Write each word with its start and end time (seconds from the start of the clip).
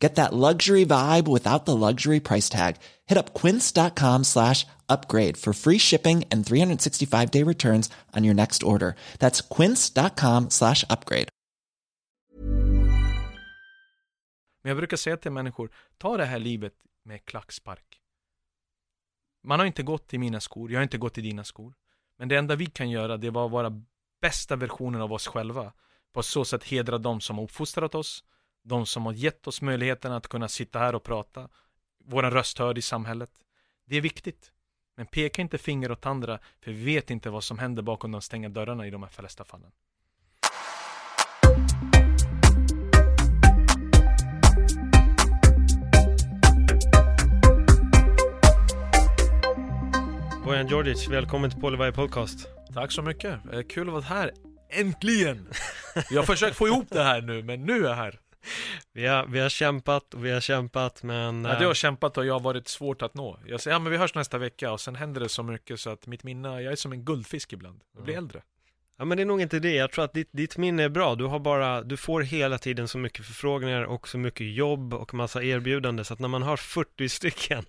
Get 0.00 0.14
that 0.14 0.32
luxury 0.32 0.86
vibe 0.86 1.28
without 1.28 1.66
the 1.66 1.76
luxury 1.76 2.20
price 2.20 2.48
tag. 2.48 2.76
Hit 3.06 3.18
up 3.18 3.34
quince.com 3.34 4.24
slash 4.24 4.66
upgrade 4.88 5.36
for 5.36 5.52
free 5.52 5.78
shipping 5.78 6.24
and 6.30 6.46
365 6.46 7.30
day 7.30 7.44
returns 7.44 7.90
on 8.16 8.24
your 8.24 8.34
next 8.34 8.62
order. 8.62 8.94
That's 9.18 9.40
quince.com 9.56 10.50
slash 10.50 10.84
upgrade. 10.90 11.28
Men 14.62 14.70
jag 14.70 14.76
brukar 14.76 14.96
säga 14.96 15.16
till 15.16 15.30
människor, 15.30 15.70
ta 15.98 16.16
det 16.16 16.24
här 16.24 16.38
livet 16.38 16.74
med 17.04 17.24
klackspark. 17.24 18.00
Man 19.44 19.58
har 19.58 19.66
inte 19.66 19.82
gått 19.82 20.14
i 20.14 20.18
mina 20.18 20.40
skor, 20.40 20.72
jag 20.72 20.78
har 20.78 20.82
inte 20.82 20.98
gått 20.98 21.18
i 21.18 21.20
dina 21.20 21.44
skor. 21.44 21.74
Men 22.16 22.28
det 22.28 22.36
enda 22.36 22.56
vi 22.56 22.66
kan 22.66 22.90
göra, 22.90 23.16
det 23.16 23.30
var 23.30 23.46
att 23.46 23.52
vara 23.52 23.82
bästa 24.20 24.56
versionen 24.56 25.00
av 25.00 25.12
oss 25.12 25.26
själva. 25.26 25.72
På 26.12 26.22
så 26.22 26.44
sätt 26.44 26.64
hedra 26.64 26.98
de 26.98 27.20
som 27.20 27.36
har 27.36 27.44
uppfostrat 27.44 27.94
oss, 27.94 28.24
de 28.62 28.86
som 28.86 29.06
har 29.06 29.12
gett 29.12 29.46
oss 29.46 29.62
möjligheten 29.62 30.12
att 30.12 30.28
kunna 30.28 30.48
sitta 30.48 30.78
här 30.78 30.94
och 30.94 31.02
prata, 31.02 31.48
våran 32.04 32.30
röst 32.30 32.58
hörd 32.58 32.78
i 32.78 32.82
samhället. 32.82 33.30
Det 33.86 33.96
är 33.96 34.00
viktigt. 34.00 34.52
Men 34.96 35.06
peka 35.06 35.42
inte 35.42 35.58
finger 35.58 35.92
åt 35.92 36.06
andra, 36.06 36.38
för 36.60 36.72
vi 36.72 36.84
vet 36.84 37.10
inte 37.10 37.30
vad 37.30 37.44
som 37.44 37.58
händer 37.58 37.82
bakom 37.82 38.12
de 38.12 38.22
stängda 38.22 38.48
dörrarna 38.48 38.86
i 38.86 38.90
de 38.90 39.02
här 39.02 39.10
flesta 39.10 39.44
fallen. 39.44 39.70
Bojan 50.44 50.68
Djordjic, 50.68 51.08
välkommen 51.08 51.50
till 51.50 51.60
Polyvire 51.60 51.92
Podcast. 51.92 52.48
Tack 52.74 52.92
så 52.92 53.02
mycket, 53.02 53.52
Eh, 53.52 53.62
kul 53.62 53.88
att 53.88 53.92
vara 53.92 54.02
här. 54.02 54.32
Äntligen! 54.68 55.48
Jag 56.10 56.20
har 56.20 56.26
försökt 56.26 56.56
få 56.56 56.68
ihop 56.68 56.86
det 56.90 57.02
här 57.02 57.22
nu, 57.22 57.42
men 57.42 57.64
nu 57.64 57.84
är 57.84 57.88
jag 57.88 57.96
här. 57.96 58.20
Vi 58.92 59.06
har, 59.06 59.26
vi 59.26 59.38
har 59.40 59.48
kämpat 59.48 60.14
och 60.14 60.24
vi 60.24 60.30
har 60.30 60.40
kämpat 60.40 61.02
men... 61.02 61.44
Ja, 61.44 61.52
eh, 61.52 61.58
du 61.58 61.66
har 61.66 61.74
kämpat 61.74 62.18
och 62.18 62.26
jag 62.26 62.34
har 62.34 62.40
varit 62.40 62.68
svårt 62.68 63.02
att 63.02 63.14
nå. 63.14 63.38
Jag 63.46 63.60
säger, 63.60 63.74
ja 63.74 63.78
men 63.78 63.92
vi 63.92 63.98
hörs 63.98 64.14
nästa 64.14 64.38
vecka 64.38 64.72
och 64.72 64.80
sen 64.80 64.94
händer 64.94 65.20
det 65.20 65.28
så 65.28 65.42
mycket 65.42 65.80
så 65.80 65.90
att 65.90 66.06
mitt 66.06 66.24
minne, 66.24 66.48
jag 66.62 66.72
är 66.72 66.76
som 66.76 66.92
en 66.92 67.04
guldfisk 67.04 67.52
ibland. 67.52 67.80
Jag 67.94 68.04
blir 68.04 68.14
Ja. 68.14 68.18
äldre. 68.18 68.42
Ja 68.98 69.04
men 69.04 69.16
det 69.16 69.22
är 69.22 69.26
nog 69.26 69.40
inte 69.40 69.58
det, 69.58 69.74
jag 69.74 69.92
tror 69.92 70.04
att 70.04 70.12
ditt, 70.14 70.28
ditt 70.32 70.56
minne 70.56 70.82
är 70.82 70.88
bra. 70.88 71.14
Du 71.14 71.24
har 71.24 71.38
bara, 71.38 71.82
du 71.82 71.96
får 71.96 72.20
hela 72.20 72.58
tiden 72.58 72.88
så 72.88 72.98
mycket 72.98 73.26
förfrågningar 73.26 73.82
och 73.82 74.08
så 74.08 74.18
mycket 74.18 74.54
jobb 74.54 74.94
och 74.94 75.14
massa 75.14 75.42
erbjudanden 75.42 76.04
så 76.04 76.14
att 76.14 76.20
när 76.20 76.28
man 76.28 76.42
har 76.42 76.56
40 76.56 77.08
stycken, 77.08 77.64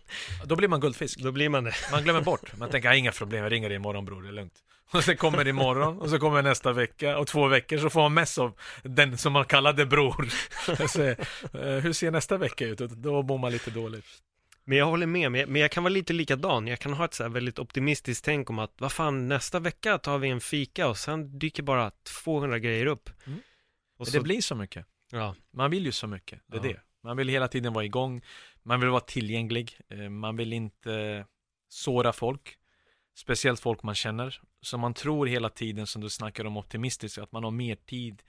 Då 0.46 0.56
blir 0.56 0.68
man 0.68 0.80
guldfisk. 0.80 1.20
då 1.20 1.32
blir 1.32 1.50
man 1.50 1.64
det. 1.64 1.74
Man 1.92 2.04
glömmer 2.04 2.22
bort. 2.22 2.58
Man 2.58 2.70
tänker, 2.72 2.90
"Ah, 2.90 2.96
inga 2.96 3.12
problem, 3.12 3.44
jag 3.44 3.52
ringer 3.52 3.70
dig 3.70 3.76
imorgon 3.76 4.06
bror, 4.06 4.22
det 4.22 4.28
är 4.28 4.32
lugnt. 4.34 4.54
Och 4.94 5.04
sen 5.04 5.18
kommer 5.18 5.44
det 5.44 5.50
imorgon, 5.50 6.02
och 6.02 6.10
så 6.10 6.20
kommer 6.20 6.42
nästa 6.42 6.74
vecka, 6.74 7.18
och 7.18 7.28
två 7.28 7.48
veckor 7.48 7.78
så 7.78 7.90
får 7.90 8.02
man 8.02 8.14
mess 8.14 8.38
av 8.38 8.54
den 8.84 9.18
som 9.18 9.34
man 9.34 9.46
kallade 9.46 9.86
bror. 9.86 10.30
Säger, 10.88 11.20
"Eh, 11.54 11.82
hur 11.84 11.94
ser 11.94 12.12
nästa 12.12 12.38
vecka 12.38 12.66
ut? 12.66 12.82
Och 12.82 12.90
Då 12.90 13.22
mår 13.22 13.38
man 13.38 13.52
lite 13.52 13.72
dåligt. 13.72 14.06
Men 14.64 14.78
jag 14.78 14.86
håller 14.86 15.06
med, 15.06 15.32
men 15.32 15.42
jag, 15.42 15.50
men 15.50 15.62
jag 15.62 15.72
kan 15.72 15.84
vara 15.84 15.92
lite 15.94 16.14
likadan. 16.14 16.68
Jag 16.68 16.80
kan 16.80 16.94
ha 16.94 17.06
ett 17.06 17.14
så 17.14 17.30
väldigt 17.30 17.60
optimistiskt 17.60 18.26
tänk 18.26 18.50
om 18.50 18.60
att, 18.60 18.74
vad 18.78 18.92
fan, 18.92 19.28
nästa 19.28 19.60
vecka 19.60 19.98
tar 19.98 20.18
vi 20.18 20.30
en 20.30 20.42
fika 20.42 20.88
och 20.88 20.98
sen 20.98 21.40
dyker 21.40 21.64
bara 21.64 21.92
200 22.24 22.60
grejer 22.60 22.86
upp. 22.86 23.10
Mm. 23.28 23.40
Och 24.00 24.06
Det 24.06 24.12
så, 24.12 24.22
blir 24.22 24.42
så 24.42 24.56
mycket. 24.56 24.86
ja, 25.12 25.36
Man 25.54 25.72
vill 25.72 25.86
ju 25.86 25.92
så 25.92 26.08
mycket, 26.08 26.40
det 26.48 26.58
är 26.58 26.62
Ja. 26.66 26.68
det. 26.74 26.80
Man 27.04 27.18
vill 27.18 27.30
hela 27.30 27.48
tiden 27.48 27.74
vara 27.74 27.86
igång, 27.86 28.22
man 28.64 28.80
vill 28.80 28.90
vara 28.90 29.02
tillgänglig, 29.02 29.78
eh, 29.90 30.10
man 30.10 30.38
vill 30.38 30.54
inte 30.54 31.26
såra 31.70 32.14
folk, 32.14 32.56
speciellt 33.18 33.60
folk 33.60 33.84
man 33.84 33.96
känner. 33.96 34.42
Så 34.62 34.78
man 34.78 34.94
tror 34.94 35.26
hela 35.28 35.50
tiden, 35.50 35.88
som 35.88 36.02
du 36.02 36.10
snackar 36.10 36.46
om 36.46 36.58
optimistiskt, 36.58 37.18
att 37.18 37.32
man 37.32 37.44
har 37.44 37.52
mer 37.52 37.76
tid 37.76 38.24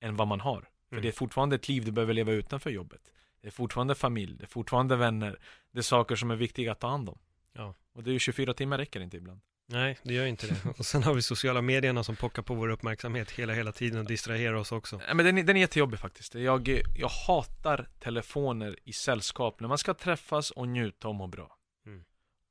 än 0.00 0.16
vad 0.16 0.28
man 0.28 0.40
har. 0.40 0.60
För 0.60 0.94
Mm. 0.96 1.02
det 1.02 1.08
är 1.08 1.12
fortfarande 1.12 1.56
ett 1.56 1.68
liv 1.68 1.84
du 1.84 1.92
behöver 1.92 2.14
leva 2.14 2.32
utanför 2.32 2.70
jobbet. 2.70 3.00
Det 3.42 3.46
är 3.48 3.52
fortfarande 3.52 3.94
familj, 3.94 4.36
det 4.38 4.44
är 4.44 4.48
fortfarande 4.48 4.96
vänner, 4.96 5.38
det 5.72 5.78
är 5.78 5.82
saker 5.82 6.16
som 6.16 6.30
är 6.30 6.36
viktiga 6.36 6.72
att 6.72 6.80
ta 6.80 6.88
hand 6.88 7.08
om. 7.08 7.18
Ja. 7.52 7.74
Och 7.94 8.02
det 8.02 8.10
är 8.10 8.12
ju 8.12 8.18
24 8.18 8.54
timmar 8.54 8.78
räcker 8.78 9.00
inte 9.00 9.16
ibland. 9.16 9.40
nej, 9.66 9.98
det 10.02 10.14
gör 10.14 10.26
inte 10.26 10.46
det. 10.46 10.56
Och 10.78 10.86
sen 10.86 11.02
har 11.02 11.14
vi 11.14 11.22
sociala 11.22 11.62
medierna 11.62 12.04
som 12.04 12.16
pockar 12.16 12.42
på 12.42 12.54
vår 12.54 12.68
uppmärksamhet 12.68 13.30
hela, 13.30 13.52
hela 13.52 13.72
tiden 13.72 13.98
och 14.00 14.04
distraherar 14.06 14.54
oss 14.54 14.72
också. 14.72 14.96
Nej, 14.96 15.14
men 15.14 15.26
den, 15.26 15.38
är- 15.38 15.42
den 15.42 15.56
är 15.56 15.60
jättejobbig 15.60 15.98
faktiskt. 16.00 16.34
Jag, 16.34 16.80
jag 16.98 17.08
hatar 17.08 17.88
telefoner 18.00 18.76
i 18.84 18.92
sällskap 18.92 19.60
när 19.60 19.68
man 19.68 19.78
ska 19.78 19.94
träffas 19.94 20.50
och 20.50 20.68
njuta 20.68 21.08
och 21.08 21.14
må 21.14 21.26
bra. 21.26 21.57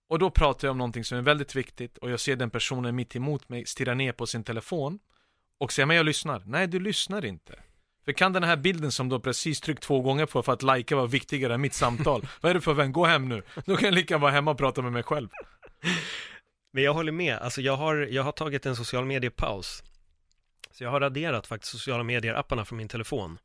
Och 0.10 0.20
då 0.20 0.30
pratar 0.30 0.68
jag 0.68 0.72
om 0.72 0.78
någonting 0.78 1.04
som 1.04 1.18
är 1.18 1.22
väldigt 1.22 1.56
viktigt 1.56 1.98
och 1.98 2.12
jag 2.12 2.20
ser 2.20 2.36
den 2.36 2.50
personen 2.50 2.96
mitt 2.96 3.16
emot 3.16 3.50
mig 3.50 3.66
stirra 3.66 3.94
ner 3.94 4.12
på 4.12 4.26
sin 4.26 4.44
telefon 4.44 5.00
och 5.58 5.74
säga 5.74 5.86
men 5.86 5.98
jag 5.98 6.06
lyssnar. 6.06 6.44
Nej, 6.46 6.68
du 6.68 6.80
lyssnar 6.80 7.26
inte. 7.26 7.60
För 8.06 8.12
kan 8.12 8.34
den 8.34 8.44
här 8.44 8.58
bilden 8.58 8.92
som 8.92 9.10
du 9.10 9.20
precis 9.20 9.62
tryckt 9.62 9.84
två 9.84 10.02
gånger 10.02 10.26
på 10.26 10.44
för 10.44 10.54
att 10.54 10.64
lajka 10.64 10.96
vara 10.96 11.08
viktigare 11.08 11.54
än 11.54 11.62
mitt 11.62 11.74
samtal? 11.74 12.28
Vad 12.42 12.50
är 12.50 12.54
det 12.54 12.62
för 12.62 12.74
vän? 12.74 12.92
Gå 12.92 13.06
hem 13.06 13.30
nu. 13.30 13.44
Då 13.66 13.78
kan 13.78 13.86
jag 13.86 13.94
lika 13.94 14.18
vara 14.18 14.32
hemma 14.32 14.52
och 14.52 14.58
prata 14.58 14.82
med 14.82 14.92
mig 14.92 15.04
själv. 15.04 15.30
Men 16.72 16.84
jag 16.84 16.94
håller 16.94 17.12
med, 17.12 17.38
alltså 17.38 17.62
jag 17.62 17.76
har, 17.76 17.96
jag 17.96 18.24
har 18.24 18.32
tagit 18.32 18.66
en 18.66 18.76
social 18.76 19.06
mediepaus. 19.06 19.84
Så 20.72 20.84
jag 20.84 20.92
har 20.92 21.00
raderat 21.00 21.48
faktiskt 21.48 21.72
sociala 21.72 22.04
medier-apparna 22.04 22.66
från 22.66 22.78
min 22.78 22.88
telefon. 22.88 23.38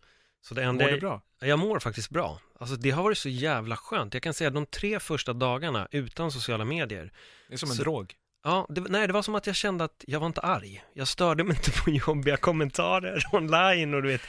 Så 0.42 0.54
det 0.54 0.62
enda 0.62 0.84
Mår 0.84 0.88
du 0.88 0.94
jag- 0.94 1.00
bra? 1.00 1.22
Jag 1.41 1.58
mår 1.58 1.78
faktiskt 1.80 2.10
bra. 2.10 2.41
Alltså 2.60 2.76
det 2.76 2.91
har 2.91 3.03
varit 3.03 3.19
så 3.19 3.28
jävla 3.28 3.76
skönt. 3.76 4.14
Jag 4.14 4.22
kan 4.22 4.34
säga 4.34 4.50
de 4.50 4.66
tre 4.66 5.00
första 5.00 5.32
dagarna 5.32 5.88
utan 5.91 6.32
sociala 6.32 6.64
medier. 6.64 7.12
Det 7.48 7.54
är 7.54 7.58
som 7.58 7.70
en 7.70 7.76
Så- 7.76 7.82
drog. 7.82 8.14
Ja, 8.44 8.66
det, 8.69 8.81
nej 8.81 9.06
det 9.06 9.12
var 9.12 9.22
som 9.22 9.34
att 9.34 9.47
jag 9.47 9.56
kände 9.56 9.84
att 9.84 10.04
jag 10.06 10.20
var 10.20 10.26
inte 10.26 10.41
arg. 10.41 10.84
Jag 10.94 11.08
störde 11.08 11.44
mig 11.44 11.56
inte 11.56 11.70
på 11.84 11.91
jobbiga 12.06 12.36
kommentarer 12.36 13.22
online 13.32 13.94
och 13.94 14.02
du 14.02 14.08
vet. 14.08 14.22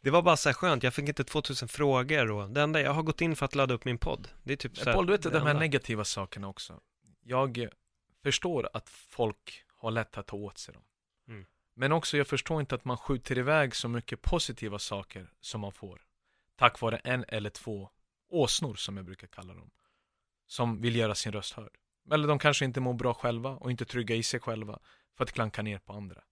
Det 0.00 0.10
var 0.10 0.22
bara 0.22 0.36
så 0.36 0.48
här 0.48 0.54
skönt. 0.54 0.82
Jag 0.82 0.94
fick 0.94 1.08
inte 1.08 1.24
2000 1.24 1.68
frågor 1.68 2.30
och 2.30 2.50
det 2.50 2.60
enda, 2.62 2.80
jag 2.80 2.92
har 2.92 3.02
gått 3.02 3.20
in 3.20 3.36
för 3.36 3.44
att 3.46 3.54
ladda 3.54 3.74
upp 3.74 3.84
min 3.84 3.98
podd. 3.98 4.28
Det 4.42 4.52
är 4.52 4.56
typ 4.56 4.76
så 4.76 4.84
här, 4.84 4.92
Paul, 4.92 5.06
du 5.06 5.12
vet 5.12 5.22
det 5.22 5.30
de 5.30 5.38
här 5.42 5.48
enda. 5.50 5.60
negativa 5.60 6.04
sakerna 6.04 6.48
också. 6.48 6.80
Jag 7.24 7.68
förstår 8.22 8.68
att 8.72 8.88
folk 8.88 9.62
har 9.76 9.90
lätt 9.90 10.18
att 10.18 10.26
ta 10.26 10.36
åt 10.36 10.58
sig 10.58 10.74
dem. 10.74 10.82
Mm. 11.28 11.44
Men 11.78 11.92
också, 11.92 12.16
jag 12.16 12.26
förstår 12.26 12.60
inte 12.60 12.74
att 12.74 12.84
man 12.84 12.96
skjuter 12.96 13.38
iväg 13.38 13.74
så 13.74 13.88
mycket 13.88 14.22
positiva 14.22 14.78
saker 14.78 15.32
som 15.40 15.60
man 15.60 15.72
får. 15.72 16.02
Tack 16.56 16.80
vare 16.80 16.96
en 16.96 17.24
eller 17.28 17.50
två 17.50 17.90
åsnor, 18.28 18.74
som 18.74 18.96
jag 18.96 19.06
brukar 19.06 19.26
kalla 19.26 19.54
dem. 19.54 19.70
Som 20.46 20.80
vill 20.80 20.96
göra 20.96 21.14
sin 21.14 21.32
röst 21.32 21.52
hörd. 21.52 21.76
Eller 22.12 22.28
de 22.28 22.38
kanske 22.38 22.64
inte 22.64 22.80
mår 22.80 22.94
bra 22.94 23.14
själva 23.14 23.50
och 23.50 23.70
inte 23.70 23.84
trygga 23.84 24.14
i 24.14 24.22
sig 24.22 24.40
själva 24.40 24.78
för 25.16 25.24
att 25.24 25.32
klanka 25.32 25.62
ner 25.62 25.78
på 25.78 25.92
andra. 25.92 26.22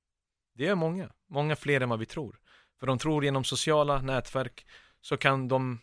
Det 0.55 0.67
är 0.67 0.75
många, 0.75 1.13
många 1.29 1.57
fler 1.57 1.81
än 1.81 1.89
vad 1.89 1.99
vi 1.99 2.07
tror. 2.07 2.41
För 2.81 2.87
de 2.87 2.99
tror 2.99 3.25
genom 3.25 3.45
sociala 3.45 4.03
nätverk 4.03 4.67
så 5.01 5.17
kan 5.17 5.49
de 5.49 5.81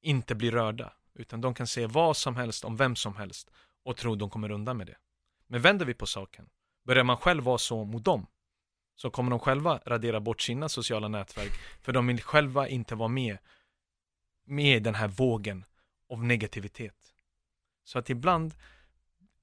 inte 0.00 0.34
bli 0.34 0.50
rörda. 0.50 0.92
Utan 1.14 1.40
de 1.40 1.54
kan 1.54 1.66
se 1.66 1.86
vad 1.86 2.16
som 2.16 2.36
helst 2.36 2.64
om 2.64 2.76
vem 2.76 2.96
som 2.96 3.16
helst 3.16 3.50
och 3.84 3.96
tro 3.96 4.14
de 4.14 4.30
kommer 4.30 4.50
undan 4.50 4.76
med 4.76 4.86
det. 4.86 4.96
Men 5.46 5.60
vänder 5.60 5.86
vi 5.86 5.94
på 5.94 6.06
saken, 6.06 6.48
börjar 6.84 7.04
man 7.04 7.16
själv 7.16 7.44
vara 7.44 7.58
så 7.58 7.84
mot 7.84 8.04
dem, 8.04 8.26
så 8.94 9.10
kommer 9.10 9.30
de 9.30 9.38
själva 9.38 9.80
radera 9.86 10.20
bort 10.20 10.40
sina 10.40 10.68
sociala 10.68 11.08
nätverk, 11.08 11.52
för 11.82 11.92
de 11.92 12.06
vill 12.06 12.22
själva 12.22 12.68
inte 12.68 12.94
vara 12.94 13.08
med, 13.08 13.38
med 14.46 14.76
i 14.76 14.80
den 14.80 14.94
här 14.94 15.08
vågen 15.08 15.64
av 16.08 16.24
negativitet. 16.24 17.14
Så 17.84 17.98
att 17.98 18.10
ibland, 18.10 18.54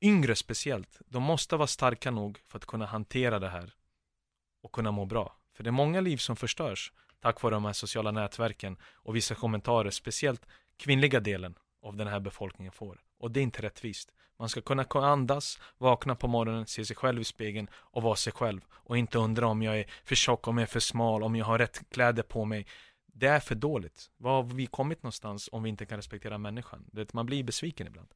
yngre 0.01 0.35
speciellt, 0.35 1.01
de 1.05 1.23
måste 1.23 1.55
vara 1.55 1.67
starka 1.67 2.11
nog 2.11 2.39
för 2.45 2.57
att 2.57 2.65
kunna 2.65 2.85
hantera 2.85 3.39
det 3.39 3.49
här 3.49 3.73
och 4.63 4.71
kunna 4.71 4.91
må 4.91 5.05
bra. 5.05 5.35
För 5.53 5.63
det 5.63 5.69
är 5.69 5.71
många 5.71 6.01
liv 6.01 6.17
som 6.17 6.35
förstörs 6.35 6.93
tack 7.19 7.41
vare 7.41 7.53
de 7.53 7.65
här 7.65 7.73
sociala 7.73 8.11
nätverken 8.11 8.77
och 8.83 9.15
vissa 9.15 9.35
kommentarer, 9.35 9.89
speciellt 9.89 10.45
kvinnliga 10.77 11.19
delen 11.19 11.55
av 11.81 11.97
den 11.97 12.07
här 12.07 12.19
befolkningen 12.19 12.71
får. 12.71 13.01
Och 13.17 13.31
det 13.31 13.39
är 13.39 13.43
inte 13.43 13.61
rättvist. 13.61 14.11
Man 14.41 14.49
ska 14.49 14.61
kunna 14.61 14.85
andas, 14.93 15.59
vakna 15.77 16.15
på 16.15 16.27
morgonen, 16.27 16.67
se 16.67 16.85
sig 16.85 16.95
själv 16.95 17.21
i 17.21 17.23
spegeln 17.23 17.67
och 17.73 18.03
vara 18.03 18.15
sig 18.15 18.33
själv. 18.33 18.61
Och 18.71 18.97
inte 18.97 19.17
undra 19.17 19.47
om 19.47 19.61
jag 19.61 19.79
är 19.79 19.85
för 20.05 20.15
tjock, 20.15 20.47
om 20.47 20.57
jag 20.57 20.63
är 20.63 20.71
för 20.71 20.79
smal, 20.79 21.23
om 21.23 21.35
jag 21.35 21.45
har 21.45 21.57
rätt 21.57 21.81
kläder 21.91 22.23
på 22.23 22.45
mig. 22.45 22.65
Det 23.13 23.27
är 23.27 23.39
för 23.39 23.55
dåligt. 23.55 24.09
Var 24.17 24.31
har 24.31 24.43
vi 24.43 24.65
kommit 24.65 25.03
någonstans 25.03 25.49
om 25.51 25.63
vi 25.63 25.69
inte 25.69 25.85
kan 25.85 25.97
respektera 25.97 26.37
människan? 26.37 26.85
Det, 26.91 27.13
man 27.13 27.25
blir 27.25 27.43
besviken 27.43 27.87
ibland. 27.87 28.07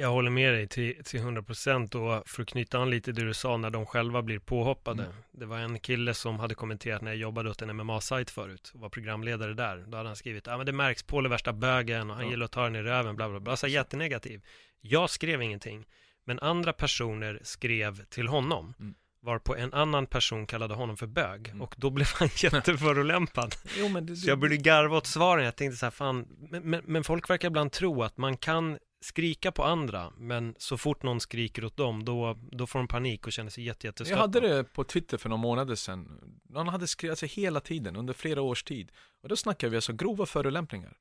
Jag 0.00 0.10
håller 0.10 0.30
med 0.30 0.52
dig 0.52 0.68
till, 0.68 1.04
till 1.04 1.20
100% 1.20 1.94
och 1.96 2.28
för 2.28 2.42
att 2.42 2.48
knyta 2.48 2.78
an 2.78 2.90
lite 2.90 3.12
det 3.12 3.24
du 3.24 3.34
sa 3.34 3.56
när 3.56 3.70
de 3.70 3.86
själva 3.86 4.22
blir 4.22 4.38
påhoppade. 4.38 5.02
Mm. 5.02 5.14
Det 5.32 5.46
var 5.46 5.58
en 5.58 5.78
kille 5.78 6.14
som 6.14 6.38
hade 6.40 6.54
kommenterat 6.54 7.02
när 7.02 7.10
jag 7.10 7.18
jobbade 7.18 7.50
åt 7.50 7.62
en 7.62 7.76
MMA-sajt 7.76 8.30
förut 8.30 8.70
och 8.74 8.80
var 8.80 8.88
programledare 8.88 9.54
där. 9.54 9.84
Då 9.86 9.96
hade 9.96 10.08
han 10.08 10.16
skrivit, 10.16 10.46
ja 10.46 10.56
men 10.56 10.66
det 10.66 10.72
märks, 10.72 11.02
Paul 11.02 11.24
är 11.24 11.30
värsta 11.30 11.52
bögen 11.52 12.10
och 12.10 12.16
han 12.16 12.24
Ja. 12.24 12.30
gillar 12.30 12.44
att 12.44 12.52
ta 12.52 12.64
den 12.64 12.76
i 12.76 12.82
röven, 12.82 13.16
bla 13.16 13.28
bla 13.28 13.40
bla. 13.40 13.50
Alltså 13.50 13.66
jättenegativ. 13.66 14.42
Jag 14.80 15.10
skrev 15.10 15.42
ingenting, 15.42 15.86
men 16.24 16.38
andra 16.38 16.72
personer 16.72 17.40
skrev 17.42 18.04
till 18.04 18.28
honom. 18.28 18.74
Mm. 18.80 18.94
Varpå 19.22 19.56
en 19.56 19.74
annan 19.74 20.06
person 20.06 20.46
kallade 20.46 20.74
honom 20.74 20.96
för 20.96 21.06
bög 21.06 21.48
Mm. 21.48 21.62
och 21.62 21.74
då 21.78 21.90
blev 21.90 22.06
han 22.14 22.28
jätteförolämpad. 22.36 23.54
Jo, 23.78 23.88
men 23.88 24.06
det, 24.06 24.16
Så 24.16 24.28
jag 24.30 24.38
började 24.38 24.56
garva 24.56 24.96
åt 24.96 25.06
svaren. 25.06 25.44
Jag 25.44 25.56
tänkte 25.56 25.76
så 25.76 25.86
här, 25.86 25.90
fan, 25.90 26.26
men, 26.50 26.62
men, 26.62 26.82
men 26.84 27.04
folk 27.04 27.30
verkar 27.30 27.48
ibland 27.48 27.72
tro 27.72 28.02
att 28.02 28.16
man 28.16 28.36
kan 28.36 28.78
skrika 29.00 29.52
på 29.52 29.64
andra, 29.64 30.12
men 30.16 30.54
så 30.58 30.76
fort 30.76 31.02
någon 31.02 31.20
skriker 31.20 31.64
åt 31.64 31.76
dem, 31.76 32.04
då, 32.04 32.38
då 32.52 32.66
får 32.66 32.78
de 32.78 32.88
panik 32.88 33.26
och 33.26 33.32
känner 33.32 33.50
sig 33.50 33.64
jätte, 33.64 33.92
Jag 34.06 34.16
hade 34.16 34.40
det 34.40 34.64
på 34.64 34.84
Twitter 34.84 35.18
för 35.18 35.28
några 35.28 35.42
månader 35.42 35.74
sedan. 35.74 36.20
Någon 36.48 36.68
hade 36.68 36.86
skrivit 36.86 37.12
alltså 37.12 37.26
hela 37.26 37.60
tiden, 37.60 37.96
under 37.96 38.14
flera 38.14 38.42
års 38.42 38.62
tid. 38.64 38.92
Och 39.22 39.28
då 39.28 39.36
snackar 39.36 39.68
vi 39.68 39.76
alltså 39.76 39.92
grova 39.92 40.26
förolämpningar. 40.26 40.96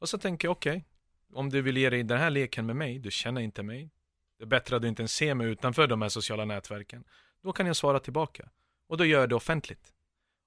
Och 0.00 0.08
så 0.08 0.18
tänker 0.18 0.48
jag, 0.48 0.52
okej, 0.52 0.84
om 1.32 1.50
du 1.50 1.62
vill 1.62 1.76
ge 1.76 1.90
dig 1.90 2.02
den 2.02 2.18
här 2.18 2.30
leken 2.30 2.66
med 2.66 2.76
mig, 2.76 2.98
du 2.98 3.10
känner 3.10 3.40
inte 3.40 3.62
mig. 3.62 3.90
Det 4.38 4.44
är 4.44 4.48
bättre 4.48 4.76
att 4.76 4.82
du 4.82 4.88
inte 4.88 5.02
ens 5.02 5.14
ser 5.14 5.34
mig 5.34 5.46
utanför 5.46 5.86
de 5.86 6.02
här 6.02 6.08
sociala 6.08 6.44
nätverken. 6.44 7.04
Då 7.42 7.52
kan 7.52 7.66
jag 7.66 7.76
svara 7.76 8.00
tillbaka. 8.00 8.48
Och 8.88 8.96
då 8.96 9.04
gör 9.04 9.20
jag 9.20 9.28
det 9.28 9.34
offentligt. 9.34 9.92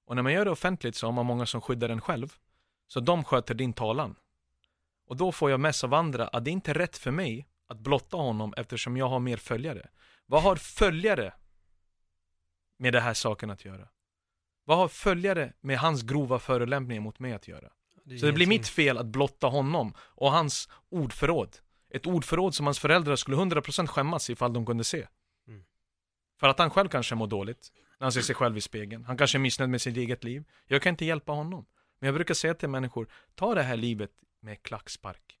Och 0.06 0.16
när 0.16 0.22
man 0.22 0.32
gör 0.32 0.44
det 0.44 0.50
offentligt 0.50 0.96
så 0.96 1.06
har 1.06 1.12
man 1.12 1.26
många 1.26 1.46
som 1.46 1.60
skyddar 1.60 1.88
en 1.88 2.00
själv. 2.00 2.36
Så 2.86 3.00
de 3.00 3.24
sköter 3.24 3.54
din 3.54 3.72
talan. 3.72 4.16
Och 5.06 5.16
då 5.16 5.32
får 5.32 5.50
jag 5.50 5.60
mess 5.60 5.84
av 5.84 5.94
andra 5.94 6.28
att 6.28 6.44
det 6.44 6.50
inte 6.50 6.70
är 6.70 6.74
rätt 6.74 6.96
för 6.96 7.10
mig 7.10 7.48
att 7.66 7.78
blotta 7.78 8.16
honom 8.16 8.54
eftersom 8.56 8.96
jag 8.96 9.08
har 9.08 9.20
mer 9.20 9.36
följare. 9.36 9.88
Vad 10.26 10.42
har 10.42 10.56
följare 10.56 11.32
med 12.78 12.92
det 12.92 13.00
här 13.00 13.14
saken 13.14 13.50
att 13.50 13.64
göra? 13.64 13.88
Vad 14.64 14.78
har 14.78 14.88
följare 14.88 15.52
med 15.60 15.78
hans 15.78 16.02
grova 16.02 16.38
förolämpningar 16.38 17.02
mot 17.02 17.18
mig 17.18 17.32
att 17.32 17.48
göra? 17.48 17.70
Är 18.14 18.18
Så 18.18 18.26
det 18.26 18.32
blir 18.32 18.46
mitt 18.46 18.68
fel 18.68 18.98
att 18.98 19.06
blotta 19.06 19.46
honom 19.46 19.94
och 19.98 20.32
hans 20.32 20.68
ordförråd. 20.88 21.56
Ett 21.90 22.06
ordförråd 22.06 22.54
som 22.54 22.66
hans 22.66 22.78
föräldrar 22.78 23.16
skulle 23.16 23.36
100% 23.36 23.86
skämmas 23.86 24.30
ifall 24.30 24.52
de 24.52 24.66
kunde 24.66 24.84
se. 24.84 25.06
Mm. 25.48 25.64
För 26.40 26.48
att 26.48 26.58
han 26.58 26.70
själv 26.70 26.88
kanske 26.88 27.14
mår 27.14 27.26
dåligt 27.26 27.72
när 27.98 28.04
han 28.04 28.12
ser 28.12 28.20
sig 28.20 28.34
själv 28.34 28.56
i 28.56 28.60
spegeln. 28.60 29.04
Han 29.04 29.16
kanske 29.16 29.38
är 29.38 29.40
missnöjd 29.40 29.70
med 29.70 29.82
sitt 29.82 29.96
eget 29.96 30.24
liv. 30.24 30.44
Jag 30.66 30.82
kan 30.82 30.90
inte 30.90 31.04
hjälpa 31.04 31.32
honom. 31.32 31.66
Men 31.98 32.06
jag 32.06 32.14
brukar 32.14 32.34
säga 32.34 32.54
till 32.54 32.68
människor, 32.68 33.08
ta 33.34 33.54
det 33.54 33.62
här 33.62 33.76
livet 33.76 34.12
med 34.40 34.62
klackspark. 34.62 35.38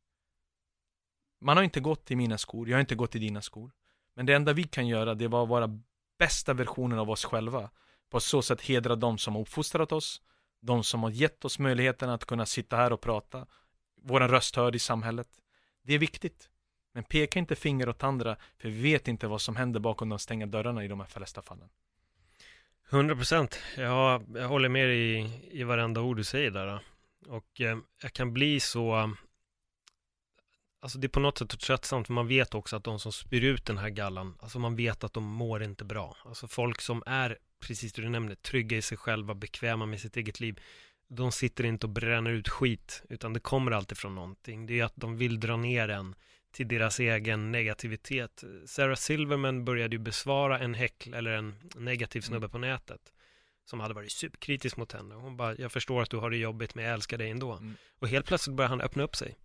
Man 1.40 1.56
har 1.56 1.64
inte 1.64 1.80
gått 1.80 2.10
i 2.10 2.16
mina 2.16 2.38
skor, 2.38 2.68
jag 2.68 2.76
har 2.76 2.80
inte 2.80 2.94
gått 2.94 3.16
i 3.16 3.18
dina 3.18 3.42
skor. 3.42 3.72
Men 4.14 4.26
det 4.26 4.34
enda 4.34 4.52
vi 4.52 4.64
kan 4.64 4.86
göra, 4.86 5.14
det 5.14 5.28
var 5.28 5.42
att 5.42 5.48
vara 5.48 5.80
bästa 6.18 6.54
versionen 6.54 6.98
av 6.98 7.10
oss 7.10 7.24
själva. 7.24 7.70
På 8.10 8.20
så 8.20 8.42
sätt 8.42 8.60
hedra 8.60 8.96
de 8.96 9.18
som 9.18 9.34
har 9.34 9.42
uppfostrat 9.42 9.92
oss, 9.92 10.22
de 10.60 10.84
som 10.84 11.02
har 11.02 11.10
gett 11.10 11.44
oss 11.44 11.58
möjligheten 11.58 12.10
att 12.10 12.24
kunna 12.24 12.46
sitta 12.46 12.76
här 12.76 12.92
och 12.92 13.00
prata, 13.00 13.46
vår 14.02 14.20
röst 14.20 14.56
hörd 14.56 14.74
i 14.74 14.78
samhället. 14.78 15.28
Det 15.82 15.94
är 15.94 15.98
viktigt. 15.98 16.50
Men 16.94 17.04
peka 17.04 17.38
inte 17.38 17.56
finger 17.56 17.88
åt 17.88 18.02
andra, 18.02 18.36
för 18.58 18.68
vi 18.68 18.82
vet 18.82 19.08
inte 19.08 19.26
vad 19.26 19.40
som 19.40 19.56
händer 19.56 19.80
bakom 19.80 20.08
de 20.08 20.18
stängda 20.18 20.46
dörrarna 20.46 20.84
i 20.84 20.88
de 20.88 21.00
här 21.00 21.06
flesta 21.06 21.42
fallen. 21.42 21.68
100 22.90 23.16
procent. 23.16 23.58
Jag, 23.76 24.24
jag 24.34 24.48
håller 24.48 24.68
med 24.68 24.88
dig 24.88 25.20
i, 25.20 25.30
i 25.50 25.62
varenda 25.64 26.00
ord 26.00 26.16
du 26.16 26.24
säger 26.24 26.50
där. 26.50 26.80
Och 27.28 27.60
eh, 27.60 27.78
jag 28.02 28.12
kan 28.12 28.32
bli 28.32 28.60
så... 28.60 29.14
Alltså 30.80 30.98
det 30.98 31.06
är 31.06 31.08
på 31.08 31.20
något 31.20 31.38
sätt 31.38 31.60
tröttsamt, 31.60 32.06
för 32.06 32.14
man 32.14 32.28
vet 32.28 32.54
också 32.54 32.76
att 32.76 32.84
de 32.84 32.98
som 32.98 33.12
spyr 33.12 33.44
ut 33.44 33.66
den 33.66 33.78
här 33.78 33.88
gallan, 33.88 34.38
alltså 34.40 34.58
man 34.58 34.76
vet 34.76 35.04
att 35.04 35.12
de 35.12 35.24
mår 35.24 35.62
inte 35.62 35.84
bra. 35.84 36.16
Alltså 36.24 36.48
folk 36.48 36.80
som 36.80 37.02
är, 37.06 37.38
precis 37.60 37.92
det 37.92 38.02
du 38.02 38.08
nämnde, 38.08 38.36
trygga 38.36 38.76
i 38.76 38.82
sig 38.82 38.98
själva, 38.98 39.34
bekväma 39.34 39.86
med 39.86 40.00
sitt 40.00 40.16
eget 40.16 40.40
liv, 40.40 40.60
de 41.08 41.32
sitter 41.32 41.64
inte 41.64 41.86
och 41.86 41.90
bränner 41.90 42.30
ut 42.30 42.48
skit, 42.48 43.02
utan 43.08 43.32
det 43.32 43.40
kommer 43.40 43.72
alltid 43.72 43.98
från 43.98 44.14
någonting. 44.14 44.66
Det 44.66 44.80
är 44.80 44.84
att 44.84 44.96
de 44.96 45.16
vill 45.16 45.40
dra 45.40 45.56
ner 45.56 45.88
en 45.88 46.14
till 46.52 46.68
deras 46.68 47.00
egen 47.00 47.52
negativitet. 47.52 48.44
Sarah 48.66 48.96
Silverman 48.96 49.64
började 49.64 49.96
ju 49.96 49.98
besvara 49.98 50.58
en 50.58 50.74
häckl 50.74 51.14
eller 51.14 51.30
en 51.30 51.54
negativ 51.76 52.20
snubbe 52.20 52.48
på 52.48 52.58
nätet 52.58 53.12
som 53.64 53.80
hade 53.80 53.94
varit 53.94 54.12
superkritisk 54.12 54.76
mot 54.76 54.92
henne. 54.92 55.14
Hon 55.14 55.36
bara, 55.36 55.56
jag 55.56 55.72
förstår 55.72 56.02
att 56.02 56.10
du 56.10 56.16
har 56.16 56.30
det 56.30 56.36
jobbigt 56.36 56.74
men 56.74 56.84
jag 56.84 56.94
älskar 56.94 57.18
dig 57.18 57.30
ändå. 57.30 57.52
Mm. 57.52 57.74
Och 57.98 58.08
helt 58.08 58.26
plötsligt 58.26 58.56
började 58.56 58.72
han 58.72 58.80
öppna 58.80 59.02
upp 59.02 59.16
sig. 59.16 59.36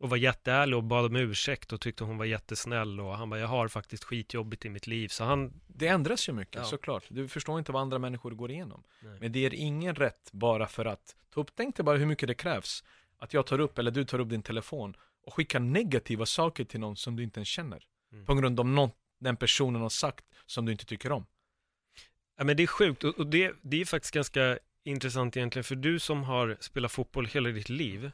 Och 0.00 0.10
var 0.10 0.16
jätteärlig 0.16 0.76
och 0.76 0.84
bad 0.84 1.04
om 1.06 1.16
ursäkt 1.16 1.72
och 1.72 1.80
tyckte 1.80 2.04
hon 2.04 2.18
var 2.18 2.24
jättesnäll 2.24 3.00
och 3.00 3.16
han 3.16 3.30
bara, 3.30 3.40
jag 3.40 3.48
har 3.48 3.68
faktiskt 3.68 4.04
skitjobbigt 4.04 4.64
i 4.64 4.68
mitt 4.68 4.86
liv. 4.86 5.08
Så 5.08 5.24
han, 5.24 5.60
Det 5.66 5.86
ändras 5.88 6.28
ju 6.28 6.32
mycket, 6.32 6.56
Ja. 6.56 6.64
såklart. 6.64 7.04
Du 7.08 7.28
förstår 7.28 7.58
inte 7.58 7.72
vad 7.72 7.82
andra 7.82 7.98
människor 7.98 8.30
går 8.30 8.50
igenom. 8.50 8.82
Nej. 9.02 9.18
Men 9.20 9.32
det 9.32 9.46
är 9.46 9.54
ingen 9.54 9.94
rätt 9.94 10.28
bara 10.32 10.66
för 10.66 10.84
att 10.84 11.16
ta 11.34 11.40
upp, 11.40 11.50
tänk 11.54 11.76
dig 11.76 11.84
bara 11.84 11.96
hur 11.96 12.06
mycket 12.06 12.26
det 12.28 12.34
krävs 12.34 12.84
att 13.18 13.32
jag 13.34 13.46
tar 13.46 13.58
upp, 13.60 13.78
eller 13.78 13.90
du 13.90 14.04
tar 14.04 14.18
upp 14.18 14.28
din 14.28 14.42
telefon 14.42 14.96
och 15.26 15.34
skickar 15.34 15.60
negativa 15.60 16.26
saker 16.26 16.64
till 16.64 16.80
någon 16.80 16.96
som 16.96 17.16
du 17.16 17.22
inte 17.22 17.38
ens 17.40 17.48
känner. 17.48 17.82
Mm. 18.12 18.26
På 18.26 18.34
grund 18.34 18.60
av 18.60 18.66
något 18.66 18.96
den 19.20 19.36
personen 19.36 19.82
har 19.82 19.88
sagt 19.88 20.24
som 20.46 20.66
du 20.66 20.72
inte 20.72 20.84
tycker 20.84 21.12
om. 21.12 21.26
Ja 22.38 22.44
men 22.44 22.56
det 22.56 22.62
är 22.62 22.66
sjukt 22.66 23.04
och, 23.04 23.18
och 23.18 23.26
det, 23.26 23.52
det 23.62 23.80
är 23.80 23.84
faktiskt 23.84 24.14
ganska 24.14 24.58
intressant 24.84 25.36
egentligen 25.36 25.64
för 25.64 25.74
du 25.76 25.98
som 25.98 26.22
har 26.22 26.56
spelat 26.60 26.92
fotboll 26.92 27.26
hela 27.26 27.48
ditt 27.48 27.68
liv 27.68 28.10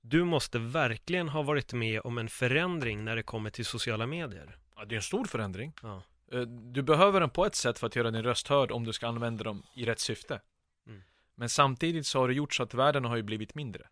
du 0.00 0.24
måste 0.24 0.58
verkligen 0.58 1.28
ha 1.28 1.42
varit 1.42 1.72
med 1.72 2.00
om 2.04 2.18
en 2.18 2.28
förändring 2.28 3.04
när 3.04 3.16
det 3.16 3.22
kommer 3.22 3.50
till 3.50 3.64
sociala 3.64 4.06
medier. 4.06 4.58
Ja, 4.76 4.84
det 4.84 4.94
är 4.94 4.96
en 4.96 5.02
stor 5.02 5.24
förändring. 5.24 5.72
Ja. 5.82 6.02
Eh, 6.32 6.40
Du 6.40 6.82
behöver 6.82 7.20
den 7.20 7.30
på 7.30 7.46
ett 7.46 7.54
sätt 7.54 7.78
för 7.78 7.86
att 7.86 7.96
göra 7.96 8.10
din 8.10 8.22
röst 8.22 8.48
hörd 8.48 8.70
om 8.70 8.84
du 8.84 8.92
ska 8.92 9.08
använda 9.08 9.44
dem 9.44 9.62
i 9.74 9.84
rätt 9.84 10.00
syfte. 10.00 10.40
Mm. 10.86 11.02
Men 11.34 11.48
samtidigt 11.48 12.06
så 12.06 12.20
har 12.20 12.28
det 12.28 12.34
gjort 12.34 12.54
så 12.54 12.62
att 12.62 12.74
världen 12.74 13.04
har 13.04 13.16
ju 13.16 13.22
blivit 13.22 13.54
mindre. 13.54 13.88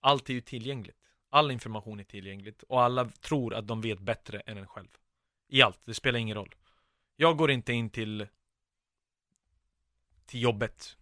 Allt 0.00 0.30
är 0.30 0.34
ju 0.34 0.40
tillgängligt. 0.40 0.96
All 1.30 1.50
information 1.50 2.00
är 2.00 2.04
tillgängligt 2.04 2.62
och 2.62 2.82
alla 2.82 3.08
tror 3.08 3.54
att 3.54 3.66
de 3.66 3.80
vet 3.80 3.98
bättre 4.00 4.40
än 4.40 4.58
en 4.58 4.66
själv. 4.66 4.88
I 5.48 5.62
allt, 5.62 5.80
det 5.84 5.94
spelar 5.94 6.18
ingen 6.18 6.36
roll. 6.36 6.54
Jag 7.16 7.36
går 7.36 7.50
inte 7.50 7.72
in 7.72 7.90
till 7.90 8.26
till 10.26 10.42
jobbet, 10.42 10.96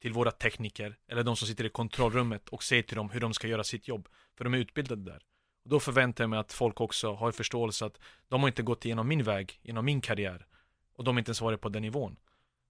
till 0.00 0.12
våra 0.12 0.30
tekniker 0.30 0.96
eller 1.08 1.22
de 1.22 1.36
som 1.36 1.48
sitter 1.48 1.64
i 1.64 1.68
kontrollrummet 1.68 2.48
och 2.48 2.62
säger 2.62 2.82
till 2.82 2.96
dem 2.96 3.10
hur 3.10 3.20
de 3.20 3.34
ska 3.34 3.48
göra 3.48 3.64
sitt 3.64 3.88
jobb. 3.88 4.08
För 4.36 4.44
de 4.44 4.54
är 4.54 4.58
utbildade 4.58 5.02
där. 5.02 5.22
Och 5.64 5.70
då 5.70 5.80
förväntar 5.80 6.24
jag 6.24 6.30
mig 6.30 6.38
att 6.38 6.52
folk 6.52 6.80
också 6.80 7.14
har 7.14 7.32
förståelse 7.32 7.84
att 7.86 8.00
de 8.28 8.40
har 8.40 8.48
inte 8.48 8.62
gått 8.62 8.84
igenom 8.84 9.08
min 9.08 9.22
väg, 9.22 9.60
genom 9.62 9.84
min 9.84 10.00
karriär. 10.00 10.46
Och 10.94 11.04
de 11.04 11.14
har 11.14 11.18
inte 11.18 11.28
ens 11.28 11.40
varit 11.40 11.60
på 11.60 11.68
den 11.68 11.82
nivån. 11.82 12.16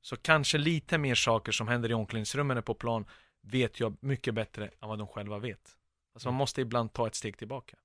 Så 0.02 0.16
kanske 0.16 0.58
lite 0.58 0.98
mer 0.98 1.14
saker 1.14 1.52
som 1.52 1.68
händer 1.68 1.90
i 1.90 1.94
omklädningsrummen 1.94 2.50
eller 2.54 2.62
på 2.62 2.74
plan 2.74 3.04
vet 3.42 3.80
jag 3.80 3.96
mycket 4.00 4.34
bättre 4.34 4.70
än 4.82 4.88
vad 4.88 4.98
de 4.98 5.06
själva 5.06 5.38
vet. 5.38 5.76
Alltså 6.14 6.28
man 6.28 6.34
måste 6.34 6.60
ibland 6.60 6.92
ta 6.92 7.06
ett 7.06 7.14
steg 7.14 7.38
tillbaka. 7.38 7.76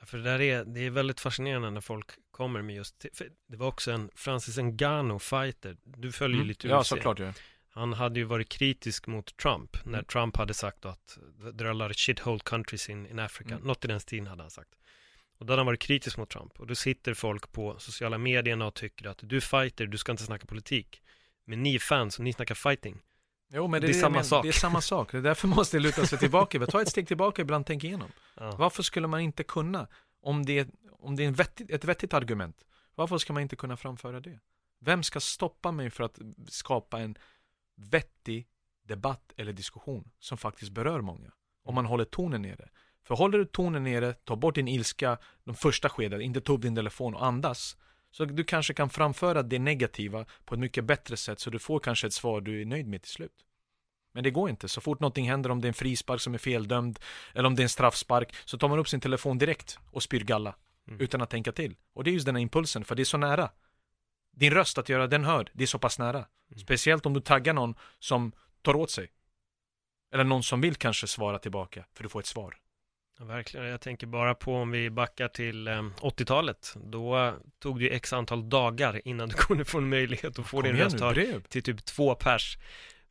Ja, 0.00 0.06
För 0.06 0.18
det 0.18 0.24
där 0.24 0.40
är, 0.40 0.64
det 0.64 0.80
är 0.80 0.90
väldigt 0.90 1.20
fascinerande 1.20 1.70
när 1.70 1.80
folk 1.80 2.10
kommer 2.30 2.62
med 2.62 2.76
just, 2.76 3.06
det 3.46 3.56
var 3.56 3.66
också 3.66 3.92
en 3.92 4.10
Francis 4.14 4.58
Ngannou 4.58 5.18
fighter, 5.18 5.76
du 5.84 6.12
följer 6.12 6.38
ju 6.38 6.44
lite 6.44 6.66
Mm. 6.66 6.74
Ja, 6.74 6.80
UFC. 6.80 6.88
såklart 6.88 7.20
ju. 7.20 7.32
Han 7.78 7.92
hade 7.92 8.20
ju 8.20 8.24
varit 8.24 8.48
kritisk 8.48 9.06
mot 9.06 9.36
Trump 9.36 9.76
när 9.84 9.92
Mm. 9.92 10.04
Trump 10.04 10.36
hade 10.36 10.54
sagt 10.54 10.84
att 10.84 11.18
there 11.58 11.68
are 11.68 11.70
a 11.70 11.72
lot 11.72 11.90
of 11.90 11.96
shithole 11.96 12.38
countries 12.44 12.88
in, 12.88 13.06
in 13.06 13.18
Africa. 13.18 13.54
Mm. 13.54 13.66
Något 13.66 13.84
i 13.84 13.88
den 13.88 14.00
stilen 14.00 14.26
hade 14.26 14.42
han 14.42 14.50
sagt. 14.50 14.70
Och 15.38 15.46
då 15.46 15.52
hade 15.52 15.60
han 15.60 15.66
varit 15.66 15.80
kritisk 15.80 16.18
mot 16.18 16.30
Trump. 16.30 16.60
Och 16.60 16.66
då 16.66 16.74
sitter 16.74 17.14
folk 17.14 17.52
på 17.52 17.76
sociala 17.78 18.18
medierna 18.18 18.66
och 18.66 18.74
tycker 18.74 19.08
att 19.08 19.18
du 19.22 19.36
är 19.36 19.40
fighter, 19.40 19.86
du 19.86 19.98
ska 19.98 20.12
inte 20.12 20.24
snacka 20.24 20.46
politik. 20.46 21.02
Men 21.44 21.62
ni 21.62 21.74
är 21.74 21.78
fans 21.78 22.18
och 22.18 22.24
ni 22.24 22.32
snackar 22.32 22.54
fighting. 22.54 23.02
Jo, 23.52 23.68
men 23.68 23.80
det, 23.80 23.86
Det 23.86 23.90
är 23.90 23.94
samma 24.00 24.10
menar. 24.10 24.22
sak. 24.24 24.42
Det 24.42 24.48
är 24.48 24.52
samma 24.52 24.80
sak. 24.80 25.12
Det 25.12 25.18
är 25.18 25.22
därför 25.22 25.48
måste 25.48 25.76
jag 25.76 25.82
luta 25.82 26.06
sig 26.06 26.18
tillbaka. 26.18 26.66
Ta 26.66 26.82
ett 26.82 26.88
steg 26.88 27.08
tillbaka 27.08 27.42
ibland, 27.42 27.66
tänk 27.66 27.84
igenom. 27.84 28.10
Ja. 28.36 28.50
Varför 28.58 28.82
skulle 28.82 29.06
man 29.06 29.20
inte 29.20 29.44
kunna, 29.44 29.88
om 30.22 30.46
det, 30.46 30.68
om 30.98 31.16
det 31.16 31.22
är 31.22 31.28
en 31.28 31.34
vettigt, 31.34 31.70
ett 31.70 31.84
vettigt 31.84 32.14
argument, 32.14 32.64
varför 32.94 33.18
ska 33.18 33.32
man 33.32 33.42
inte 33.42 33.56
kunna 33.56 33.76
framföra 33.76 34.20
det? 34.20 34.38
Vem 34.80 35.02
ska 35.02 35.20
stoppa 35.20 35.72
mig 35.72 35.90
för 35.90 36.04
att 36.04 36.18
skapa 36.48 37.00
en 37.00 37.18
vettig 37.78 38.46
debatt 38.82 39.32
eller 39.36 39.52
diskussion 39.52 40.10
som 40.18 40.38
faktiskt 40.38 40.72
berör 40.72 41.00
många? 41.00 41.32
Om 41.64 41.74
man 41.74 41.86
håller 41.86 42.04
tonen 42.04 42.42
nere. 42.42 42.68
För 43.04 43.14
håller 43.14 43.38
du 43.38 43.44
tonen 43.44 43.84
nere, 43.84 44.14
ta 44.14 44.36
bort 44.36 44.54
din 44.54 44.68
ilska 44.68 45.18
de 45.44 45.54
första 45.54 45.88
skedet, 45.88 46.20
inte 46.20 46.40
ta 46.40 46.52
upp 46.52 46.62
din 46.62 46.74
telefon 46.74 47.14
och 47.14 47.26
andas. 47.26 47.76
Så 48.10 48.24
du 48.24 48.44
kanske 48.44 48.74
kan 48.74 48.90
framföra 48.90 49.42
det 49.42 49.58
negativa 49.58 50.24
på 50.44 50.54
ett 50.54 50.60
mycket 50.60 50.84
bättre 50.84 51.16
sätt 51.16 51.40
så 51.40 51.50
du 51.50 51.58
får 51.58 51.80
kanske 51.80 52.06
ett 52.06 52.12
svar 52.12 52.40
du 52.40 52.60
är 52.60 52.64
nöjd 52.64 52.86
med 52.86 53.02
till 53.02 53.12
slut. 53.12 53.44
Men 54.12 54.24
det 54.24 54.30
går 54.30 54.50
inte. 54.50 54.68
Så 54.68 54.80
fort 54.80 55.00
någonting 55.00 55.28
händer, 55.28 55.50
om 55.50 55.60
det 55.60 55.66
är 55.66 55.68
en 55.68 55.74
frispark 55.74 56.20
som 56.20 56.34
är 56.34 56.38
feldömd 56.38 56.98
eller 57.34 57.46
om 57.46 57.54
det 57.54 57.60
är 57.60 57.64
en 57.64 57.68
straffspark, 57.68 58.34
så 58.44 58.58
tar 58.58 58.68
man 58.68 58.78
upp 58.78 58.88
sin 58.88 59.00
telefon 59.00 59.38
direkt 59.38 59.78
och 59.90 60.02
spyr 60.02 60.24
galla. 60.24 60.54
Mm. 60.88 61.00
Utan 61.00 61.22
att 61.22 61.30
tänka 61.30 61.52
till. 61.52 61.76
Och 61.94 62.04
det 62.04 62.10
är 62.10 62.12
just 62.12 62.26
den 62.26 62.34
här 62.34 62.42
impulsen, 62.42 62.84
för 62.84 62.94
det 62.94 63.02
är 63.02 63.04
så 63.04 63.18
nära. 63.18 63.50
Din 64.38 64.52
röst, 64.52 64.78
att 64.78 64.88
göra 64.88 65.06
den 65.06 65.24
hörd, 65.24 65.50
det 65.52 65.62
är 65.62 65.66
så 65.66 65.78
pass 65.78 65.98
nära. 65.98 66.18
Mm. 66.18 66.58
Speciellt 66.58 67.06
om 67.06 67.14
du 67.14 67.20
taggar 67.20 67.52
någon 67.52 67.74
som 67.98 68.32
tar 68.62 68.76
åt 68.76 68.90
sig. 68.90 69.10
Eller 70.12 70.24
någon 70.24 70.42
som 70.42 70.60
vill 70.60 70.76
kanske 70.76 71.06
svara 71.06 71.38
tillbaka, 71.38 71.84
för 71.94 72.02
du 72.02 72.08
får 72.08 72.20
ett 72.20 72.26
svar. 72.26 72.56
Ja, 73.18 73.24
verkligen. 73.24 73.66
Jag 73.66 73.80
tänker 73.80 74.06
bara 74.06 74.34
på 74.34 74.54
om 74.54 74.70
vi 74.70 74.90
backar 74.90 75.28
till 75.28 75.68
eh, 75.68 75.82
80-talet. 76.00 76.74
Då 76.76 77.34
tog 77.58 77.78
det 77.78 77.84
ju 77.84 77.90
x 77.90 78.12
antal 78.12 78.48
dagar 78.48 79.08
innan 79.08 79.28
du 79.28 79.34
kunde 79.38 79.64
få 79.64 79.78
en 79.78 79.88
möjlighet 79.88 80.38
att 80.38 80.46
få 80.46 80.56
Kom 80.56 80.62
din 80.62 80.76
röst 80.76 81.00
hörd 81.00 81.48
till 81.48 81.62
typ 81.62 81.84
två 81.84 82.14
pers. 82.14 82.58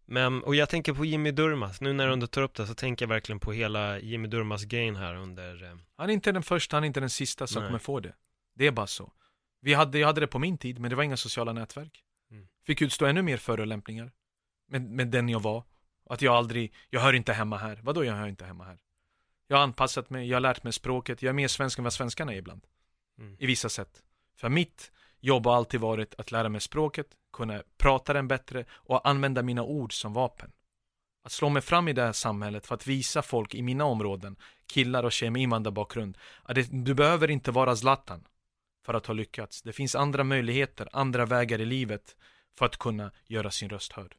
Men, 0.06 0.44
och 0.44 0.56
jag 0.56 0.70
tänker 0.70 0.94
på 0.94 1.06
Jimmy 1.06 1.32
Durmaz, 1.32 1.82
nu 1.82 1.94
när 1.94 2.16
du 2.16 2.28
tar 2.28 2.42
upp 2.42 2.54
det 2.54 2.68
så 2.68 2.74
tänker 2.74 3.06
jag 3.06 3.10
verkligen 3.10 3.40
på 3.40 3.52
hela 3.52 4.00
Jimmy 4.00 4.28
Durmaz 4.28 4.64
gain 4.64 4.96
här 4.96 5.16
under 5.16 5.64
eh, 5.64 5.78
Han 5.98 6.10
är 6.10 6.14
inte 6.14 6.32
den 6.32 6.44
första, 6.44 6.76
han 6.76 6.84
är 6.84 6.88
inte 6.88 7.00
den 7.00 7.10
sista 7.10 7.48
som 7.48 7.62
Nej. 7.62 7.70
kommer 7.70 7.80
få 7.80 8.00
det. 8.00 8.14
Det 8.56 8.68
är 8.68 8.72
bara 8.72 8.88
så. 8.88 9.12
Vi 9.68 9.74
hade, 9.74 10.00
jag 10.00 10.08
hade 10.08 10.22
det 10.22 10.28
på 10.28 10.40
min 10.40 10.58
tid, 10.58 10.80
men 10.80 10.90
det 10.90 10.96
var 10.96 11.04
inga 11.04 11.18
sociala 11.18 11.54
nätverk. 11.54 12.04
Fick 12.66 12.82
utstå 12.82 13.06
ännu 13.06 13.22
mer 13.22 13.38
förolämpningar. 13.38 14.12
Med, 14.68 14.82
med 14.82 15.08
den 15.08 15.30
jag 15.30 15.40
var. 15.40 15.64
Att 16.10 16.22
jag 16.22 16.36
aldrig, 16.36 16.74
jag 16.90 17.02
hör 17.02 17.14
inte 17.14 17.34
hemma 17.34 17.58
här. 17.58 17.80
Vadå 17.84 18.06
jag 18.06 18.14
hör 18.14 18.28
inte 18.28 18.46
hemma 18.46 18.64
här? 18.64 18.80
Jag 19.48 19.58
har 19.58 19.64
anpassat 19.64 20.10
mig, 20.10 20.28
jag 20.28 20.36
har 20.36 20.42
lärt 20.42 20.64
mig 20.64 20.74
språket, 20.74 21.22
jag 21.22 21.30
är 21.30 21.34
mer 21.34 21.48
svensk 21.48 21.78
än 21.78 21.84
vad 21.84 21.94
svenskarna 21.94 22.34
är 22.34 22.38
ibland. 22.38 22.62
Mm. 23.20 23.36
I 23.40 23.46
vissa 23.46 23.70
sätt. 23.70 24.04
För 24.36 24.50
mitt 24.50 24.92
jobb 25.20 25.46
har 25.46 25.56
alltid 25.56 25.80
varit 25.80 26.16
att 26.18 26.32
lära 26.32 26.50
mig 26.50 26.62
språket, 26.62 27.08
kunna 27.34 27.64
prata 27.78 28.14
den 28.14 28.28
bättre 28.28 28.66
och 28.72 29.08
använda 29.10 29.42
mina 29.42 29.64
ord 29.64 29.94
som 29.94 30.14
vapen. 30.14 30.52
Att 31.24 31.32
slå 31.32 31.50
mig 31.50 31.62
fram 31.62 31.88
i 31.88 31.94
det 31.94 32.04
här 32.04 32.14
samhället 32.14 32.68
för 32.68 32.76
att 32.76 32.88
visa 32.88 33.22
folk 33.22 33.56
i 33.56 33.62
mina 33.62 33.86
områden, 33.86 34.36
killar 34.68 35.04
och 35.04 35.12
tjejer 35.12 35.32
med 35.32 35.42
invandrarbakgrund, 35.42 36.18
att 36.44 36.56
det, 36.56 36.68
du 36.72 36.94
behöver 36.94 37.32
inte 37.32 37.52
vara 37.52 37.76
Zlatan 37.76 38.28
för 38.88 38.94
att 38.94 39.06
ha 39.06 39.14
lyckats. 39.14 39.62
Det 39.62 39.74
finns 39.74 39.96
andra 39.96 40.24
möjligheter, 40.24 40.90
andra 40.92 41.26
vägar 41.26 41.62
i 41.62 41.66
livet 41.66 42.16
för 42.58 42.66
att 42.66 42.78
kunna 42.78 43.12
göra 43.26 43.52
sin 43.52 43.70
röst 43.70 43.92
hörd. 43.94 44.16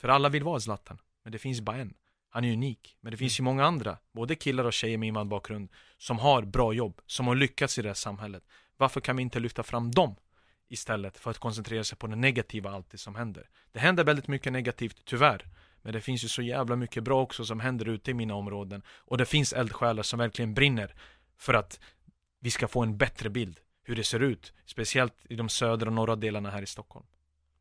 För 0.00 0.08
alla 0.08 0.28
vill 0.28 0.44
vara 0.44 0.60
Zlatan, 0.60 0.98
men 1.24 1.32
det 1.32 1.38
finns 1.38 1.60
bara 1.60 1.76
en. 1.76 1.94
Han 2.28 2.44
är 2.44 2.52
unik, 2.52 2.96
men 3.00 3.10
det 3.10 3.16
finns 3.16 3.40
ju 3.40 3.44
många 3.44 3.64
andra, 3.64 3.98
både 4.12 4.34
killar 4.34 4.64
och 4.64 4.72
tjejer 4.72 4.98
med 4.98 5.06
invandrarbakgrund, 5.06 5.68
som 5.98 6.18
har 6.18 6.42
bra 6.42 6.72
jobb, 6.72 7.00
som 7.06 7.26
har 7.26 7.34
lyckats 7.34 7.78
i 7.78 7.82
det 7.82 7.88
här 7.88 7.94
samhället. 7.94 8.42
Varför 8.76 9.00
kan 9.00 9.16
vi 9.16 9.22
inte 9.22 9.40
lyfta 9.40 9.62
fram 9.62 9.90
dem 9.90 10.16
istället 10.68 11.18
för 11.18 11.30
att 11.30 11.38
koncentrera 11.38 11.84
sig 11.84 11.98
på 11.98 12.06
det 12.06 12.16
negativa 12.16 12.70
alltid 12.70 13.00
som 13.00 13.14
händer? 13.14 13.48
Det 13.72 13.80
händer 13.80 14.04
väldigt 14.04 14.28
mycket 14.28 14.52
negativt, 14.52 15.02
tyvärr. 15.04 15.46
Men 15.82 15.92
det 15.92 16.00
finns 16.00 16.24
ju 16.24 16.28
så 16.28 16.42
jävla 16.42 16.76
mycket 16.76 17.04
bra 17.04 17.22
också 17.22 17.44
som 17.44 17.60
händer 17.60 17.88
ute 17.88 18.10
i 18.10 18.14
mina 18.14 18.34
områden. 18.34 18.82
Och 18.88 19.18
det 19.18 19.26
finns 19.26 19.52
eldsjälar 19.52 20.02
som 20.02 20.18
verkligen 20.18 20.54
brinner 20.54 20.94
för 21.38 21.54
att 21.54 21.80
vi 22.40 22.50
ska 22.50 22.68
få 22.68 22.82
en 22.82 22.96
bättre 22.96 23.30
bild 23.30 23.60
hur 23.82 23.96
det 23.96 24.04
ser 24.04 24.20
ut. 24.20 24.52
Speciellt 24.66 25.14
i 25.28 25.36
de 25.36 25.48
södra 25.48 25.86
och 25.86 25.92
norra 25.92 26.16
delarna 26.16 26.50
här 26.50 26.62
i 26.62 26.66
Stockholm. 26.66 27.06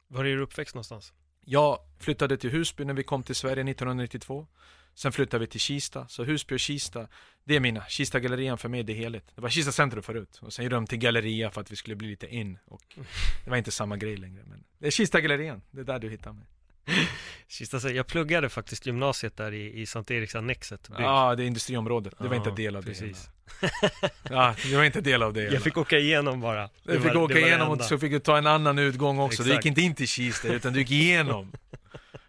Var 0.08 0.26
är 0.26 0.36
du 0.36 0.42
uppväxt 0.42 0.76
någonstans? 0.76 1.14
Jag 1.46 1.80
flyttade 2.00 2.38
till 2.38 2.50
Husby 2.50 2.86
när 2.86 2.94
vi 2.94 3.04
kom 3.04 3.24
till 3.24 3.36
Sverige 3.36 3.72
1992. 3.72 4.48
Sen 4.94 5.12
flyttade 5.12 5.42
vi 5.42 5.48
till 5.48 5.60
Kista, 5.60 6.08
så 6.08 6.24
Husby 6.24 6.56
och 6.56 6.60
Kista, 6.60 7.08
det 7.44 7.56
är 7.56 7.60
mina. 7.60 7.86
Kista-gallerian 7.86 8.58
för 8.58 8.70
mig, 8.70 8.84
det 8.84 8.94
är 8.94 8.98
heligt. 8.98 9.32
Det 9.36 9.42
var 9.42 9.50
Kista 9.50 9.72
centrum 9.72 10.04
förut, 10.04 10.40
och 10.42 10.54
sen 10.54 10.66
gjorde 10.66 10.76
de 10.76 10.88
till 10.88 10.98
galleria 10.98 11.52
för 11.52 11.62
att 11.62 11.72
vi 11.72 11.76
skulle 11.76 11.96
bli 11.96 12.08
lite 12.08 12.36
in. 12.36 12.60
Och 12.66 12.82
det 13.44 13.50
var 13.50 13.58
inte 13.58 13.72
samma 13.72 13.98
grej 13.98 14.18
längre, 14.18 14.44
men 14.46 14.64
det 14.78 14.88
är 14.88 14.92
Kista-gallerian, 14.92 15.62
det 15.72 15.82
är 15.82 15.86
där 15.86 16.00
du 16.00 16.10
hittar 16.10 16.34
mig. 16.34 16.46
Sista 17.48 17.80
säg, 17.80 17.96
jag 17.96 18.08
pluggade 18.08 18.50
faktiskt 18.50 18.86
gymnasiet 18.86 19.38
där 19.38 19.52
i, 19.54 19.82
i 19.82 19.86
Sankt 19.86 20.12
Eriksannexet. 20.12 20.90
Ja, 20.98 21.36
det 21.36 21.44
är 21.44 21.48
industriområdet. 21.48 22.14
Det 22.20 22.24
var 22.28 22.36
Ja, 22.36 22.38
inte 22.46 22.62
del 22.62 22.76
av 22.76 22.82
precis. 22.82 23.30
det 23.62 23.68
hela. 23.68 24.14
Ja, 24.30 24.56
det 24.70 24.76
var 24.78 24.84
inte 24.84 25.02
del 25.02 25.24
av 25.24 25.34
det 25.34 25.42
hela. 25.42 25.54
Jag 25.54 25.64
fick 25.64 25.78
åka 25.78 25.98
igenom 25.98 26.42
bara. 26.42 26.62
Det 26.84 26.94
Jag 26.94 27.04
fick 27.04 27.14
var- 27.14 27.22
åka 27.22 27.40
igenom 27.40 27.70
och 27.70 27.82
så 27.82 27.98
fick 27.98 28.12
du 28.12 28.20
ta 28.20 28.38
en 28.38 28.48
annan 28.48 28.80
utgång 28.80 29.20
också. 29.20 29.44
Du 29.44 29.50
gick 29.50 29.58
Exakt. 29.58 29.66
inte 29.66 29.82
in 29.82 29.96
till 29.96 30.08
Kista, 30.08 30.48
utan 30.48 30.74
du 30.74 30.80
gick 30.80 30.92
igenom. 30.92 31.52
Ja, 31.72 31.80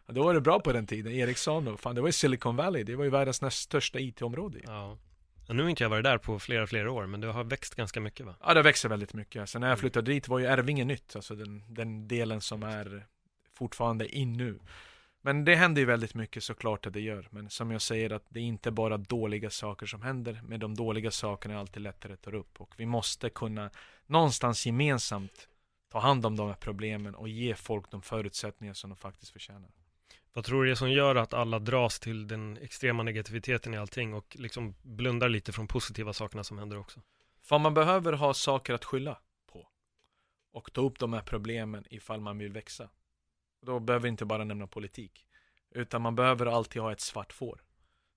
Då 0.14 0.22
var 0.24 0.34
det 0.34 0.40
bra 0.40 0.60
på 0.60 0.72
den 0.72 0.86
tiden. 0.86 1.12
Ericsson 1.12 1.68
och 1.68 1.80
fan, 1.80 1.94
det 1.94 2.00
var 2.00 2.08
ju 2.08 2.12
Silicon 2.12 2.56
Valley. 2.56 2.84
Det 2.84 2.96
var 2.96 3.04
ju 3.04 3.10
världens 3.10 3.42
näst 3.42 3.58
största 3.62 3.98
IT-område. 3.98 4.58
Ja. 4.66 4.98
Ja, 5.46 5.54
Nu 5.54 5.62
har 5.62 5.70
inte 5.70 5.82
jag 5.84 5.90
varit 5.90 6.04
där 6.04 6.18
på 6.18 6.38
flera, 6.38 6.66
flera 6.66 6.92
år, 6.92 7.06
men 7.06 7.20
det 7.20 7.26
har 7.26 7.44
växt 7.44 7.74
ganska 7.74 8.00
mycket 8.00 8.26
va? 8.26 8.34
Ja, 8.44 8.54
det 8.54 8.62
växer 8.62 8.88
väldigt 8.88 9.14
mycket. 9.14 9.48
Sen 9.48 9.60
när 9.60 9.68
jag 9.68 9.72
Mm. 9.72 9.80
flyttade 9.80 10.12
dit 10.12 10.28
var 10.28 10.38
ju 10.38 10.46
Ärvinge 10.46 10.84
nytt, 10.84 11.16
alltså 11.16 11.34
den, 11.34 11.74
den 11.74 12.08
delen 12.08 12.40
som 12.40 12.62
är 12.62 13.06
fortfarande 13.58 14.16
in 14.16 14.32
nu. 14.32 14.58
Men 15.20 15.44
det 15.44 15.54
händer 15.54 15.80
ju 15.80 15.86
väldigt 15.86 16.14
mycket 16.14 16.44
såklart 16.44 16.86
att 16.86 16.92
det 16.92 17.00
gör. 17.00 17.28
Men 17.30 17.50
som 17.50 17.70
jag 17.70 17.82
säger 17.82 18.12
att 18.12 18.24
det 18.28 18.40
är 18.40 18.44
inte 18.44 18.70
bara 18.70 18.96
dåliga 18.96 19.50
saker 19.50 19.86
som 19.86 20.02
händer. 20.02 20.40
Men 20.44 20.60
de 20.60 20.74
dåliga 20.74 21.10
sakerna 21.10 21.54
är 21.54 21.58
alltid 21.58 21.82
lättare 21.82 22.12
att 22.12 22.22
ta 22.22 22.30
upp. 22.30 22.60
Och 22.60 22.74
vi 22.76 22.86
måste 22.86 23.30
kunna 23.30 23.70
någonstans 24.06 24.66
gemensamt 24.66 25.48
ta 25.88 25.98
hand 25.98 26.26
om 26.26 26.36
de 26.36 26.48
här 26.48 26.54
problemen 26.54 27.14
och 27.14 27.28
ge 27.28 27.54
folk 27.54 27.90
de 27.90 28.02
förutsättningar 28.02 28.74
som 28.74 28.90
de 28.90 28.96
faktiskt 28.96 29.32
förtjänar. 29.32 29.70
Vad 30.32 30.44
tror 30.44 30.62
du 30.62 30.68
det 30.68 30.72
är 30.72 30.76
som 30.76 30.90
gör 30.90 31.14
att 31.14 31.34
alla 31.34 31.58
dras 31.58 32.00
till 32.00 32.28
den 32.28 32.58
extrema 32.62 33.02
negativiteten 33.02 33.74
i 33.74 33.78
allting 33.78 34.14
och 34.14 34.36
liksom 34.38 34.74
blundar 34.82 35.28
lite 35.28 35.52
från 35.52 35.66
positiva 35.66 36.12
sakerna 36.12 36.44
som 36.44 36.58
händer 36.58 36.78
också? 36.78 37.00
För 37.42 37.58
man 37.58 37.74
behöver 37.74 38.12
ha 38.12 38.34
saker 38.34 38.74
att 38.74 38.84
skylla 38.84 39.18
på. 39.52 39.68
Och 40.52 40.72
ta 40.72 40.80
upp 40.80 40.98
de 40.98 41.12
här 41.12 41.22
problemen 41.22 41.84
ifall 41.90 42.20
man 42.20 42.38
vill 42.38 42.52
växa. 42.52 42.88
Då 43.60 43.80
behöver 43.80 44.02
vi 44.02 44.08
inte 44.08 44.24
bara 44.24 44.44
nämna 44.44 44.66
politik. 44.66 45.26
Utan 45.70 46.02
man 46.02 46.14
behöver 46.14 46.46
alltid 46.46 46.82
ha 46.82 46.92
ett 46.92 47.00
svart 47.00 47.32
får. 47.32 47.64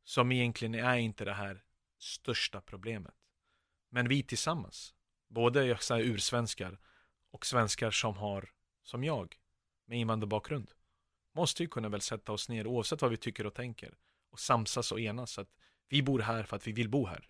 Som 0.03 0.31
egentligen 0.31 0.75
är 0.75 0.97
inte 0.97 1.25
det 1.25 1.33
här 1.33 1.63
största 1.99 2.61
problemet. 2.61 3.15
Men 3.89 4.07
vi 4.07 4.23
tillsammans, 4.23 4.93
både 5.27 5.65
jag 5.65 5.83
säger 5.83 6.05
ursvenskar 6.05 6.79
och 7.31 7.45
svenskar 7.45 7.91
som 7.91 8.17
har, 8.17 8.49
som 8.83 9.03
jag, 9.03 9.35
med 9.85 9.99
invandrarbakgrund, 9.99 10.71
måste 11.33 11.63
ju 11.63 11.69
kunna 11.69 11.89
väl 11.89 12.01
sätta 12.01 12.31
oss 12.31 12.49
ner 12.49 12.67
oavsett 12.67 13.01
vad 13.01 13.11
vi 13.11 13.17
tycker 13.17 13.45
och 13.45 13.53
tänker 13.53 13.97
och 14.29 14.39
samsas 14.39 14.91
och 14.91 14.99
enas 14.99 15.39
att 15.39 15.49
vi 15.89 16.01
bor 16.03 16.19
här 16.19 16.43
för 16.43 16.55
att 16.55 16.67
vi 16.67 16.71
vill 16.71 16.89
bo 16.89 17.05
här. 17.05 17.29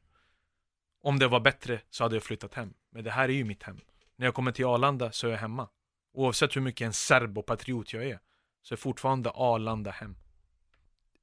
Om 1.01 1.19
det 1.19 1.27
var 1.27 1.39
bättre 1.39 1.81
så 1.89 2.03
hade 2.03 2.15
jag 2.15 2.23
flyttat 2.23 2.53
hem. 2.53 2.73
Men 2.89 3.03
det 3.03 3.11
här 3.11 3.29
är 3.29 3.33
ju 3.33 3.43
mitt 3.43 3.63
hem. 3.63 3.79
När 4.15 4.27
jag 4.27 4.33
kommer 4.33 4.51
till 4.51 4.65
Arlanda 4.65 5.11
så 5.11 5.27
är 5.27 5.31
jag 5.31 5.37
hemma. 5.37 5.69
Oavsett 6.13 6.55
hur 6.55 6.61
mycket 6.61 6.85
en 6.85 6.93
serb 6.93 7.37
och 7.37 7.45
patriot 7.45 7.93
jag 7.93 8.05
är, 8.05 8.19
så 8.61 8.73
är 8.73 8.77
fortfarande 8.77 9.29
Arlanda 9.29 9.91
hem. 9.91 10.15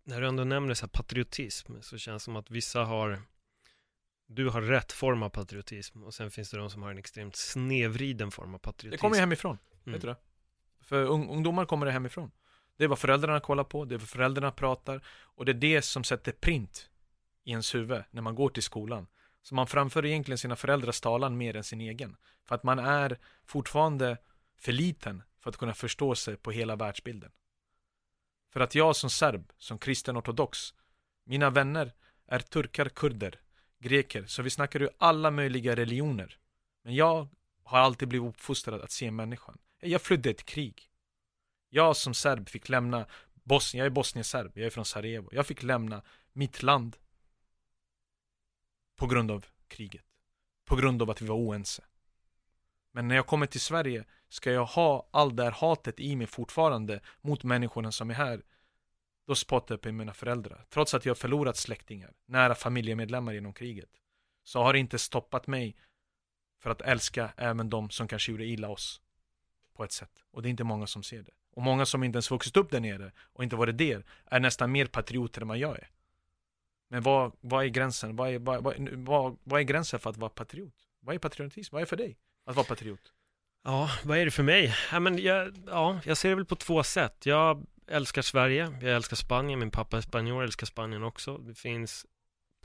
När 0.04 0.21
du 0.21 0.26
ändå 0.28 0.45
nämner 0.45 0.75
så 0.75 0.87
här 0.87 0.90
patriotism 0.90 1.73
så 1.80 1.99
känns 1.99 2.23
det 2.23 2.25
som 2.25 2.37
att 2.37 2.50
vissa 2.50 2.85
har 2.85 3.23
du 4.26 4.49
har 4.49 4.62
rätt 4.62 4.92
form 4.92 5.23
av 5.23 5.28
patriotism 5.28 6.02
och 6.02 6.14
sen 6.14 6.30
finns 6.30 6.50
det 6.50 6.59
de 6.59 6.71
som 6.71 6.83
har 6.83 6.90
en 6.90 6.99
extremt 6.99 7.37
snevriden 7.37 8.30
form 8.30 8.54
av 8.54 8.59
patriotism. 8.59 8.90
Det 8.90 8.99
kommer 8.99 9.16
ju 9.16 9.21
hemifrån, 9.21 9.59
Mm. 9.87 9.92
vet 9.92 10.02
du 10.02 10.09
det? 10.09 10.16
För 10.80 11.04
ung- 11.07 11.30
ungdomar 11.30 11.64
kommer 11.66 11.87
det 11.87 11.92
hemifrån. 11.92 12.30
Det 12.76 12.85
är 12.85 12.88
vad 12.88 12.99
föräldrarna 12.99 13.40
kollar 13.40 13.64
på, 13.64 13.85
det 13.85 13.95
är 13.95 13.99
vad 13.99 14.09
föräldrarna 14.09 14.50
pratar 14.50 15.04
och 15.09 15.45
det 15.45 15.52
är 15.52 15.54
det 15.54 15.83
som 15.83 16.04
sätter 16.04 16.33
print 16.33 16.90
i 17.45 17.50
ens 17.50 17.75
huvud 17.75 18.02
när 18.11 18.23
man 18.23 18.35
går 18.35 18.49
till 18.49 18.62
skolan. 18.62 19.07
Så 19.42 19.54
man 19.54 19.66
framför 19.66 20.04
egentligen 20.07 20.38
sina 20.38 20.57
föräldrars 20.57 21.00
talan 21.00 21.37
mer 21.37 21.57
än 21.57 21.64
sin 21.64 21.80
egen. 21.80 22.16
För 22.45 22.54
att 22.54 22.62
man 22.62 22.78
är 22.78 23.18
fortfarande 23.45 24.16
för 24.59 24.73
liten 24.73 25.23
för 25.41 25.50
att 25.50 25.57
kunna 25.57 25.75
förstå 25.75 26.15
sig 26.15 26.37
på 26.37 26.50
hela 26.50 26.77
världsbilden. 26.77 27.33
För 28.53 28.61
att 28.61 28.75
jag 28.75 28.97
som 28.97 29.11
serb, 29.11 29.53
som 29.59 29.79
kristen 29.79 30.17
ortodox, 30.17 30.75
mina 31.25 31.50
vänner 31.50 31.93
är 32.27 32.38
turkar, 32.38 32.88
kurder, 32.88 33.41
greker, 33.79 34.27
så 34.27 34.43
vi 34.43 34.50
snackar 34.50 34.81
ju 34.81 34.88
alla 34.99 35.31
möjliga 35.31 35.77
religioner. 35.77 36.38
Men 36.83 36.95
jag 36.95 37.29
har 37.65 37.79
alltid 37.79 38.09
blivit 38.09 38.29
uppfostrad 38.29 38.81
att 38.81 38.91
se 38.91 39.11
människan. 39.11 39.59
Jag 39.81 40.03
flydde 40.03 40.31
ett 40.31 40.45
krig. 40.45 40.91
Jag 41.69 41.97
som 41.97 42.15
serb 42.15 42.49
fick 42.49 42.69
lämna 42.69 43.07
Bosnien, 43.49 43.79
jag 43.85 43.87
är 43.87 43.95
bosnienserb, 43.95 44.53
jag 44.55 44.67
är 44.67 44.71
från 44.71 44.85
Sarajevo. 44.85 45.29
Jag 45.33 45.47
fick 45.47 45.62
lämna 45.62 46.03
mitt 46.33 46.62
land 46.62 46.97
på 48.97 49.07
grund 49.07 49.31
av 49.31 49.47
kriget. 49.69 50.05
På 50.65 50.77
grund 50.77 51.03
av 51.03 51.11
att 51.11 51.23
vi 51.23 51.27
var 51.27 51.37
oense. 51.37 51.85
Men 52.99 53.09
när 53.09 53.17
jag 53.17 53.26
kommer 53.26 53.47
till 53.47 53.61
Sverige 53.61 54.05
ska 54.28 54.52
jag 54.52 54.64
ha 54.64 55.09
all 55.11 55.37
det 55.37 55.45
här 55.45 55.50
hatet 55.50 56.00
i 56.00 56.17
mig 56.17 56.26
fortfarande 56.26 57.00
mot 57.21 57.45
människorna 57.45 57.93
som 57.93 58.11
är 58.11 58.14
här. 58.14 58.43
Då 59.26 59.35
spottar 59.35 59.75
jag 59.75 59.81
på 59.81 59.93
mina 59.93 60.14
föräldrar. 60.14 60.67
Trots 60.71 60.95
att 60.95 61.05
jag 61.05 61.11
har 61.11 61.14
förlorat 61.17 61.57
släktingar, 61.57 62.12
nära 62.26 62.55
familjemedlemmar 62.55 63.33
genom 63.33 63.52
kriget. 63.52 63.90
Så 64.45 64.62
har 64.62 64.73
det 64.73 64.78
inte 64.78 64.99
stoppat 64.99 65.47
mig 65.47 65.76
för 66.62 66.71
att 66.71 66.81
älska 66.81 67.33
även 67.37 67.71
de 67.71 67.90
som 67.90 68.09
kanske 68.09 68.33
gjorde 68.33 68.45
illa 68.45 68.69
oss. 68.69 69.00
På 69.75 69.85
ett 69.85 69.93
sätt. 69.93 70.25
Och 70.31 70.43
det 70.43 70.49
är 70.49 70.50
inte 70.50 70.64
många 70.64 70.87
som 70.87 71.02
ser 71.02 71.23
det. 71.23 71.33
Och 71.52 71.62
många 71.62 71.87
som 71.87 72.05
inte 72.05 72.17
ens 72.17 72.31
vuxit 72.31 72.57
upp 72.57 72.71
där 72.71 72.81
nere 72.81 73.12
och 73.33 73.45
inte 73.45 73.57
varit 73.57 73.78
där 73.78 74.05
är 74.26 74.40
nästan 74.40 74.73
mer 74.73 74.87
patrioter 74.87 75.43
än 75.43 75.49
vad 75.49 75.59
jag 75.59 75.78
är. 75.78 75.90
Men 76.88 77.02
vad, 77.02 77.33
vad 77.40 77.64
är 77.64 77.69
gränsen? 77.69 78.17
Vad 78.17 78.31
är, 78.31 78.38
vad, 78.38 78.62
vad, 78.62 78.88
vad, 78.90 79.38
vad 79.45 79.61
är 79.61 79.64
gränsen 79.64 80.00
för 80.00 80.11
att 80.11 80.17
vara 80.17 80.31
patriot? 80.31 80.75
Vad 81.00 81.14
är 81.14 81.19
patriotism? 81.19 81.75
Vad 81.75 81.83
är 81.83 81.87
för 81.87 81.97
dig 81.97 82.19
att 82.49 82.57
vara 82.57 82.67
patriot? 82.67 83.00
Ja, 83.64 83.90
vad 84.05 84.19
är 84.19 84.25
det 84.25 84.31
för 84.31 84.43
mig? 84.43 84.75
Ja, 84.93 85.00
men 85.00 85.19
jag, 85.19 85.55
ja, 85.67 86.00
jag 86.05 86.17
ser 86.17 86.28
det 86.28 86.35
väl 86.35 86.45
på 86.45 86.57
två 86.57 86.83
sätt. 86.83 87.17
Jag 87.26 87.67
älskar 87.90 88.23
Sverige, 88.23 88.78
jag 88.83 88.90
älskar 88.97 89.17
Spanien, 89.17 89.59
min 89.59 89.71
pappa 89.71 89.97
är 89.97 90.00
spanjor, 90.00 90.43
älskar 90.43 90.67
Spanien 90.67 91.02
också. 91.02 91.38
Det 91.38 91.55
finns 91.55 92.07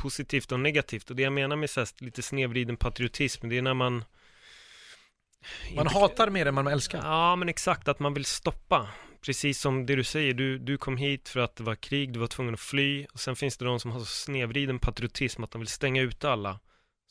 positivt 0.02 0.52
och 0.52 0.60
negativt 0.60 1.10
och 1.10 1.16
det 1.16 1.24
jag 1.24 1.34
menar 1.34 1.56
med 1.56 1.70
så 1.70 1.80
här, 1.80 1.90
lite 1.98 2.22
snedvriden 2.22 2.78
patriotism, 2.78 3.50
det 3.50 3.58
är 3.58 3.62
när 3.62 3.74
man 3.74 3.94
Man 3.94 5.86
inte- 5.86 5.94
hatar 6.00 6.30
mer 6.30 6.46
än 6.46 6.54
man 6.54 6.68
älskar. 6.68 7.00
Ja, 7.04 7.36
men 7.36 7.50
exakt, 7.50 7.88
att 7.88 8.00
man 8.00 8.14
vill 8.14 8.26
stoppa. 8.26 8.88
Precis 9.22 9.60
som 9.62 9.86
det 9.86 9.96
du 9.96 10.04
säger, 10.04 10.34
du, 10.34 10.58
du 10.60 10.78
kom 10.78 10.98
hit 10.98 11.30
för 11.30 11.40
att 11.40 11.56
det 11.56 11.64
var 11.64 11.76
krig, 11.76 12.14
du 12.14 12.20
var 12.20 12.28
tvungen 12.28 12.54
att 12.54 12.60
fly 12.60 13.06
och 13.14 13.20
sen 13.20 13.36
finns 13.36 13.58
det 13.58 13.66
de 13.66 13.80
som 13.80 13.92
har 13.92 14.00
så 14.00 14.06
snedvriden 14.06 14.80
patriotism 14.80 15.44
att 15.44 15.52
de 15.52 15.62
vill 15.62 15.68
stänga 15.68 16.02
ut 16.02 16.24
alla 16.24 16.60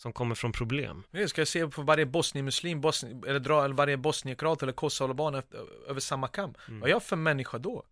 som 0.02 0.12
kommer 0.12 0.34
från 0.34 0.52
problem. 0.52 1.02
Nu 1.10 1.28
ska 1.28 1.40
jag 1.40 1.48
se 1.48 1.66
på 1.66 1.82
varje 1.82 2.06
bosnienmuslim, 2.06 2.80
bosni, 2.80 3.20
eller 3.26 3.40
dra 3.40 3.68
varje 3.68 3.96
bosnienkroat 3.96 4.62
eller 4.62 4.72
kosovoalban 4.72 5.42
över 5.88 6.00
samma 6.00 6.28
kam. 6.28 6.54
Mm. 6.68 6.80
Vad 6.80 6.88
är 6.88 6.92
jag 6.92 7.02
för 7.02 7.16
människa 7.16 7.58
då? 7.58 7.84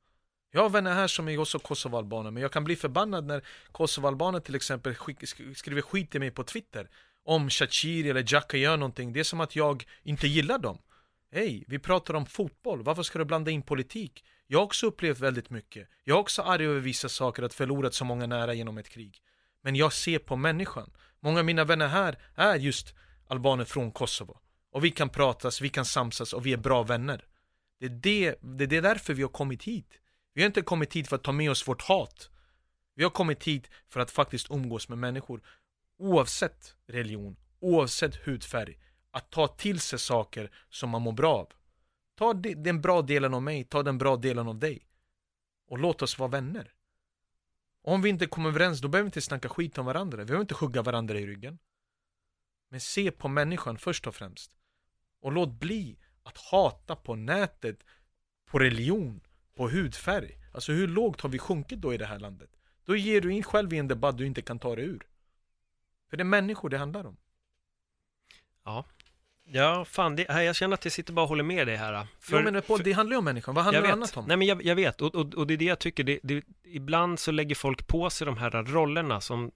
Jag 0.53 0.63
har 0.63 0.69
vänner 0.69 0.95
här 0.95 1.07
som 1.07 1.29
är 1.29 1.39
också 1.39 1.59
kosovoalbaner, 1.59 2.31
men 2.31 2.43
jag 2.43 2.53
kan 2.53 2.65
bli 2.65 2.77
förbannad 2.77 3.25
när 3.27 3.43
kosovoalbaner 3.73 4.41
till 4.41 4.55
exempel 4.55 4.93
sk- 4.93 5.55
skriver 5.55 5.83
skit 5.83 6.11
till 6.11 6.21
mig 6.21 6.31
på 6.31 6.45
Twitter 6.45 6.89
om 7.25 7.51
Shachiri 7.51 8.11
eller 8.11 8.25
Jacka 8.35 8.57
gör 8.57 8.77
någonting. 8.77 9.13
Det 9.13 9.21
är 9.21 9.25
som 9.25 9.41
att 9.41 9.57
jag 9.57 9.85
inte 10.03 10.27
gillar 10.29 10.59
dem. 10.59 10.79
Hej, 11.33 11.65
vi 11.69 11.79
pratar 11.79 12.15
om 12.15 12.27
fotboll, 12.27 12.83
varför 12.83 13.03
ska 13.03 13.19
du 13.19 13.25
blanda 13.25 13.51
in 13.51 13.63
politik? 13.63 14.25
Jag 14.47 14.59
har 14.59 14.65
också 14.65 14.87
upplevt 14.87 15.19
väldigt 15.19 15.51
mycket. 15.51 15.89
Jag 16.05 16.17
är 16.17 16.21
också 16.21 16.43
arg 16.43 16.67
över 16.67 16.81
vissa 16.81 17.09
saker, 17.09 17.43
att 17.43 17.55
förlorat 17.55 17.95
så 17.95 18.05
många 18.05 18.27
nära 18.27 18.55
genom 18.55 18.79
ett 18.79 18.89
krig. 18.89 19.23
Men 19.63 19.77
jag 19.77 19.93
ser 19.93 20.19
på 20.19 20.37
människan. 20.37 20.91
Många 21.23 21.39
av 21.39 21.45
mina 21.45 21.65
vänner 21.65 21.89
här 21.89 22.19
är 22.35 22.57
just 22.57 22.95
albaner 23.29 23.65
från 23.65 23.93
Kosovo. 23.93 24.39
Och 24.73 24.85
vi 24.85 24.91
kan 24.91 25.09
pratas, 25.09 25.61
vi 25.61 25.69
kan 25.69 25.85
samsas 25.85 26.33
och 26.33 26.47
vi 26.47 26.53
är 26.53 26.57
bra 26.57 26.83
vänner. 26.83 27.25
Det 27.79 27.87
är, 27.87 28.37
det, 28.43 28.67
det 28.67 28.77
är 28.77 28.83
därför 28.83 29.15
vi 29.15 29.23
har 29.23 29.29
kommit 29.29 29.63
hit. 29.63 30.01
Vi 30.35 30.43
har 30.43 30.47
inte 30.47 30.63
kommit 30.63 30.97
hit 30.97 31.09
för 31.09 31.17
att 31.17 31.23
ta 31.23 31.33
med 31.33 31.51
oss 31.51 31.69
vårt 31.69 31.83
hat. 31.83 32.31
Vi 32.95 33.03
har 33.03 33.11
kommit 33.11 33.45
hit 33.45 33.71
för 33.89 34.01
att 34.01 34.11
faktiskt 34.11 34.51
umgås 34.51 34.89
med 34.89 34.99
människor. 34.99 35.43
Oavsett 35.99 36.75
religion, 36.87 37.37
oavsett 37.61 38.17
hudfärg. 38.17 38.79
Att 39.11 39.31
ta 39.31 39.49
till 39.49 39.81
sig 39.81 39.99
saker 39.99 40.51
som 40.69 40.91
man 40.91 41.03
mår 41.03 41.13
bra 41.13 41.35
av. 41.35 41.49
Ta 42.19 42.33
den 42.35 42.81
bra 42.81 43.03
delen 43.03 43.35
av 43.35 43.43
mig, 43.43 43.65
ta 43.65 43.83
den 43.83 43.99
bra 43.99 44.17
delen 44.17 44.49
av 44.49 44.59
dig. 44.59 44.87
Och 45.69 45.79
låt 45.79 46.03
oss 46.03 46.19
vara 46.19 46.31
vänner. 46.31 46.73
Om 47.83 48.03
vi 48.03 48.09
inte 48.09 48.27
kommer 48.27 48.49
överens, 48.49 48.81
då 48.81 48.89
behöver 48.89 49.05
vi 49.05 49.09
inte 49.09 49.21
snacka 49.21 49.49
skit 49.49 49.79
om 49.79 49.87
varandra. 49.87 50.19
Vi 50.19 50.25
behöver 50.25 50.43
inte 50.43 50.55
hugga 50.55 50.83
varandra 50.83 51.19
i 51.19 51.27
ryggen. 51.27 51.59
Men 52.69 52.81
se 52.81 53.11
på 53.11 53.29
människan 53.29 53.79
först 53.79 54.07
och 54.07 54.15
främst. 54.15 54.57
Och 55.21 55.33
låt 55.33 55.51
bli 55.51 55.99
att 56.23 56.39
hata 56.39 56.97
på 56.97 57.15
nätet, 57.15 57.85
på 58.47 58.59
religion, 58.59 59.21
på 59.55 59.69
hudfärg. 59.69 60.39
Alltså 60.55 60.73
hur 60.73 60.89
lågt 60.89 61.21
har 61.21 61.29
vi 61.29 61.39
sjunkit 61.39 61.81
då 61.81 61.95
i 61.95 61.99
det 61.99 62.07
här 62.07 62.19
landet? 62.19 62.51
Då 62.85 62.97
ger 62.97 63.21
du 63.21 63.33
in 63.33 63.43
själv 63.43 63.73
i 63.73 63.79
en 63.79 63.89
debatt 63.89 64.19
du 64.19 64.27
inte 64.27 64.43
kan 64.43 64.59
ta 64.59 64.77
dig 64.77 64.85
ur. 64.85 65.07
För 66.11 66.17
det 66.17 66.23
är 66.23 66.25
människor 66.25 66.69
det 66.69 66.79
handlar 66.79 67.05
om. 67.05 67.17
Ja, 68.65 68.85
Ja, 69.53 69.85
fan, 69.85 70.17
det, 70.17 70.43
jag 70.43 70.57
känner 70.57 70.75
att 70.75 70.85
jag 70.85 70.93
sitter 70.93 71.13
bara 71.13 71.23
och 71.23 71.29
håller 71.29 71.45
med 71.45 71.67
dig 71.67 71.77
här. 71.77 72.07
För, 72.21 72.43
jo, 72.43 72.51
men 72.51 72.63
Paul, 72.63 72.83
det 72.83 72.93
handlar 72.93 73.15
ju 73.15 73.19
om 73.19 73.25
människan. 73.25 73.55
Vad 73.55 73.65
handlar 73.65 73.83
det 73.83 73.93
annat 73.93 74.17
om? 74.17 74.25
Nej, 74.25 74.37
men 74.37 74.47
jag, 74.47 74.65
jag 74.65 74.75
vet, 74.75 75.01
och, 75.01 75.15
och, 75.15 75.35
och, 75.35 75.47
det 75.47 75.55
är 75.55 75.59
det 75.59 75.65
jag 75.65 75.79
tycker. 75.79 76.05
Det, 76.05 76.19
det, 76.23 76.45
ibland 76.65 77.19
så 77.19 77.31
lägger 77.31 77.55
folk 77.55 77.87
på 77.87 78.11
sig 78.11 78.25
de 78.25 78.37
här 78.37 78.51
rollerna 78.51 79.21
som 79.21 79.51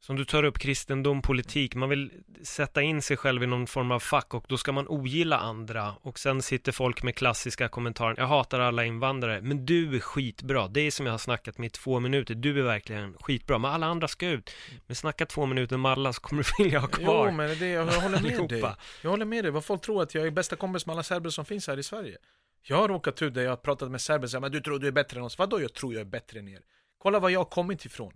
som 0.00 0.16
du 0.16 0.24
tar 0.24 0.42
upp, 0.42 0.58
kristendom, 0.58 1.22
politik, 1.22 1.74
man 1.74 1.88
vill 1.88 2.10
sätta 2.42 2.82
in 2.82 3.02
sig 3.02 3.16
själv 3.16 3.42
i 3.42 3.46
någon 3.46 3.66
form 3.66 3.90
av 3.90 4.00
fack 4.00 4.34
och 4.34 4.44
då 4.48 4.56
ska 4.56 4.72
man 4.72 4.88
ogilla 4.88 5.38
andra 5.38 5.94
och 6.02 6.18
sen 6.18 6.42
sitter 6.42 6.72
folk 6.72 7.02
med 7.02 7.14
klassiska 7.14 7.68
kommentarer, 7.68 8.14
jag 8.18 8.26
hatar 8.26 8.60
alla 8.60 8.84
invandrare, 8.84 9.40
men 9.40 9.66
du 9.66 9.96
är 9.96 10.00
skitbra, 10.00 10.68
det 10.68 10.80
är 10.80 10.90
som 10.90 11.06
jag 11.06 11.12
har 11.12 11.18
snackat 11.18 11.58
med 11.58 11.66
i 11.66 11.70
två 11.70 12.00
minuter, 12.00 12.34
du 12.34 12.58
är 12.58 12.62
verkligen 12.62 13.14
skitbra, 13.20 13.58
men 13.58 13.70
alla 13.70 13.86
andra 13.86 14.08
ska 14.08 14.28
ut, 14.28 14.50
men 14.86 14.96
snacka 14.96 15.26
två 15.26 15.46
minuter 15.46 15.76
med 15.76 15.92
alla 15.92 16.12
så 16.12 16.20
kommer 16.20 16.42
du 16.42 16.48
vilja 16.64 16.80
ha 16.80 16.88
kvar. 16.88 17.28
Jo, 17.28 17.34
men 17.34 17.58
det, 17.58 17.68
jag, 17.68 17.88
jag 17.88 18.00
håller 18.00 18.20
med 18.22 18.48
dig, 18.48 18.64
jag 19.02 19.10
håller 19.10 19.24
med 19.24 19.44
dig, 19.44 19.50
vad 19.50 19.64
folk 19.64 19.82
tror 19.82 20.02
att 20.02 20.14
jag 20.14 20.26
är 20.26 20.30
bästa 20.30 20.56
kompis 20.56 20.86
med 20.86 20.92
alla 20.92 21.02
serber 21.02 21.30
som 21.30 21.44
finns 21.44 21.66
här 21.66 21.78
i 21.78 21.82
Sverige. 21.82 22.18
Jag 22.62 22.76
har 22.76 22.88
råkat 22.88 23.22
ut 23.22 23.34
där 23.34 23.42
jag 23.42 23.50
har 23.50 23.56
pratat 23.56 23.90
med 23.90 24.00
serber 24.00 24.40
men 24.40 24.52
du 24.52 24.60
tror 24.60 24.78
du 24.78 24.86
är 24.86 24.92
bättre 24.92 25.18
än 25.18 25.24
oss, 25.24 25.38
vadå 25.38 25.60
jag 25.60 25.74
tror 25.74 25.94
jag 25.94 26.00
är 26.00 26.04
bättre 26.04 26.38
än 26.38 26.48
er? 26.48 26.60
Kolla 26.98 27.18
var 27.18 27.30
jag 27.30 27.40
har 27.40 27.44
kommit 27.44 27.84
ifrån 27.84 28.12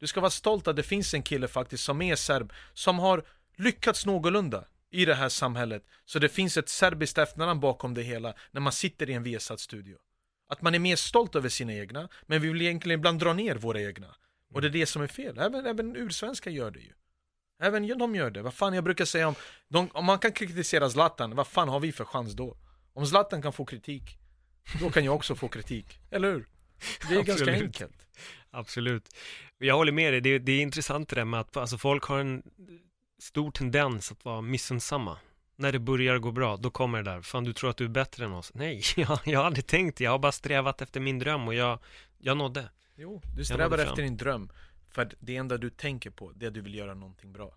du 0.00 0.06
ska 0.06 0.20
vara 0.20 0.30
stolt 0.30 0.68
att 0.68 0.76
det 0.76 0.82
finns 0.82 1.14
en 1.14 1.22
kille 1.22 1.48
faktiskt 1.48 1.84
som 1.84 2.02
är 2.02 2.16
serb, 2.16 2.52
som 2.72 2.98
har 2.98 3.24
lyckats 3.56 4.06
någorlunda 4.06 4.64
i 4.90 5.04
det 5.04 5.14
här 5.14 5.28
samhället. 5.28 5.84
Så 6.04 6.18
det 6.18 6.28
finns 6.28 6.56
ett 6.56 6.68
serbiskt 6.68 7.18
efternamn 7.18 7.60
bakom 7.60 7.94
det 7.94 8.02
hela 8.02 8.34
när 8.50 8.60
man 8.60 8.72
sitter 8.72 9.10
i 9.10 9.12
en 9.12 9.22
Viasat-studio. 9.22 9.96
Att 10.48 10.62
man 10.62 10.74
är 10.74 10.78
mer 10.78 10.96
stolt 10.96 11.36
över 11.36 11.48
sina 11.48 11.74
egna, 11.74 12.08
men 12.22 12.42
vi 12.42 12.48
vill 12.48 12.62
egentligen 12.62 13.00
ibland 13.00 13.20
dra 13.20 13.32
ner 13.32 13.54
våra 13.54 13.80
egna. 13.80 14.16
Och 14.54 14.60
det 14.62 14.68
är 14.68 14.70
det 14.70 14.86
som 14.86 15.02
är 15.02 15.06
fel. 15.06 15.38
Även, 15.38 15.66
även 15.66 15.96
ursvenskar 15.96 16.50
gör 16.50 16.70
det 16.70 16.80
ju. 16.80 16.92
Även 17.62 17.98
de 17.98 18.14
gör 18.14 18.30
det. 18.30 18.42
Vad 18.42 18.54
fan 18.54 18.74
jag 18.74 18.84
brukar 18.84 19.04
säga 19.04 19.28
om, 19.28 19.34
de, 19.68 19.90
om 19.92 20.04
man 20.04 20.18
kan 20.18 20.32
kritisera 20.32 20.90
Zlatan, 20.90 21.36
vad 21.36 21.46
fan 21.46 21.68
har 21.68 21.80
vi 21.80 21.92
för 21.92 22.04
chans 22.04 22.32
då? 22.32 22.56
Om 22.92 23.06
Zlatan 23.06 23.42
kan 23.42 23.52
få 23.52 23.64
kritik, 23.64 24.18
då 24.80 24.90
kan 24.90 25.04
jag 25.04 25.14
också 25.14 25.34
få 25.34 25.48
kritik. 25.48 25.98
Eller 26.10 26.32
hur? 26.32 26.48
Det 27.08 27.14
är 27.14 27.22
ganska 27.22 27.52
enkelt. 27.52 28.06
Absolut. 28.54 29.16
Jag 29.58 29.76
håller 29.76 29.92
med 29.92 30.12
dig, 30.12 30.20
det, 30.20 30.38
det 30.38 30.52
är 30.52 30.62
intressant 30.62 31.08
det 31.08 31.16
där 31.16 31.24
med 31.24 31.40
att 31.40 31.56
alltså, 31.56 31.78
folk 31.78 32.04
har 32.04 32.18
en 32.18 32.42
stor 33.18 33.50
tendens 33.50 34.12
att 34.12 34.24
vara 34.24 34.40
missunnsamma. 34.40 35.18
När 35.56 35.72
det 35.72 35.78
börjar 35.78 36.18
gå 36.18 36.32
bra, 36.32 36.56
då 36.56 36.70
kommer 36.70 37.02
det 37.02 37.10
där, 37.10 37.22
fan 37.22 37.44
du 37.44 37.52
tror 37.52 37.70
att 37.70 37.76
du 37.76 37.84
är 37.84 37.88
bättre 37.88 38.24
än 38.24 38.32
oss. 38.32 38.54
Nej, 38.54 38.82
jag, 38.96 39.18
jag 39.24 39.38
har 39.38 39.46
aldrig 39.46 39.66
tänkt 39.66 39.98
det, 39.98 40.04
jag 40.04 40.10
har 40.10 40.18
bara 40.18 40.32
strävat 40.32 40.82
efter 40.82 41.00
min 41.00 41.18
dröm 41.18 41.48
och 41.48 41.54
jag, 41.54 41.78
jag 42.18 42.36
nådde. 42.36 42.68
Jo, 42.96 43.22
du 43.36 43.44
strävar 43.44 43.78
efter 43.78 44.02
din 44.02 44.16
dröm. 44.16 44.50
För 44.90 45.10
det 45.20 45.36
enda 45.36 45.56
du 45.56 45.70
tänker 45.70 46.10
på, 46.10 46.32
det 46.32 46.46
är 46.46 46.48
att 46.48 46.54
du 46.54 46.60
vill 46.60 46.74
göra 46.74 46.94
någonting 46.94 47.32
bra. 47.32 47.54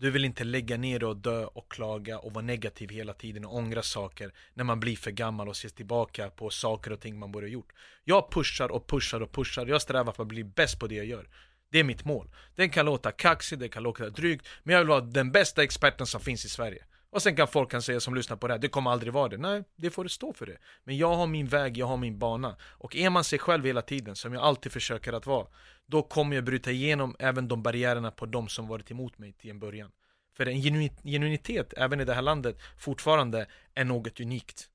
Du 0.00 0.10
vill 0.10 0.24
inte 0.24 0.44
lägga 0.44 0.76
ner 0.76 1.04
och 1.04 1.16
dö 1.16 1.44
och 1.44 1.72
klaga 1.72 2.18
och 2.18 2.32
vara 2.32 2.44
negativ 2.44 2.90
hela 2.90 3.12
tiden 3.12 3.44
och 3.44 3.56
ångra 3.56 3.82
saker 3.82 4.32
när 4.54 4.64
man 4.64 4.80
blir 4.80 4.96
för 4.96 5.10
gammal 5.10 5.48
och 5.48 5.56
ser 5.56 5.68
tillbaka 5.68 6.30
på 6.30 6.50
saker 6.50 6.92
och 6.92 7.00
ting 7.00 7.18
man 7.18 7.32
borde 7.32 7.46
ha 7.46 7.50
gjort. 7.50 7.72
Jag 8.04 8.30
pushar 8.30 8.68
och 8.68 8.86
pushar 8.86 9.20
och 9.20 9.32
pushar, 9.32 9.66
jag 9.66 9.82
strävar 9.82 10.12
för 10.12 10.22
att 10.22 10.28
bli 10.28 10.44
bäst 10.44 10.78
på 10.80 10.86
det 10.86 10.94
jag 10.94 11.06
gör. 11.06 11.28
Det 11.70 11.78
är 11.78 11.84
mitt 11.84 12.04
mål. 12.04 12.30
Den 12.54 12.70
kan 12.70 12.86
låta 12.86 13.12
kaxig, 13.12 13.58
den 13.58 13.68
kan 13.68 13.82
låta 13.82 14.10
drygt, 14.10 14.46
men 14.62 14.72
jag 14.72 14.80
vill 14.80 14.88
vara 14.88 15.00
den 15.00 15.32
bästa 15.32 15.62
experten 15.62 16.06
som 16.06 16.20
finns 16.20 16.44
i 16.44 16.48
Sverige. 16.48 16.84
Och 17.10 17.22
sen 17.22 17.36
kan 17.36 17.48
folk 17.48 17.70
kan 17.70 17.82
säga 17.82 18.00
som 18.00 18.14
lyssnar 18.14 18.36
på 18.36 18.46
det 18.46 18.54
här, 18.54 18.58
det 18.58 18.68
kommer 18.68 18.90
aldrig 18.90 19.12
vara 19.12 19.28
det. 19.28 19.36
Nej, 19.36 19.64
det 19.76 19.90
får 19.90 20.04
du 20.04 20.10
stå 20.10 20.32
för 20.32 20.46
det. 20.46 20.58
Men 20.84 20.96
jag 20.96 21.14
har 21.14 21.26
min 21.26 21.46
väg, 21.46 21.76
jag 21.76 21.86
har 21.86 21.96
min 21.96 22.18
bana. 22.18 22.56
Och 22.62 22.96
är 22.96 23.10
man 23.10 23.24
sig 23.24 23.38
själv 23.38 23.64
hela 23.64 23.82
tiden, 23.82 24.16
som 24.16 24.32
jag 24.32 24.42
alltid 24.42 24.72
försöker 24.72 25.12
att 25.12 25.26
vara, 25.26 25.46
då 25.86 26.02
kommer 26.02 26.36
jag 26.36 26.44
bryta 26.44 26.70
igenom 26.70 27.16
även 27.18 27.48
de 27.48 27.62
barriärerna 27.62 28.10
på 28.10 28.26
de 28.26 28.48
som 28.48 28.68
varit 28.68 28.90
emot 28.90 29.18
mig 29.18 29.32
till 29.32 29.50
en 29.50 29.58
början. 29.58 29.90
För 30.36 30.46
en 30.46 30.62
genuinitet, 31.04 31.74
även 31.76 32.00
i 32.00 32.04
det 32.04 32.14
här 32.14 32.22
landet, 32.22 32.56
fortfarande 32.78 33.46
är 33.74 33.84
något 33.84 34.20
unikt. 34.20 34.70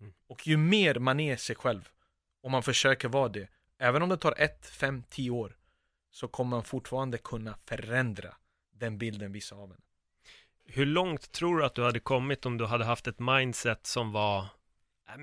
Mm. 0.00 0.12
Och 0.26 0.46
ju 0.46 0.56
mer 0.56 0.94
man 0.94 1.20
är 1.20 1.36
sig 1.36 1.56
själv, 1.56 1.88
och 2.42 2.50
man 2.50 2.62
försöker 2.62 3.08
vara 3.08 3.28
det, 3.28 3.48
även 3.78 4.02
om 4.02 4.08
det 4.08 4.16
tar 4.16 4.34
ett, 4.38 4.66
fem, 4.66 5.02
tio 5.10 5.30
år, 5.30 5.56
så 6.10 6.28
kommer 6.28 6.50
man 6.50 6.64
fortfarande 6.64 7.18
kunna 7.18 7.54
förändra 7.66 8.34
den 8.74 8.98
bilden 8.98 9.32
vissa 9.32 9.56
av 9.56 9.70
en. 9.70 9.80
Hur 10.74 10.86
långt 10.86 11.32
tror 11.32 11.58
du 11.58 11.64
att 11.64 11.74
du 11.74 11.82
hade 11.82 12.00
kommit 12.00 12.46
om 12.46 12.58
du 12.58 12.64
hade 12.64 12.84
haft 12.84 13.06
ett 13.06 13.18
mindset 13.18 13.86
som 13.86 14.12
var 14.12 14.46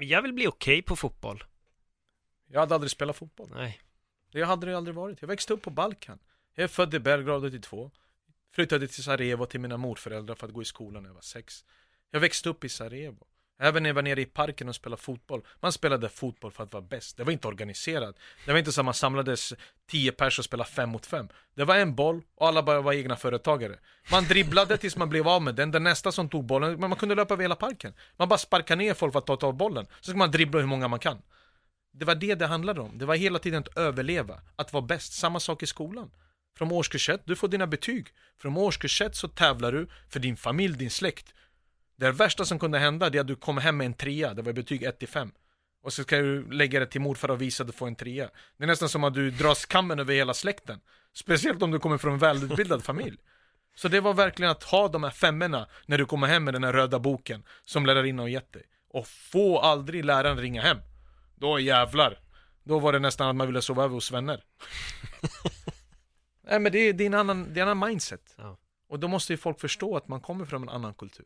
jag 0.02 0.22
vill 0.22 0.34
bli 0.34 0.48
okej 0.48 0.74
okay 0.74 0.82
på 0.82 0.96
fotboll? 0.96 1.44
Jag 2.48 2.60
hade 2.60 2.76
aldrig 2.76 2.92
spelat 2.92 3.16
fotboll. 3.16 3.50
Nej. 3.56 3.82
Det 4.32 4.44
hade 4.44 4.68
det 4.68 4.78
aldrig 4.78 4.96
varit. 4.96 5.22
Jag 5.22 5.28
växte 5.28 5.54
upp 5.54 5.62
på 5.62 5.70
Balkan. 5.70 6.20
Jag 6.54 6.64
är 6.64 6.68
född 6.68 6.94
i 6.94 7.00
Belgrad 7.00 7.46
82. 7.46 7.92
Flyttade 8.52 8.88
till 8.88 9.04
Sarajevo 9.04 9.46
till 9.46 9.60
mina 9.60 9.78
morföräldrar 9.78 10.36
för 10.36 10.48
att 10.48 10.54
gå 10.54 10.62
i 10.62 10.66
skolan 10.66 11.04
när 11.04 11.10
jag 11.10 11.14
var 11.14 11.22
sex. 11.22 11.66
Jag 12.12 12.20
växte 12.20 12.50
upp 12.50 12.64
i 12.64 12.70
Sarajevo. 12.70 13.28
Även 13.62 13.84
när 13.84 13.90
jag 13.90 13.96
var 13.96 14.02
nere 14.02 14.22
i 14.22 14.26
parken 14.26 14.70
och 14.70 14.76
spelade 14.76 15.02
fotboll. 15.02 15.42
Man 15.60 15.72
spelade 15.72 16.10
fotboll 16.10 16.52
för 16.52 16.64
att 16.64 16.74
vara 16.74 16.84
bäst. 16.84 17.18
Det 17.18 17.24
var 17.24 17.32
inte 17.32 17.48
organiserat. 17.48 18.16
Det 18.46 18.52
var 18.52 18.60
inte 18.60 18.72
så 18.72 18.82
att 18.82 18.86
man 18.86 18.94
samlades 18.94 19.54
tio 19.92 20.12
pers 20.12 20.40
och 20.40 20.46
spelade 20.46 20.70
fem 20.70 20.90
mot 20.90 21.06
fem. 21.06 21.28
Det 21.56 21.64
var 21.64 21.76
en 21.76 21.96
boll 21.96 22.22
och 22.36 22.48
alla 22.48 22.64
bara 22.64 22.82
var 22.82 22.94
egna 22.94 23.16
företagare. 23.16 23.80
Man 24.12 24.24
dribblade 24.24 24.78
tills 24.78 24.96
man 24.96 25.10
blev 25.10 25.28
av 25.28 25.42
med 25.42 25.56
den. 25.56 25.72
Den 25.72 25.84
nästa 25.84 26.12
som 26.12 26.30
tog 26.30 26.46
bollen, 26.46 26.80
men 26.80 26.90
man 26.90 27.00
kunde 27.00 27.16
löpa 27.16 27.34
över 27.34 27.44
hela 27.44 27.56
parken. 27.56 27.94
Man 28.18 28.30
bara 28.30 28.40
sparkade 28.40 28.84
ner 28.84 28.94
folk 28.94 29.14
för 29.14 29.20
att 29.20 29.28
ta 29.28 29.36
tag 29.36 29.56
bollen. 29.56 29.88
Så 30.02 30.12
ska 30.12 30.18
man 30.18 30.32
dribbla 30.32 30.60
hur 30.60 30.68
många 30.68 30.88
man 30.88 31.00
kan. 31.00 31.22
Det 31.94 32.06
var 32.06 32.16
det 32.16 32.36
det 32.36 32.48
handlade 32.48 32.82
om. 32.82 32.98
Det 32.98 33.06
var 33.06 33.16
hela 33.16 33.40
tiden 33.40 33.60
att 33.60 33.78
överleva. 33.78 34.42
Att 34.56 34.74
vara 34.74 34.86
bäst. 34.86 35.14
Samma 35.14 35.40
sak 35.40 35.64
i 35.64 35.66
skolan. 35.66 36.12
Från 36.58 36.72
årskurs 36.72 37.10
1, 37.10 37.22
du 37.26 37.36
får 37.36 37.48
dina 37.48 37.68
betyg. 37.68 38.08
Från 38.42 38.58
årskurs 38.58 39.02
1 39.02 39.16
så 39.16 39.28
tävlar 39.28 39.72
du 39.72 39.88
för 40.10 40.20
din 40.20 40.38
familj, 40.38 40.78
din 40.78 40.90
släkt. 40.90 41.34
Det 42.00 42.12
värsta 42.12 42.46
som 42.46 42.60
kunde 42.60 42.80
hända 42.80 43.08
är 43.08 43.20
att 43.20 43.28
du 43.28 43.36
kommer 43.36 43.62
hem 43.62 43.78
med 43.78 43.86
en 43.86 43.94
trea, 43.94 44.34
det 44.34 44.42
var 44.42 44.54
betyg 44.54 44.84
1 44.84 45.00
till 45.00 45.08
5. 45.08 45.32
Och 45.84 45.94
så 45.94 46.04
ska 46.04 46.18
du 46.18 46.52
lägga 46.52 46.80
det 46.80 46.86
till 46.86 47.02
morfar 47.02 47.32
och 47.32 47.42
visa 47.42 47.64
att 47.64 47.68
du 47.68 47.74
får 47.74 47.88
en 47.88 47.96
trea. 47.96 48.30
Det 48.58 48.64
är 48.64 48.68
nästan 48.68 48.90
som 48.90 49.04
att 49.04 49.14
du 49.14 49.32
drar 49.32 49.56
skammen 49.56 50.00
över 50.00 50.14
hela 50.14 50.34
släkten. 50.34 50.80
Speciellt 51.14 51.64
om 51.64 51.72
du 51.72 51.80
kommer 51.80 51.98
från 51.98 52.14
en 52.14 52.20
välutbildad 52.20 52.84
familj. 52.84 53.18
Så 53.76 53.88
det 53.88 54.02
var 54.02 54.14
verkligen 54.14 54.52
att 54.52 54.64
ha 54.64 54.88
de 54.88 55.04
här 55.04 55.12
femmorna 55.12 55.68
när 55.86 55.98
du 55.98 56.06
kommer 56.06 56.28
hem 56.28 56.44
med 56.44 56.54
den 56.54 56.64
här 56.64 56.74
röda 56.74 57.00
boken 57.00 57.44
som 57.66 57.86
lärarinnan 57.86 58.20
har 58.20 58.28
gett 58.28 58.54
dig. 58.54 58.64
Och 58.90 59.08
få 59.08 59.60
aldrig 59.60 60.06
läraren 60.06 60.38
ringa 60.38 60.62
hem. 60.62 60.78
Då 61.36 61.60
jävlar. 61.60 62.20
Då 62.64 62.80
var 62.80 62.94
det 62.94 63.00
nästan 63.00 63.30
att 63.30 63.36
man 63.36 63.48
ville 63.48 63.62
sova 63.62 63.84
över 63.84 63.94
hos 63.94 64.12
vänner. 64.12 64.44
Nej 66.50 66.60
men 66.60 66.72
det 66.72 66.80
är, 66.80 66.94
det 66.94 67.04
är, 67.04 67.08
en, 67.08 67.14
annan, 67.14 67.54
det 67.54 67.60
är 67.60 67.62
en 67.64 67.70
annan 67.70 67.90
mindset. 67.90 68.36
Ja. 68.38 68.58
Och 68.90 69.00
då 69.00 69.08
måste 69.08 69.34
ju 69.34 69.38
folk 69.38 69.60
förstå 69.60 69.98
att 69.98 70.08
man 70.08 70.22
kommer 70.22 70.46
från 70.46 70.64
en 70.64 70.70
annan 70.70 70.94
kultur. 70.94 71.26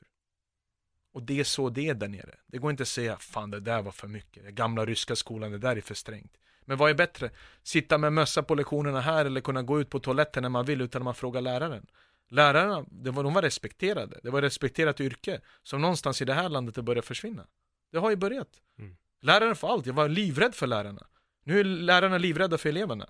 Och 1.14 1.24
det 1.24 1.40
är 1.40 1.44
så 1.44 1.70
det 1.70 1.90
är 1.90 1.94
där 1.94 2.08
nere. 2.08 2.36
Det 2.48 2.58
går 2.58 2.72
inte 2.72 2.84
att 2.84 2.90
säga 2.90 3.18
fan 3.18 3.52
det 3.52 3.60
där 3.60 3.82
var 3.82 3.92
för 3.92 4.08
mycket. 4.08 4.44
Den 4.44 4.56
gamla 4.56 4.86
ryska 4.86 5.16
skolan, 5.16 5.52
det 5.52 5.58
där 5.58 5.76
är 5.76 5.82
för 5.82 5.96
strängt. 5.96 6.38
Men 6.66 6.78
vad 6.78 6.90
är 6.90 6.94
bättre? 6.94 7.30
Sitta 7.64 7.98
med 7.98 8.14
mössa 8.14 8.44
på 8.44 8.56
lektionerna 8.56 9.02
här 9.02 9.26
eller 9.26 9.42
kunna 9.42 9.64
gå 9.64 9.82
ut 9.82 9.90
på 9.90 10.00
toaletten 10.00 10.44
när 10.44 10.50
man 10.50 10.66
vill 10.66 10.82
utan 10.82 11.02
att 11.02 11.04
man 11.04 11.16
frågar 11.16 11.42
läraren. 11.42 11.88
Lärarna, 12.30 12.86
det 12.92 13.12
var, 13.12 13.24
de 13.24 13.34
var 13.34 13.42
respekterade. 13.42 14.20
Det 14.24 14.30
var 14.30 14.40
ett 14.40 14.46
respekterat 14.46 15.00
yrke 15.00 15.42
som 15.64 15.82
någonstans 15.82 16.22
i 16.22 16.26
det 16.26 16.34
här 16.34 16.50
landet 16.50 16.76
det 16.76 16.82
börjar 16.82 17.02
försvinna. 17.02 17.48
Det 17.92 17.98
har 17.98 18.10
ju 18.10 18.16
börjat. 18.16 18.62
Mm. 18.80 18.98
Läraren 19.22 19.56
får 19.56 19.74
allt. 19.74 19.86
Jag 19.86 19.94
var 19.94 20.10
livrädd 20.10 20.56
för 20.56 20.68
lärarna. 20.68 21.08
Nu 21.44 21.60
är 21.60 21.64
lärarna 21.64 22.18
livrädda 22.18 22.58
för 22.58 22.70
eleverna. 22.70 23.10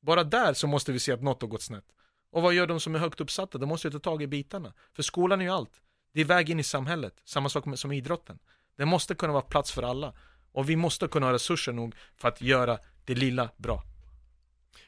Bara 0.00 0.24
där 0.24 0.54
så 0.54 0.66
måste 0.66 0.92
vi 0.92 0.98
se 0.98 1.12
att 1.12 1.22
något 1.22 1.42
har 1.42 1.48
gått 1.48 1.62
snett. 1.62 1.84
Och 2.30 2.42
vad 2.42 2.54
gör 2.54 2.66
de 2.66 2.80
som 2.80 2.94
är 2.94 2.98
högt 2.98 3.20
uppsatta? 3.20 3.58
De 3.58 3.68
måste 3.68 3.88
ju 3.88 3.92
ta 3.92 3.98
tag 3.98 4.22
i 4.22 4.26
bitarna. 4.26 4.72
För 4.92 5.02
skolan 5.02 5.40
är 5.40 5.44
ju 5.44 5.50
allt. 5.50 5.82
Det 6.12 6.20
är 6.20 6.24
väg 6.24 6.50
in 6.50 6.60
i 6.60 6.62
samhället, 6.62 7.14
samma 7.24 7.48
sak 7.48 7.64
med, 7.64 7.78
som 7.78 7.92
idrotten. 7.92 8.38
Det 8.76 8.84
måste 8.84 9.14
kunna 9.14 9.32
vara 9.32 9.42
plats 9.42 9.72
för 9.72 9.82
alla. 9.82 10.12
Och 10.52 10.70
vi 10.70 10.76
måste 10.76 11.08
kunna 11.08 11.26
ha 11.26 11.32
resurser 11.32 11.72
nog 11.72 11.94
för 12.16 12.28
att 12.28 12.42
göra 12.42 12.78
det 13.04 13.14
lilla 13.14 13.50
bra. 13.56 13.82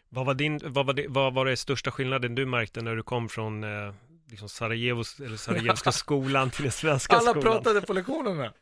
Vad 0.08 0.26
var, 0.26 0.34
din, 0.34 0.60
vad, 0.64 0.86
var 0.86 0.94
det, 0.94 1.06
vad 1.08 1.34
var 1.34 1.46
det 1.46 1.56
största 1.56 1.90
skillnaden 1.90 2.34
du 2.34 2.46
märkte 2.46 2.82
när 2.82 2.96
du 2.96 3.02
kom 3.02 3.28
från 3.28 3.64
eh, 3.64 3.94
liksom 4.30 4.48
Sarajevos, 4.48 5.20
eller 5.20 5.36
Sarajevska 5.46 5.92
skolan 5.92 6.50
till 6.50 6.62
den 6.62 6.72
svenska 6.72 7.16
Alla 7.16 7.30
skolan? 7.30 7.42
pratade 7.42 7.80
på 7.80 7.92
lektionerna. 7.92 8.52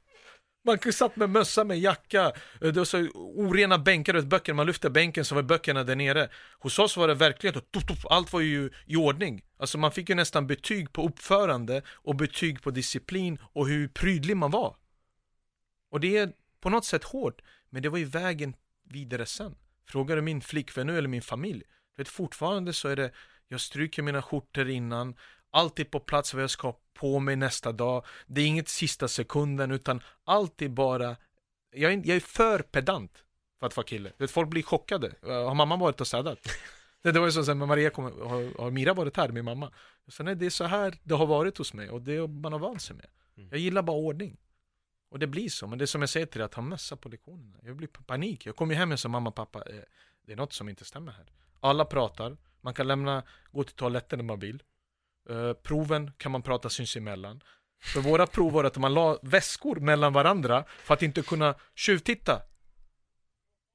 Man 0.63 0.93
satt 0.93 1.17
med 1.17 1.31
mössa, 1.31 1.65
med 1.65 1.79
jacka, 1.79 2.27
eh, 2.27 2.33
det 2.61 2.77
var 2.77 2.85
så 2.85 3.09
orena 3.15 3.79
bänkar 3.79 4.15
och 4.15 4.25
böcker, 4.25 4.53
man 4.53 4.67
lyfte 4.67 4.91
bänken 4.91 5.25
så 5.25 5.35
var 5.35 5.43
böckerna 5.43 5.85
där 5.85 5.97
nere. 5.97 6.29
Hos 6.59 6.79
oss 6.79 6.97
var 6.97 7.09
det 7.09 7.15
verkligen, 7.15 7.63
allt 8.11 8.33
var 8.33 8.41
ju 8.41 8.71
i 8.87 8.97
ordning. 8.97 9.43
Alltså 9.57 9.79
man 9.79 9.93
fick 9.93 10.09
ju 10.09 10.15
nästan 10.15 10.47
betyg 10.47 10.93
på 10.93 11.03
uppförande 11.03 11.83
och 11.89 12.17
betyg 12.17 12.63
på 12.63 12.71
disciplin 12.71 13.39
och 13.43 13.69
hur 13.69 13.89
prydlig 13.89 14.37
man 14.37 14.51
var. 14.51 14.77
Och 15.91 16.01
det 16.01 16.17
är 16.17 16.33
på 16.61 16.71
något 16.71 16.85
sätt 16.85 17.05
hårt, 17.05 17.43
men 17.71 17.83
det 17.83 17.89
var 17.89 17.99
ju 17.99 18.05
vägen 18.05 18.55
vidare 18.85 19.27
sen. 19.27 19.55
Frågar 19.89 20.17
du 20.17 20.23
min 20.23 20.41
flickvän 20.41 20.87
nu 20.87 20.99
eller 20.99 21.09
min 21.09 21.23
familj, 21.23 21.63
du 21.97 22.03
vet 22.03 22.09
fortfarande 22.09 22.73
så 22.73 22.89
är 22.89 22.97
det, 22.97 23.11
jag 23.49 23.61
stryker 23.61 24.03
mina 24.03 24.23
skjortor 24.23 24.69
innan, 24.69 25.15
alltid 25.51 25.91
på 25.91 26.01
plats 26.01 26.35
vad 26.35 26.43
jag 26.43 26.51
ska 26.51 26.75
på 26.95 27.19
mig 27.19 27.37
nästa 27.37 27.73
dag. 27.73 28.05
Det 28.27 28.41
är 28.41 28.47
inget 28.47 28.69
sista 28.69 29.09
sekunden 29.09 29.71
utan 29.71 30.03
allt 30.25 30.63
är 30.63 30.69
bara, 30.69 31.17
jag 31.73 31.93
är, 31.93 32.03
jag 32.05 32.17
är 32.17 32.21
för 32.21 32.59
pedant 32.59 33.25
för 33.61 33.67
att 33.67 33.77
vara 33.77 33.87
kille. 33.87 34.13
Vet, 34.19 34.31
folk 34.31 34.49
blir 34.49 34.63
chockade. 34.63 35.13
Har 35.23 35.55
mamma 35.55 35.77
varit 35.77 36.01
och 36.01 36.07
städat? 36.07 36.39
Det, 37.03 37.13
det 37.13 37.21
var 37.21 37.27
ju 37.27 37.33
så 37.33 37.45
sen 37.45 37.59
när 37.59 37.67
Maria 37.67 37.91
kom, 37.91 38.05
har, 38.05 38.61
har 38.63 38.71
Mira 38.71 38.95
varit 38.95 39.17
här, 39.17 39.29
min 39.29 39.45
mamma? 39.45 39.73
Så 40.09 40.23
nej, 40.23 40.35
det 40.35 40.47
är 40.47 40.51
så 40.51 40.65
här 40.65 40.99
det 41.03 41.15
har 41.15 41.27
varit 41.27 41.59
hos 41.59 41.75
mig 41.75 41.91
och 41.91 42.03
det 42.03 42.27
man 42.29 42.53
har 42.53 42.59
vant 42.59 42.83
sig 42.83 42.97
med. 42.97 43.07
Mm. 43.37 43.49
Jag 43.51 43.59
gillar 43.59 43.83
bara 43.83 43.97
ordning. 43.97 44.37
Och 45.11 45.19
det 45.19 45.27
blir 45.27 45.49
så, 45.49 45.67
men 45.67 45.79
det 45.79 45.85
är 45.85 45.87
som 45.87 46.01
jag 46.01 46.11
säger 46.11 46.27
till 46.27 46.39
dig, 46.39 46.45
att 46.45 46.55
ha 46.55 46.63
mössa 46.63 46.97
på 46.97 47.09
lektionerna. 47.09 47.59
Jag 47.63 47.77
blir 47.77 47.89
panik. 47.89 48.47
Jag 48.47 48.57
kommer 48.57 48.75
hem 48.75 48.93
och 48.93 49.01
säger 49.01 49.11
mamma, 49.11 49.31
pappa, 49.31 49.59
eh, 49.59 49.83
det 50.27 50.33
är 50.33 50.37
något 50.37 50.53
som 50.53 50.69
inte 50.69 50.85
stämmer 50.85 51.13
här. 51.13 51.33
Alla 51.61 51.85
pratar, 51.85 52.37
man 52.61 52.75
kan 52.75 52.89
lämna, 52.89 53.23
gå 53.53 53.65
till 53.65 53.77
toaletten 53.77 54.19
när 54.19 54.25
man 54.25 54.39
vill. 54.39 54.63
Eh, 55.29 55.53
proven 55.53 56.13
kan 56.17 56.33
man 56.33 56.43
prata 56.43 56.69
sinsemellan. 56.69 57.41
För 57.83 58.01
våra 58.01 58.27
prov 58.27 58.53
var 58.53 58.65
att 58.65 58.79
man 58.79 58.95
la 58.95 59.19
väskor 59.23 59.77
mellan 59.77 60.13
varandra 60.13 60.65
för 60.85 60.95
att 60.95 61.03
inte 61.03 61.23
kunna 61.23 61.55
tjuvtitta. 61.75 62.43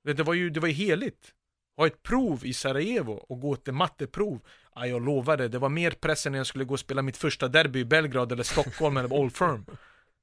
Det, 0.03 0.23
var 0.23 0.33
ju, 0.33 0.49
det 0.49 0.59
var 0.59 0.67
ju 0.67 0.73
heligt. 0.73 1.31
Ha 1.77 1.87
ett 1.87 2.03
prov 2.03 2.45
i 2.45 2.53
Sarajevo 2.53 3.11
och 3.11 3.39
gå 3.39 3.55
till 3.55 3.73
matteprov. 3.73 4.39
Ja, 4.75 4.87
jag 4.87 5.05
lovade, 5.05 5.47
det 5.47 5.59
var 5.59 5.69
mer 5.69 5.91
press 5.91 6.25
än 6.25 6.31
när 6.31 6.39
jag 6.39 6.47
skulle 6.47 6.65
gå 6.65 6.73
och 6.73 6.79
spela 6.79 7.01
mitt 7.01 7.17
första 7.17 7.47
derby 7.47 7.79
i 7.79 7.85
Belgrad 7.85 8.31
eller 8.31 8.43
Stockholm 8.43 8.97
eller 8.97 9.13
Old 9.13 9.35
Firm. 9.35 9.65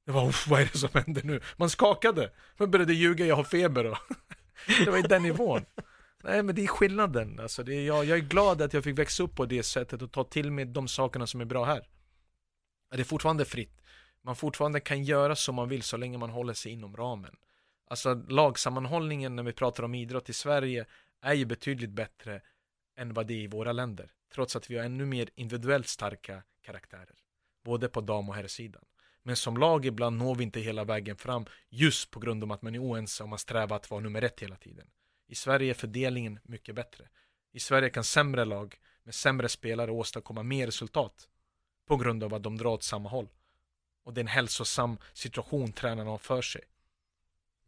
Det 0.05 0.11
var, 0.11 0.49
vad 0.49 0.61
är 0.61 0.69
det 0.71 0.77
som 0.77 0.89
händer 0.93 1.21
nu? 1.23 1.41
Man 1.57 1.69
skakade. 1.69 2.31
Man 2.57 2.71
började 2.71 2.93
ljuga, 2.93 3.25
jag 3.25 3.35
har 3.35 3.43
feber 3.43 3.85
och 3.85 3.97
Det 4.85 4.91
var 4.91 4.97
i 4.97 5.01
den 5.01 5.23
nivån. 5.23 5.65
Nej 6.23 6.43
men 6.43 6.55
det 6.55 6.63
är 6.63 6.67
skillnaden. 6.67 7.39
Alltså, 7.39 7.63
det 7.63 7.73
är, 7.73 7.81
jag, 7.81 8.05
jag 8.05 8.17
är 8.17 8.21
glad 8.21 8.61
att 8.61 8.73
jag 8.73 8.83
fick 8.83 8.99
växa 8.99 9.23
upp 9.23 9.35
på 9.35 9.45
det 9.45 9.63
sättet 9.63 10.01
och 10.01 10.11
ta 10.11 10.23
till 10.23 10.51
mig 10.51 10.65
de 10.65 10.87
sakerna 10.87 11.27
som 11.27 11.41
är 11.41 11.45
bra 11.45 11.65
här. 11.65 11.87
Det 12.91 12.99
är 12.99 13.03
fortfarande 13.03 13.45
fritt. 13.45 13.81
Man 14.21 14.35
fortfarande 14.35 14.79
kan 14.79 15.03
göra 15.03 15.35
som 15.35 15.55
man 15.55 15.69
vill 15.69 15.83
så 15.83 15.97
länge 15.97 16.17
man 16.17 16.29
håller 16.29 16.53
sig 16.53 16.71
inom 16.71 16.95
ramen. 16.95 17.35
Alltså 17.87 18.13
lagsammanhållningen 18.13 19.35
när 19.35 19.43
vi 19.43 19.53
pratar 19.53 19.83
om 19.83 19.95
idrott 19.95 20.29
i 20.29 20.33
Sverige 20.33 20.85
är 21.21 21.33
ju 21.33 21.45
betydligt 21.45 21.89
bättre 21.89 22.41
än 22.97 23.13
vad 23.13 23.27
det 23.27 23.33
är 23.33 23.41
i 23.41 23.47
våra 23.47 23.71
länder. 23.71 24.11
Trots 24.33 24.55
att 24.55 24.69
vi 24.69 24.77
har 24.77 24.85
ännu 24.85 25.05
mer 25.05 25.29
individuellt 25.35 25.87
starka 25.87 26.43
karaktärer. 26.61 27.15
Både 27.63 27.89
på 27.89 28.01
dam 28.01 28.29
och 28.29 28.35
herrsidan. 28.35 28.83
Men 29.23 29.35
som 29.35 29.57
lag 29.57 29.85
ibland 29.85 30.17
når 30.17 30.35
vi 30.35 30.43
inte 30.43 30.59
hela 30.59 30.83
vägen 30.83 31.15
fram 31.15 31.45
just 31.69 32.11
på 32.11 32.19
grund 32.19 32.43
av 32.43 32.51
att 32.51 32.61
man 32.61 32.75
är 32.75 32.83
oense 32.83 33.23
och 33.23 33.29
man 33.29 33.39
strävar 33.39 33.75
att 33.75 33.91
vara 33.91 34.01
nummer 34.01 34.21
ett 34.21 34.39
hela 34.39 34.55
tiden. 34.55 34.87
I 35.27 35.35
Sverige 35.35 35.69
är 35.69 35.73
fördelningen 35.73 36.39
mycket 36.43 36.75
bättre. 36.75 37.09
I 37.51 37.59
Sverige 37.59 37.89
kan 37.89 38.03
sämre 38.03 38.45
lag 38.45 38.79
med 39.03 39.15
sämre 39.15 39.49
spelare 39.49 39.91
åstadkomma 39.91 40.43
mer 40.43 40.65
resultat 40.65 41.29
på 41.87 41.97
grund 41.97 42.23
av 42.23 42.33
att 42.33 42.43
de 42.43 42.57
drar 42.57 42.69
åt 42.71 42.83
samma 42.83 43.09
håll. 43.09 43.27
Och 44.03 44.13
det 44.13 44.19
är 44.19 44.23
en 44.23 44.27
hälsosam 44.27 44.97
situation 45.13 45.73
tränarna 45.73 46.09
har 46.09 46.17
för 46.17 46.41
sig. 46.41 46.61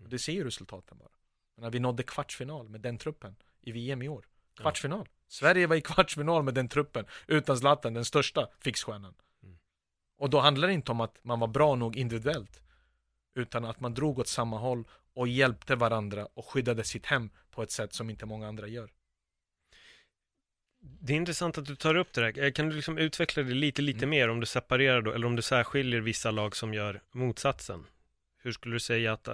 Och 0.04 0.10
det 0.10 0.20
ser 0.20 0.34
ju 0.34 0.44
resultaten 0.44 0.98
bara. 0.98 1.10
Men 1.56 1.64
när 1.64 1.70
vi 1.70 1.80
nådde 1.80 2.04
kvartsfinal 2.04 2.70
med 2.70 2.82
den 2.82 2.98
truppen 2.98 3.36
i 3.62 3.72
VM 3.72 4.02
i 4.02 4.08
år. 4.08 4.28
Kvartsfinal. 4.56 5.10
Sverige 5.28 5.68
var 5.68 5.76
i 5.76 5.82
kvartsfinal 5.82 6.44
med 6.44 6.54
den 6.54 6.68
truppen 6.68 7.06
utan 7.28 7.58
Zlatan, 7.58 7.94
den 7.94 8.06
största 8.06 8.48
fixstjärnan. 8.60 9.14
Mm. 9.44 9.58
Och 10.18 10.30
då 10.30 10.40
handlar 10.40 10.68
det 10.68 10.74
inte 10.74 10.92
om 10.92 11.02
att 11.02 11.24
man 11.24 11.40
var 11.40 11.48
bra 11.48 11.76
nog 11.76 11.98
individuellt. 11.98 12.62
Utan 13.36 13.66
att 13.66 13.80
man 13.80 13.94
drog 13.94 14.20
åt 14.20 14.28
samma 14.28 14.58
håll 14.58 14.88
och 15.14 15.28
hjälpte 15.28 15.76
varandra 15.76 16.28
och 16.34 16.46
skyddade 16.46 16.84
sitt 16.84 17.06
hem 17.06 17.30
på 17.56 17.64
ett 17.64 17.72
sätt 17.72 17.94
som 17.94 18.10
inte 18.10 18.26
många 18.26 18.48
andra 18.48 18.68
gör. 18.68 18.90
Det 20.82 21.14
är 21.14 21.18
intressant 21.18 21.58
att 21.58 21.66
du 21.66 21.76
tar 21.76 21.96
upp 21.96 22.14
det 22.14 22.22
där. 22.32 22.44
Eh, 22.44 22.52
Kan 22.52 22.70
du 22.70 22.76
liksom 22.76 22.98
utveckla 22.98 23.44
det 23.44 23.54
lite, 23.54 23.82
lite 23.82 23.98
Mm. 23.98 24.10
mer 24.10 24.30
om 24.30 24.40
du 24.40 24.46
separerar 24.46 25.02
då, 25.02 25.12
eller 25.12 25.28
om 25.28 25.36
du 25.36 25.42
särskiljer 25.42 26.02
vissa 26.02 26.32
lag 26.32 26.56
som 26.56 26.74
gör 26.74 27.02
motsatsen? 27.12 27.86
Hur 28.38 28.52
skulle 28.52 28.76
du 28.76 28.80
säga 28.80 29.14
att, 29.14 29.28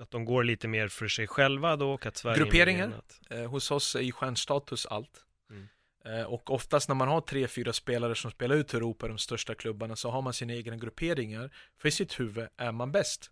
att 0.00 0.10
de 0.10 0.24
går 0.24 0.44
lite 0.44 0.68
mer 0.68 0.88
för 0.88 1.08
sig 1.08 1.26
själva 1.26 1.76
då 1.76 1.92
och 1.92 2.06
att 2.06 2.16
Sverige 2.16 2.68
enat? 2.84 3.20
Eh, 3.30 3.44
hos 3.50 3.70
oss 3.70 3.96
är 3.96 4.00
ju 4.00 4.12
stjärnstatus 4.12 4.86
allt. 4.86 5.24
Mm. 5.50 5.68
Eh, 6.04 6.22
och 6.24 6.50
oftast 6.50 6.88
när 6.88 6.94
man 6.94 7.08
har 7.08 7.20
tre, 7.20 7.48
fyra 7.48 7.72
spelare 7.72 8.14
som 8.14 8.30
spelar 8.30 8.56
ut 8.56 8.74
i 8.74 8.76
Europa, 8.76 9.08
de 9.08 9.18
största 9.18 9.54
klubbarna, 9.54 9.96
så 9.96 10.10
har 10.10 10.22
man 10.22 10.32
sina 10.32 10.54
egna 10.54 10.76
grupperingar. 10.76 11.50
För 11.78 11.88
i 11.88 11.92
sitt 11.92 12.20
huvud 12.20 12.48
är 12.56 12.72
man 12.72 12.92
bäst. 12.92 13.30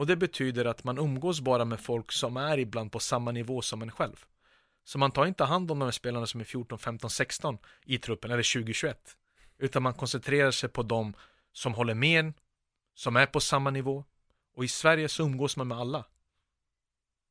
Och 0.00 0.06
det 0.06 0.16
betyder 0.16 0.64
att 0.64 0.84
man 0.84 0.98
umgås 0.98 1.40
bara 1.40 1.64
med 1.64 1.80
folk 1.80 2.12
som 2.12 2.36
är 2.36 2.58
ibland 2.58 2.92
på 2.92 3.00
samma 3.00 3.32
nivå 3.32 3.62
som 3.62 3.82
en 3.82 3.90
själv. 3.90 4.24
Så 4.84 4.98
man 4.98 5.10
tar 5.10 5.26
inte 5.26 5.44
hand 5.44 5.70
om 5.70 5.78
de 5.78 5.84
här 5.84 5.92
spelarna 5.92 6.26
som 6.26 6.40
är 6.40 6.44
14, 6.44 6.78
15, 6.78 7.10
16 7.10 7.58
i 7.84 7.98
truppen, 7.98 8.30
eller 8.30 8.42
20, 8.42 8.72
21. 8.72 9.16
Utan 9.58 9.82
man 9.82 9.94
koncentrerar 9.94 10.50
sig 10.50 10.68
på 10.68 10.82
de 10.82 11.14
som 11.52 11.74
håller 11.74 11.94
med 11.94 12.20
en, 12.20 12.34
som 12.94 13.16
är 13.16 13.26
på 13.26 13.40
samma 13.40 13.70
nivå. 13.70 14.04
Och 14.56 14.64
i 14.64 14.68
Sverige 14.68 15.08
så 15.08 15.22
umgås 15.22 15.56
man 15.56 15.68
med 15.68 15.78
alla. 15.78 16.04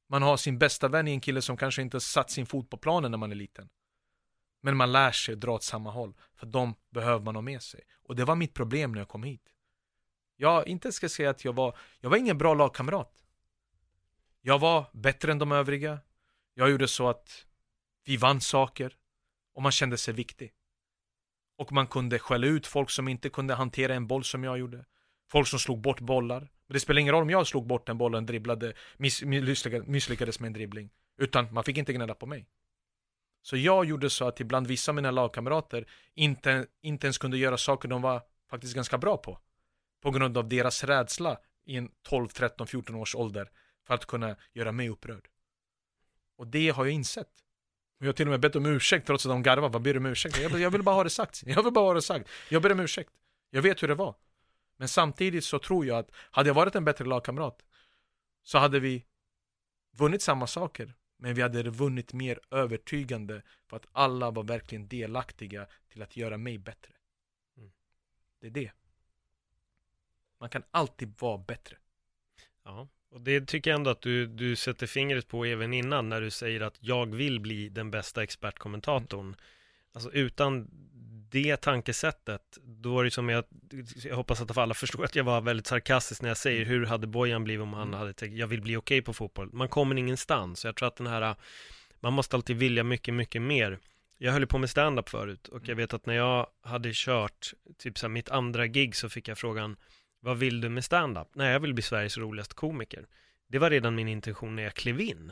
Man 0.09 0.21
har 0.21 0.37
sin 0.37 0.57
bästa 0.57 0.87
vän 0.87 1.07
i 1.07 1.11
en 1.11 1.21
kille 1.21 1.41
som 1.41 1.57
kanske 1.57 1.81
inte 1.81 1.99
satt 1.99 2.31
sin 2.31 2.45
fot 2.45 2.69
på 2.69 2.77
planen 2.77 3.11
när 3.11 3.17
man 3.17 3.31
är 3.31 3.35
liten. 3.35 3.69
Men 4.61 4.77
man 4.77 4.91
lär 4.91 5.11
sig 5.11 5.35
dra 5.35 5.51
åt 5.51 5.63
samma 5.63 5.91
håll, 5.91 6.13
för 6.35 6.45
de 6.45 6.75
behöver 6.89 7.25
man 7.25 7.35
ha 7.35 7.41
med 7.41 7.61
sig. 7.61 7.81
Och 8.03 8.15
det 8.15 8.25
var 8.25 8.35
mitt 8.35 8.53
problem 8.53 8.91
när 8.91 8.99
jag 8.99 9.07
kom 9.07 9.23
hit. 9.23 9.49
Jag 10.41 10.67
inte 10.67 10.91
ska 10.91 11.09
säga 11.09 11.29
att 11.29 11.45
jag 11.45 11.53
var, 11.53 11.77
jag 11.99 12.09
var 12.09 12.17
ingen 12.17 12.37
bra 12.37 12.53
lagkamrat. 12.53 13.25
Jag 14.41 14.59
var 14.59 14.85
bättre 14.93 15.31
än 15.31 15.39
de 15.39 15.51
övriga. 15.51 15.99
Jag 16.53 16.69
gjorde 16.69 16.87
så 16.87 17.09
att 17.09 17.45
vi 18.05 18.17
vann 18.17 18.41
saker 18.41 18.97
och 19.53 19.61
man 19.61 19.71
kände 19.71 19.97
sig 19.97 20.13
viktig. 20.13 20.51
Och 21.57 21.71
man 21.71 21.87
kunde 21.87 22.19
skälla 22.19 22.47
ut 22.47 22.67
folk 22.67 22.89
som 22.89 23.07
inte 23.07 23.29
kunde 23.29 23.53
hantera 23.53 23.95
en 23.95 24.07
boll 24.07 24.23
som 24.23 24.43
jag 24.43 24.59
gjorde. 24.59 24.85
Folk 25.31 25.47
som 25.47 25.59
slog 25.59 25.81
bort 25.81 25.99
bollar. 25.99 26.39
Men 26.39 26.73
det 26.73 26.79
spelar 26.79 27.01
ingen 27.01 27.13
roll 27.13 27.23
om 27.23 27.29
jag 27.29 27.47
slog 27.47 27.67
bort 27.67 27.89
en 27.89 27.97
boll 27.97 28.15
och 28.15 28.23
dribblade, 28.23 28.73
miss, 28.97 29.23
misslyckades, 29.23 29.87
misslyckades 29.87 30.39
med 30.39 30.47
en 30.47 30.53
dribbling. 30.53 30.89
Utan 31.17 31.53
man 31.53 31.63
fick 31.63 31.77
inte 31.77 31.93
gnälla 31.93 32.13
på 32.13 32.25
mig. 32.25 32.47
Så 33.41 33.57
jag 33.57 33.85
gjorde 33.85 34.09
så 34.09 34.27
att 34.27 34.39
ibland 34.39 34.67
vissa 34.67 34.91
av 34.91 34.95
mina 34.95 35.11
lagkamrater 35.11 35.87
inte, 36.15 36.67
inte 36.81 37.07
ens 37.07 37.17
kunde 37.17 37.37
göra 37.37 37.57
saker 37.57 37.89
de 37.89 38.01
var 38.01 38.21
faktiskt 38.49 38.75
ganska 38.75 38.97
bra 38.97 39.17
på. 39.17 39.39
På 40.01 40.11
grund 40.11 40.37
av 40.37 40.49
deras 40.49 40.83
rädsla 40.83 41.37
i 41.65 41.75
en 41.75 41.91
12, 42.01 42.27
13, 42.27 42.67
14 42.67 42.95
års 42.95 43.15
ålder 43.15 43.51
för 43.87 43.93
att 43.93 44.05
kunna 44.05 44.35
göra 44.53 44.71
mig 44.71 44.89
upprörd. 44.89 45.29
Och 46.37 46.47
det 46.47 46.69
har 46.69 46.85
jag 46.85 46.93
insett. 46.93 47.43
Och 47.99 48.05
jag 48.05 48.07
har 48.07 48.13
till 48.13 48.27
och 48.27 48.31
med 48.31 48.39
bett 48.39 48.55
om 48.55 48.65
ursäkt 48.65 49.07
trots 49.07 49.25
att 49.25 49.29
de 49.29 49.43
garvar. 49.43 49.69
Vad 49.69 49.81
ber 49.81 49.93
du 49.93 49.99
om 49.99 50.05
ursäkt? 50.05 50.39
Jag, 50.39 50.59
jag 50.59 50.71
vill 50.71 50.83
bara 50.83 50.95
ha 50.95 51.03
det 51.03 51.09
sagt. 51.09 51.43
Jag 51.45 51.63
vill 51.63 51.73
bara 51.73 51.85
ha 51.85 51.93
det 51.93 52.01
sagt. 52.01 52.29
Jag 52.49 52.61
ber 52.61 52.71
om 52.71 52.79
ursäkt. 52.79 53.11
Jag 53.49 53.61
vet 53.61 53.83
hur 53.83 53.87
det 53.87 53.95
var. 53.95 54.15
Men 54.77 54.87
samtidigt 54.87 55.43
så 55.43 55.59
tror 55.59 55.85
jag 55.85 55.97
att 55.97 56.11
hade 56.13 56.49
jag 56.49 56.53
varit 56.53 56.75
en 56.75 56.85
bättre 56.85 57.05
lagkamrat 57.05 57.65
så 58.43 58.57
hade 58.57 58.79
vi 58.79 59.05
vunnit 59.91 60.21
samma 60.21 60.47
saker. 60.47 60.93
Men 61.17 61.33
vi 61.33 61.41
hade 61.41 61.63
vunnit 61.63 62.13
mer 62.13 62.39
övertygande 62.51 63.41
för 63.67 63.77
att 63.77 63.85
alla 63.91 64.31
var 64.31 64.43
verkligen 64.43 64.87
delaktiga 64.87 65.67
till 65.89 66.01
att 66.01 66.17
göra 66.17 66.37
mig 66.37 66.57
bättre. 66.57 66.93
Mm. 67.57 67.71
Det 68.41 68.47
är 68.47 68.51
det. 68.51 68.71
Man 70.39 70.49
kan 70.49 70.63
alltid 70.71 71.13
vara 71.19 71.37
bättre. 71.37 71.75
Ja, 72.65 72.87
och 73.11 73.21
det 73.21 73.47
tycker 73.47 73.69
jag 73.71 73.77
ändå 73.77 73.89
att 73.89 74.01
du, 74.01 74.27
du 74.27 74.55
sätter 74.55 74.87
fingret 74.87 75.27
på 75.27 75.45
även 75.45 75.73
innan 75.73 76.09
när 76.09 76.21
du 76.21 76.31
säger 76.31 76.61
att 76.61 76.77
jag 76.79 77.15
vill 77.15 77.39
bli 77.39 77.69
den 77.69 77.91
bästa 77.91 78.23
expertkommentatorn. 78.23 79.35
Alltså 79.93 80.11
utan 80.11 80.69
det 81.31 81.57
tankesättet, 81.57 82.57
då 82.63 82.99
är 82.99 83.03
det 83.03 83.11
som 83.11 83.29
jag, 83.29 83.43
jag 84.03 84.15
hoppas 84.15 84.41
att 84.41 84.57
alla 84.57 84.73
förstår 84.83 85.05
att 85.05 85.15
jag 85.15 85.23
var 85.23 85.41
väldigt 85.41 85.67
sarkastisk 85.67 86.21
när 86.21 86.29
jag 86.29 86.37
säger 86.37 86.65
hur 86.65 86.85
hade 86.85 87.07
Bojan 87.07 87.43
blivit 87.43 87.63
om 87.63 87.73
han 87.73 87.87
Mm. 87.87 87.99
hade 87.99 88.13
tänkt, 88.13 88.37
jag 88.37 88.47
vill 88.47 88.61
bli 88.61 88.75
okej 88.77 89.01
på 89.01 89.13
fotboll. 89.13 89.49
Man 89.53 89.67
kommer 89.69 89.95
ingenstans. 89.95 90.59
Så 90.59 90.67
jag 90.67 90.75
tror 90.75 90.87
att 90.87 90.95
den 90.95 91.07
här, 91.07 91.35
man 91.99 92.13
måste 92.13 92.35
alltid 92.35 92.57
vilja 92.57 92.83
mycket, 92.83 93.13
mycket 93.13 93.41
mer. 93.41 93.79
jag 94.17 94.31
höll 94.31 94.47
på 94.47 94.57
med 94.57 94.69
stand-up 94.69 95.09
förut 95.09 95.47
och 95.47 95.67
jag 95.67 95.75
vet 95.75 95.93
att 95.93 96.05
när 96.05 96.13
jag 96.15 96.47
hade 96.63 96.91
kört 96.93 97.53
typ 97.77 97.97
så 97.97 98.07
här, 98.07 98.11
mitt 98.11 98.29
andra 98.29 98.67
gig 98.67 98.95
så 98.95 99.09
fick 99.09 99.27
jag 99.27 99.37
frågan 99.37 99.77
Vad 100.19 100.37
vill 100.37 100.61
du 100.61 100.69
med 100.69 100.85
stand-up? 100.85 101.27
Nej, 101.33 101.51
jag 101.51 101.59
vill 101.59 101.73
bli 101.73 101.83
Sveriges 101.83 102.17
roligaste 102.17 102.55
komiker. 102.55 103.07
Det 103.47 103.59
var 103.59 103.69
redan 103.69 103.95
min 103.95 104.07
intention 104.07 104.55
när 104.55 104.63
jag 104.63 104.73
klev 104.73 105.01
in. 105.01 105.31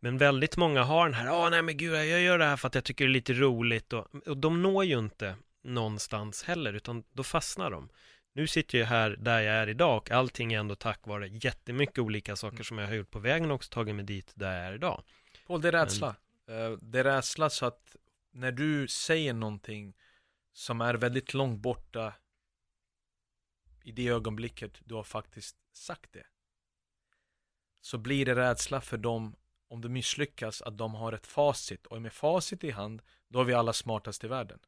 Men 0.00 0.18
väldigt 0.18 0.56
många 0.56 0.82
har 0.82 1.04
den 1.04 1.14
här, 1.14 1.32
åh 1.32 1.50
nej 1.50 1.62
men 1.62 1.76
gud, 1.76 1.94
jag 1.94 2.20
gör 2.20 2.38
det 2.38 2.44
här 2.44 2.56
för 2.56 2.68
att 2.68 2.74
jag 2.74 2.84
tycker 2.84 3.04
det 3.04 3.10
är 3.10 3.12
lite 3.12 3.32
roligt 3.32 3.92
och, 3.92 4.14
och 4.26 4.36
de 4.36 4.62
når 4.62 4.84
ju 4.84 4.98
inte 4.98 5.36
någonstans 5.64 6.42
heller, 6.44 6.72
utan 6.72 7.04
då 7.12 7.22
fastnar 7.22 7.70
de. 7.70 7.88
Nu 8.34 8.46
sitter 8.46 8.78
jag 8.78 8.86
här 8.86 9.10
där 9.18 9.40
jag 9.40 9.54
är 9.54 9.68
idag 9.68 9.96
och 9.96 10.10
allting 10.10 10.52
är 10.52 10.58
ändå 10.58 10.74
tack 10.74 11.06
vare 11.06 11.28
jättemycket 11.28 11.98
olika 11.98 12.36
saker 12.36 12.62
som 12.64 12.78
jag 12.78 12.86
har 12.86 12.94
gjort 12.94 13.10
på 13.10 13.18
vägen 13.18 13.50
och 13.50 13.54
också 13.54 13.70
tagit 13.70 13.94
mig 13.94 14.04
dit 14.04 14.32
där 14.34 14.56
jag 14.56 14.66
är 14.66 14.74
idag. 14.74 15.02
Paul, 15.46 15.60
det 15.60 15.68
är 15.68 15.72
rädsla. 15.72 16.16
Eh, 16.48 16.70
Det 16.80 16.98
är 16.98 17.04
rädsla 17.04 17.50
så 17.50 17.66
att 17.66 17.96
när 18.32 18.52
du 18.52 18.88
säger 18.88 19.32
någonting 19.34 19.94
som 20.52 20.80
är 20.80 20.94
väldigt 20.94 21.34
långt 21.34 21.60
borta 21.60 22.12
i 23.84 23.92
det 23.92 24.08
ögonblicket 24.08 24.80
du 24.84 24.94
har 24.94 25.02
faktiskt 25.02 25.56
sagt 25.72 26.12
det. 26.12 26.26
Så 27.80 27.98
blir 27.98 28.24
det 28.24 28.34
rädsla 28.34 28.80
för 28.80 28.96
dem 28.96 29.36
om 29.68 29.80
du 29.80 29.88
misslyckas 29.88 30.62
att 30.62 30.78
de 30.78 30.94
har 30.94 31.12
ett 31.12 31.26
facit 31.26 31.86
och 31.86 32.02
med 32.02 32.12
facit 32.12 32.64
i 32.64 32.70
hand 32.70 33.02
då 33.28 33.40
är 33.40 33.44
vi 33.44 33.54
alla 33.54 33.72
smartast 33.72 34.24
i 34.24 34.28
världen. 34.28 34.58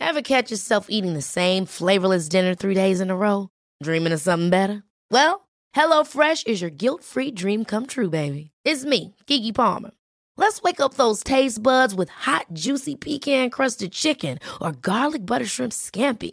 Have 0.00 0.22
catch 0.22 0.50
yourself 0.50 0.86
eating 0.88 1.14
the 1.14 1.22
same 1.22 1.66
flavorless 1.66 2.28
dinner 2.28 2.54
three 2.54 2.74
days 2.74 3.00
in 3.00 3.10
a 3.10 3.14
row? 3.14 3.48
Dreaming 3.84 4.14
of 4.14 4.20
something 4.20 4.50
better? 4.50 4.82
Well, 5.10 5.40
Hello 5.72 6.04
Fresh 6.04 6.46
is 6.46 6.62
your 6.62 6.70
guilt-free 6.70 7.32
dream 7.32 7.64
come 7.64 7.86
true, 7.86 8.10
baby. 8.10 8.50
It's 8.64 8.84
me, 8.84 9.14
Gigi 9.26 9.52
Palmer. 9.52 9.90
Let's 10.36 10.62
wake 10.62 10.80
up 10.80 10.94
those 10.94 11.22
taste 11.24 11.62
buds 11.62 11.94
with 11.94 12.10
hot, 12.10 12.46
juicy 12.52 12.94
pecan-crusted 12.94 13.92
chicken 13.92 14.38
or 14.60 14.72
garlic 14.72 15.26
butter 15.26 15.46
shrimp 15.46 15.72
scampi. 15.72 16.32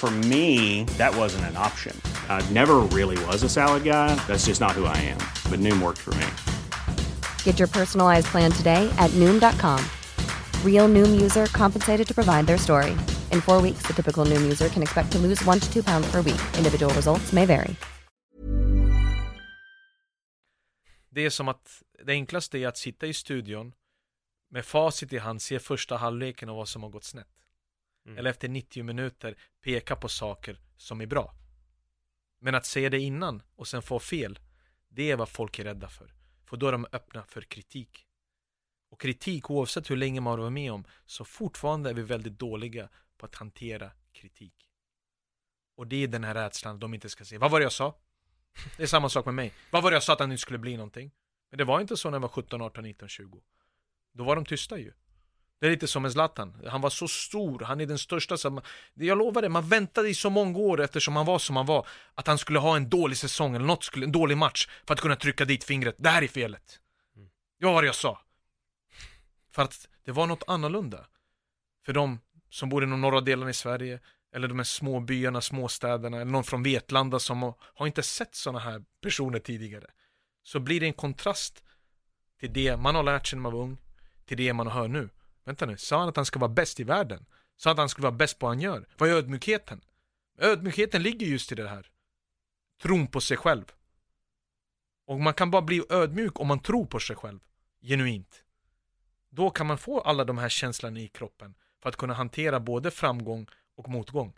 For 0.00 0.10
me, 0.10 0.84
that 0.96 1.14
wasn't 1.14 1.44
an 1.50 1.58
option. 1.58 1.94
I 2.30 2.40
never 2.52 2.76
really 2.96 3.22
was 3.26 3.42
a 3.42 3.50
salad 3.50 3.84
guy. 3.84 4.14
That's 4.26 4.46
just 4.46 4.58
not 4.58 4.72
who 4.72 4.86
I 4.86 4.96
am. 4.96 5.18
But 5.50 5.60
Noom 5.60 5.82
worked 5.82 5.98
for 5.98 6.14
me. 6.14 6.26
Get 7.44 7.58
your 7.58 7.68
personalized 7.68 8.28
plan 8.28 8.50
today 8.50 8.88
at 8.96 9.10
Noom.com. 9.10 9.84
Real 10.64 10.88
Noom 10.88 11.20
user 11.20 11.46
compensated 11.52 12.08
to 12.08 12.14
provide 12.14 12.46
their 12.46 12.56
story. 12.56 12.92
In 13.30 13.42
four 13.42 13.60
weeks, 13.60 13.82
the 13.86 13.92
typical 13.92 14.24
Noom 14.24 14.42
user 14.42 14.70
can 14.70 14.82
expect 14.82 15.12
to 15.12 15.18
lose 15.18 15.44
one 15.44 15.60
to 15.60 15.70
two 15.70 15.82
pounds 15.82 16.10
per 16.10 16.22
week. 16.22 16.40
Individual 16.56 16.94
results 16.94 17.32
may 17.32 17.46
vary. 17.46 17.76
Det 21.10 21.26
är 21.26 21.30
som 21.30 21.48
att 21.48 21.82
det 22.04 22.12
enklaste 22.12 22.58
är 22.58 22.68
att 22.68 22.76
sitta 22.76 23.06
i 23.06 23.14
studion 23.14 23.72
med 24.50 24.64
facit 24.64 25.12
i 25.12 25.18
hand, 25.18 25.42
se 25.42 25.58
första 25.58 25.96
halvleken 25.96 26.48
och 26.48 26.56
vad 26.56 26.68
som 26.68 26.82
har 26.82 26.90
gått 26.90 27.04
snett. 27.04 27.26
Mm. 28.06 28.18
Eller 28.18 28.30
efter 28.30 28.48
90 28.48 28.84
minuter 28.84 29.38
peka 29.60 29.96
på 29.96 30.08
saker 30.08 30.60
som 30.76 31.00
är 31.00 31.06
bra. 31.06 31.34
Men 32.40 32.54
att 32.54 32.66
säga 32.66 32.90
det 32.90 32.98
innan 32.98 33.42
och 33.56 33.68
sen 33.68 33.82
få 33.82 33.98
fel, 33.98 34.38
det 34.88 35.10
är 35.10 35.16
vad 35.16 35.28
folk 35.28 35.58
är 35.58 35.64
rädda 35.64 35.88
för. 35.88 36.14
För 36.44 36.56
då 36.56 36.68
är 36.68 36.72
de 36.72 36.86
öppna 36.92 37.24
för 37.24 37.42
kritik. 37.42 38.06
Och 38.90 39.00
kritik, 39.00 39.50
oavsett 39.50 39.90
hur 39.90 39.96
länge 39.96 40.20
man 40.20 40.30
har 40.30 40.38
varit 40.38 40.52
med 40.52 40.72
om, 40.72 40.84
så 41.06 41.24
fortfarande 41.24 41.90
är 41.90 41.94
vi 41.94 42.02
väldigt 42.02 42.38
dåliga 42.38 42.88
på 43.16 43.26
att 43.26 43.34
hantera 43.34 43.90
kritik. 44.12 44.70
Och 45.76 45.86
det 45.86 45.96
är 45.96 46.08
den 46.08 46.24
här 46.24 46.34
rädslan 46.34 46.78
de 46.78 46.94
inte 46.94 47.08
ska 47.08 47.24
säga 47.24 47.38
Vad 47.38 47.50
var 47.50 47.60
det 47.60 47.64
jag 47.64 47.72
sa? 47.72 47.98
Det 48.76 48.82
är 48.82 48.86
samma 48.86 49.08
sak 49.08 49.24
med 49.24 49.34
mig. 49.34 49.52
Vad 49.70 49.82
var 49.82 49.90
det 49.90 49.94
jag 49.94 50.02
sa 50.02 50.12
att 50.12 50.20
han 50.20 50.32
inte 50.32 50.40
skulle 50.40 50.58
bli 50.58 50.76
någonting? 50.76 51.10
Men 51.50 51.58
det 51.58 51.64
var 51.64 51.80
inte 51.80 51.96
så 51.96 52.10
när 52.10 52.16
jag 52.16 52.20
var 52.20 52.28
17, 52.28 52.62
18, 52.62 52.84
19, 52.84 53.08
20. 53.08 53.40
Då 54.12 54.24
var 54.24 54.36
de 54.36 54.44
tysta 54.44 54.78
ju. 54.78 54.92
Det 55.60 55.66
är 55.66 55.70
lite 55.70 55.86
som 55.86 56.02
med 56.02 56.12
Zlatan. 56.12 56.54
Han 56.66 56.80
var 56.80 56.90
så 56.90 57.08
stor, 57.08 57.60
han 57.60 57.80
är 57.80 57.86
den 57.86 57.98
största 57.98 58.36
som... 58.36 58.60
Jag 58.94 59.18
lovar 59.18 59.42
det, 59.42 59.48
man 59.48 59.68
väntade 59.68 60.08
i 60.08 60.14
så 60.14 60.30
många 60.30 60.58
år 60.58 60.80
eftersom 60.80 61.16
han 61.16 61.26
var 61.26 61.38
som 61.38 61.56
han 61.56 61.66
var 61.66 61.86
att 62.14 62.26
han 62.26 62.38
skulle 62.38 62.58
ha 62.58 62.76
en 62.76 62.88
dålig 62.90 63.16
säsong 63.16 63.54
eller 63.54 63.66
något 63.66 63.84
skulle, 63.84 64.06
en 64.06 64.12
dålig 64.12 64.36
match 64.36 64.68
för 64.86 64.94
att 64.94 65.00
kunna 65.00 65.16
trycka 65.16 65.44
dit 65.44 65.64
fingret. 65.64 65.94
Det 65.98 66.08
här 66.08 66.22
är 66.22 66.28
felet. 66.28 66.80
Det 67.58 67.66
var 67.66 67.72
vad 67.72 67.84
jag 67.84 67.94
sa. 67.94 68.20
För 69.52 69.62
att 69.62 69.88
det 70.04 70.12
var 70.12 70.26
något 70.26 70.42
annorlunda. 70.46 71.06
För 71.86 71.92
de 71.92 72.20
som 72.50 72.68
bor 72.68 72.82
i 72.82 72.86
de 72.86 73.00
norra 73.00 73.20
delarna 73.20 73.50
i 73.50 73.54
Sverige 73.54 74.00
eller 74.34 74.48
de 74.48 74.58
här 74.58 74.64
små 74.64 75.00
byarna, 75.00 75.40
småstäderna 75.40 76.16
eller 76.16 76.30
någon 76.30 76.44
från 76.44 76.62
Vetlanda 76.62 77.18
som 77.18 77.42
har, 77.42 77.54
har 77.60 77.86
inte 77.86 78.02
sett 78.02 78.34
sådana 78.34 78.58
här 78.58 78.84
personer 79.02 79.38
tidigare. 79.38 79.86
Så 80.42 80.60
blir 80.60 80.80
det 80.80 80.86
en 80.86 80.92
kontrast 80.92 81.64
till 82.40 82.52
det 82.52 82.76
man 82.76 82.94
har 82.94 83.02
lärt 83.02 83.26
sig 83.26 83.36
när 83.36 83.42
man 83.42 83.52
var 83.52 83.60
ung 83.60 83.78
till 84.26 84.36
det 84.36 84.52
man 84.52 84.66
hör 84.66 84.88
nu. 84.88 85.08
Vänta 85.44 85.66
nu, 85.66 85.76
sa 85.76 85.98
han 85.98 86.08
att 86.08 86.16
han 86.16 86.26
ska 86.26 86.38
vara 86.38 86.48
bäst 86.52 86.80
i 86.80 86.84
världen? 86.84 87.26
Sa 87.56 87.70
att 87.70 87.78
han 87.78 87.88
skulle 87.88 88.02
vara 88.02 88.16
bäst 88.16 88.38
på 88.38 88.46
vad 88.46 88.54
han 88.56 88.60
gör? 88.60 88.86
Vad 88.98 89.08
är 89.08 89.12
ödmjukheten? 89.12 89.84
Ödmjukheten 90.38 91.02
ligger 91.02 91.26
just 91.26 91.52
i 91.52 91.54
det 91.54 91.68
här. 91.68 91.90
Tron 92.82 93.06
på 93.06 93.20
sig 93.20 93.36
själv. 93.36 93.64
Och 95.06 95.20
man 95.20 95.34
kan 95.34 95.50
bara 95.50 95.62
bli 95.62 95.82
ödmjuk 95.90 96.40
om 96.40 96.46
man 96.48 96.60
tror 96.60 96.86
på 96.86 97.00
sig 97.00 97.16
själv. 97.16 97.40
Genuint. 97.82 98.44
Då 99.30 99.50
kan 99.50 99.66
man 99.66 99.78
få 99.78 100.00
alla 100.00 100.24
de 100.24 100.38
här 100.38 100.48
känslorna 100.48 101.00
i 101.00 101.08
kroppen 101.08 101.54
för 101.82 101.88
att 101.88 101.96
kunna 101.96 102.14
hantera 102.14 102.60
både 102.60 102.90
framgång 102.90 103.46
och 103.74 103.88
motgång. 103.88 104.36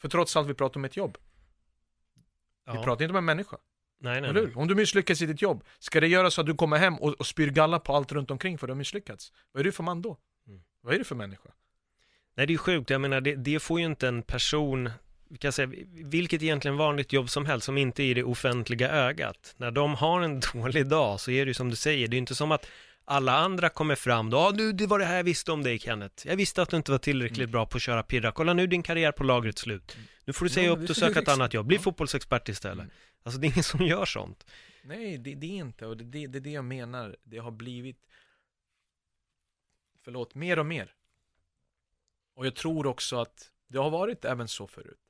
För 0.00 0.08
trots 0.08 0.36
allt 0.36 0.48
vi 0.48 0.54
pratar 0.54 0.80
om 0.80 0.84
ett 0.84 0.96
jobb. 0.96 1.18
Vi 2.64 2.72
Ja. 2.74 2.84
pratar 2.84 3.04
inte 3.04 3.10
om 3.10 3.16
en 3.16 3.24
människa. 3.24 3.56
Nej, 4.02 4.20
nej, 4.20 4.32
nej. 4.32 4.52
Om 4.54 4.68
du 4.68 4.74
misslyckas 4.74 5.22
i 5.22 5.26
ditt 5.26 5.42
jobb, 5.42 5.64
ska 5.78 6.00
det 6.00 6.08
göra 6.08 6.30
så 6.30 6.40
att 6.40 6.46
du 6.46 6.54
kommer 6.54 6.78
hem 6.78 6.96
och, 6.98 7.12
och 7.12 7.26
spyr 7.26 7.50
galla 7.50 7.78
på 7.78 7.96
allt 7.96 8.12
runt 8.12 8.30
omkring 8.30 8.58
för 8.58 8.66
att 8.66 8.68
du 8.68 8.72
har 8.72 8.78
misslyckats? 8.78 9.32
Vad 9.52 9.60
är 9.60 9.64
du 9.64 9.72
för 9.72 9.82
man 9.82 10.02
då? 10.02 10.18
Mm. 10.48 10.60
Vad 10.82 10.94
är 10.94 10.98
du 10.98 11.04
för 11.04 11.14
människa? 11.14 11.48
Nej, 12.36 12.46
det 12.46 12.50
är 12.50 12.54
ju 12.54 12.58
sjukt. 12.58 12.90
Jag 12.90 13.00
menar, 13.00 13.20
det, 13.20 13.34
det 13.34 13.60
får 13.60 13.80
ju 13.80 13.86
inte 13.86 14.08
en 14.08 14.22
person, 14.22 14.90
vi 15.30 15.38
kan 15.38 15.52
säga, 15.52 15.70
vilket 16.04 16.42
egentligen 16.42 16.76
vanligt 16.76 17.12
jobb 17.12 17.30
som 17.30 17.46
helst, 17.46 17.66
som 17.66 17.78
inte 17.78 18.02
är 18.02 18.04
i 18.04 18.14
det 18.14 18.24
offentliga 18.24 18.90
ögat. 18.90 19.54
När 19.56 19.70
de 19.70 19.94
har 19.94 20.20
en 20.20 20.40
dålig 20.52 20.86
dag 20.86 21.20
så 21.20 21.30
är 21.30 21.44
det 21.44 21.50
ju 21.50 21.54
som 21.54 21.70
du 21.70 21.76
säger, 21.76 22.08
det 22.08 22.16
är 22.16 22.18
inte 22.18 22.34
som 22.34 22.52
att 22.52 22.66
alla 23.04 23.36
andra 23.36 23.68
kommer 23.68 23.94
fram 23.94 24.30
då, 24.30 24.38
ja 24.38 24.50
du, 24.50 24.72
det 24.72 24.86
var 24.86 24.98
det 24.98 25.04
här 25.04 25.16
jag 25.16 25.24
visste 25.24 25.52
om 25.52 25.62
dig 25.62 25.78
Kenneth. 25.78 26.26
Jag 26.28 26.36
visste 26.36 26.62
att 26.62 26.70
du 26.70 26.76
inte 26.76 26.90
var 26.90 26.98
tillräckligt 26.98 27.50
bra 27.50 27.66
på 27.66 27.76
att 27.76 27.82
köra 27.82 28.02
pirra. 28.02 28.32
Kolla 28.32 28.52
nu 28.52 28.66
din 28.66 28.82
karriär 28.82 29.12
på 29.12 29.24
lagret 29.24 29.58
slut. 29.58 29.96
Nu 30.24 30.32
får 30.32 30.44
du 30.44 30.50
säga 30.50 30.66
Ja, 30.66 30.72
upp 30.72 30.90
och 30.90 30.96
söka 30.96 31.20
ett 31.20 31.28
annat 31.28 31.54
jobb. 31.54 31.66
Bli 31.66 31.76
Ja. 31.76 31.82
fotbollsexpert 31.82 32.48
istället. 32.48 32.78
Mm. 32.78 32.90
Alltså 33.22 33.40
det 33.40 33.46
är 33.46 33.48
ingen 33.48 33.64
som 33.64 33.86
gör 33.86 34.04
sånt. 34.04 34.46
Nej, 34.82 35.18
det, 35.18 35.34
det 35.34 35.46
är 35.46 35.56
inte. 35.58 35.86
Och 35.86 35.96
det, 35.96 36.04
det, 36.04 36.26
det 36.26 36.38
är 36.38 36.40
det 36.40 36.50
jag 36.50 36.64
menar. 36.64 37.16
Det 37.22 37.38
har 37.38 37.50
blivit, 37.50 38.06
förlåt, 40.04 40.34
mer 40.34 40.58
och 40.58 40.66
mer. 40.66 40.94
Och 42.34 42.46
jag 42.46 42.54
tror 42.56 42.86
också 42.86 43.20
att 43.20 43.52
det 43.68 43.78
har 43.78 43.90
varit 43.90 44.24
även 44.24 44.48
så 44.48 44.66
förut. 44.66 45.00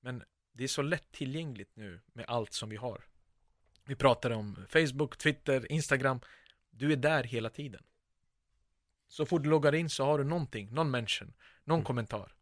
Men 0.00 0.22
det 0.52 0.64
är 0.64 0.68
så 0.68 0.82
lätt 0.82 1.12
tillgängligt 1.12 1.76
nu 1.76 2.00
med 2.12 2.24
allt 2.28 2.52
som 2.52 2.68
vi 2.68 2.76
har. 2.76 3.04
Vi 3.84 3.94
pratar 3.96 4.30
om 4.30 4.66
Facebook, 4.68 5.16
Twitter, 5.16 5.72
Instagram. 5.72 6.20
Du 6.70 6.92
är 6.92 6.96
där 6.96 7.24
hela 7.24 7.50
tiden. 7.50 7.82
Så 9.08 9.26
fort 9.26 9.42
du 9.42 9.48
loggar 9.50 9.74
in 9.74 9.90
så 9.90 10.04
har 10.04 10.18
du 10.18 10.24
någonting, 10.24 10.74
någon 10.74 10.90
mention, 10.90 11.32
någon 11.64 11.78
Mm. 11.78 11.84
kommentar. 11.84 12.34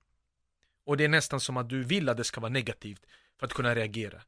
Och 0.84 0.96
det 0.96 1.04
är 1.04 1.08
nästan 1.08 1.40
som 1.40 1.56
att 1.56 1.68
du 1.68 1.82
vill 1.84 2.08
att 2.08 2.16
det 2.16 2.24
ska 2.24 2.40
vara 2.40 2.52
negativt 2.52 3.06
för 3.38 3.46
att 3.46 3.52
kunna 3.52 3.74
reagera. 3.74 4.22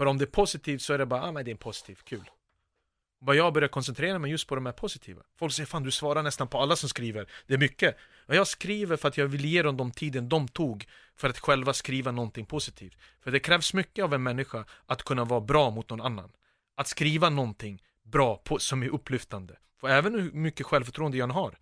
För 0.00 0.06
om 0.06 0.18
det 0.18 0.24
är 0.24 0.26
positivt 0.26 0.82
så 0.82 0.92
är 0.92 0.98
det 0.98 1.06
bara, 1.06 1.22
ah 1.22 1.32
men 1.32 1.44
det 1.44 1.50
är 1.50 1.54
positivt, 1.54 2.04
kul. 2.04 2.30
Vad 3.18 3.36
jag 3.36 3.52
börjar 3.52 3.68
koncentrera 3.68 4.18
mig 4.18 4.30
just 4.30 4.48
på 4.48 4.54
de 4.54 4.66
här 4.66 4.72
positiva. 4.72 5.22
Folk 5.38 5.52
säger, 5.52 5.66
fan 5.66 5.82
du 5.82 5.90
svarar 5.90 6.22
nästan 6.22 6.48
på 6.48 6.58
alla 6.58 6.76
som 6.76 6.88
skriver. 6.88 7.30
Det 7.46 7.54
är 7.54 7.58
mycket. 7.58 7.96
Och 8.26 8.34
jag 8.34 8.46
skriver 8.46 8.96
för 8.96 9.08
att 9.08 9.16
jag 9.16 9.26
vill 9.26 9.44
ge 9.44 9.62
dem 9.62 9.76
de 9.76 9.90
tiden 9.90 10.28
de 10.28 10.48
tog 10.48 10.86
för 11.16 11.28
att 11.28 11.38
själva 11.38 11.72
skriva 11.72 12.10
någonting 12.12 12.46
positivt. 12.46 12.98
För 13.20 13.30
det 13.30 13.40
krävs 13.40 13.74
mycket 13.74 14.04
av 14.04 14.14
en 14.14 14.22
människa 14.22 14.64
att 14.86 15.02
kunna 15.02 15.24
vara 15.24 15.40
bra 15.40 15.70
mot 15.70 15.90
någon 15.90 16.00
annan. 16.00 16.32
Att 16.76 16.88
skriva 16.88 17.30
någonting 17.30 17.82
bra 18.02 18.36
på, 18.36 18.58
som 18.58 18.82
är 18.82 18.88
upplyftande. 18.88 19.56
För 19.80 19.88
även 19.88 20.14
hur 20.14 20.32
mycket 20.32 20.66
självförtroende 20.66 21.18
jag 21.18 21.24
än 21.24 21.30
har 21.30 21.58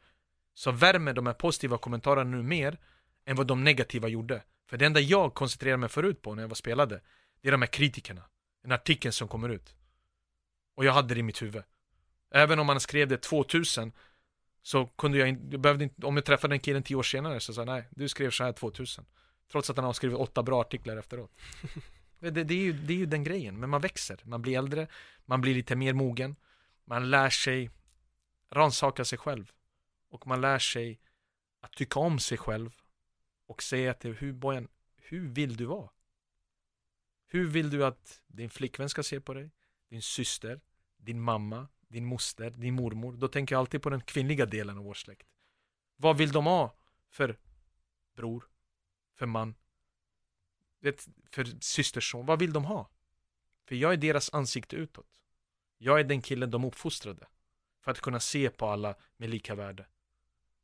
så 0.54 0.70
värmer 0.70 1.12
de 1.12 1.26
här 1.26 1.34
positiva 1.34 1.78
kommentarerna 1.78 2.30
nu 2.36 2.42
mer 2.42 2.78
än 3.26 3.36
vad 3.36 3.46
de 3.46 3.64
negativa 3.64 4.08
gjorde. 4.08 4.42
För 4.70 4.76
det 4.76 4.86
enda 4.86 5.00
jag 5.00 5.34
koncentrerade 5.34 5.76
mig 5.76 5.88
förut 5.88 6.22
på 6.22 6.34
när 6.34 6.42
jag 6.42 6.48
var 6.48 6.54
spelade, 6.54 7.00
det 7.40 7.48
är 7.48 7.52
de 7.52 7.62
här 7.62 7.68
kritikerna. 7.68 8.22
Den 8.62 8.72
artikeln 8.72 9.12
som 9.12 9.28
kommer 9.28 9.48
ut. 9.48 9.74
Och 10.74 10.84
jag 10.84 10.92
hade 10.92 11.14
det 11.14 11.20
i 11.20 11.22
mitt 11.22 11.42
huvud. 11.42 11.62
Även 12.30 12.58
om 12.58 12.66
man 12.66 12.80
skrev 12.80 13.08
det 13.08 13.16
2000 13.16 13.92
så 14.62 14.86
kunde 14.86 15.18
jag 15.18 15.28
inte, 15.28 15.46
jag 15.50 15.60
behövde 15.60 15.84
inte, 15.84 16.06
om 16.06 16.16
jag 16.16 16.24
träffade 16.24 16.52
den 16.52 16.60
killen 16.60 16.82
tio 16.82 16.96
år 16.96 17.02
senare 17.02 17.40
så 17.40 17.54
sa 17.54 17.60
jag 17.60 17.66
nej, 17.66 17.88
du 17.90 18.08
skrev 18.08 18.30
så 18.30 18.44
här 18.44 18.52
2000. 18.52 19.04
Trots 19.52 19.70
att 19.70 19.76
han 19.76 19.84
har 19.84 19.92
skrivit 19.92 20.18
åtta 20.18 20.42
bra 20.42 20.60
artiklar 20.60 20.96
efteråt. 20.96 21.30
det, 22.18 22.30
det, 22.30 22.54
är 22.54 22.58
ju, 22.58 22.72
det 22.72 22.92
är 22.92 22.96
ju 22.96 23.06
den 23.06 23.24
grejen, 23.24 23.60
men 23.60 23.70
man 23.70 23.80
växer, 23.80 24.20
man 24.24 24.42
blir 24.42 24.58
äldre, 24.58 24.86
man 25.24 25.40
blir 25.40 25.54
lite 25.54 25.76
mer 25.76 25.92
mogen, 25.92 26.36
man 26.84 27.10
lär 27.10 27.30
sig 27.30 27.70
rannsaka 28.50 29.04
sig 29.04 29.18
själv. 29.18 29.52
Och 30.10 30.26
man 30.26 30.40
lär 30.40 30.58
sig 30.58 31.00
att 31.60 31.72
tycka 31.72 32.00
om 32.00 32.18
sig 32.18 32.38
själv 32.38 32.70
och 33.46 33.62
säga 33.62 33.94
till 33.94 34.14
hur, 34.14 34.66
hur 34.96 35.28
vill 35.28 35.56
du 35.56 35.64
vara? 35.64 35.88
Hur 37.28 37.48
vill 37.48 37.70
du 37.70 37.84
att 37.84 38.22
din 38.26 38.50
flickvän 38.50 38.88
ska 38.88 39.02
se 39.02 39.20
på 39.20 39.34
dig? 39.34 39.50
Din 39.88 40.02
syster? 40.02 40.60
Din 40.96 41.20
mamma? 41.20 41.68
Din 41.88 42.04
moster? 42.04 42.50
Din 42.50 42.74
mormor? 42.74 43.12
Då 43.12 43.28
tänker 43.28 43.54
jag 43.54 43.60
alltid 43.60 43.82
på 43.82 43.90
den 43.90 44.00
kvinnliga 44.00 44.46
delen 44.46 44.78
av 44.78 44.84
vår 44.84 44.94
släkt. 44.94 45.26
Vad 45.96 46.16
vill 46.16 46.32
de 46.32 46.46
ha 46.46 46.74
för 47.08 47.38
bror? 48.16 48.44
För 49.14 49.26
man? 49.26 49.54
För 51.30 51.44
systerson? 51.60 52.26
Vad 52.26 52.38
vill 52.38 52.52
de 52.52 52.64
ha? 52.64 52.90
För 53.66 53.74
jag 53.74 53.92
är 53.92 53.96
deras 53.96 54.34
ansikte 54.34 54.76
utåt. 54.76 55.06
Jag 55.78 56.00
är 56.00 56.04
den 56.04 56.22
killen 56.22 56.50
de 56.50 56.64
uppfostrade. 56.64 57.26
För 57.80 57.90
att 57.90 58.00
kunna 58.00 58.20
se 58.20 58.50
på 58.50 58.66
alla 58.66 58.94
med 59.16 59.30
lika 59.30 59.54
värde. 59.54 59.86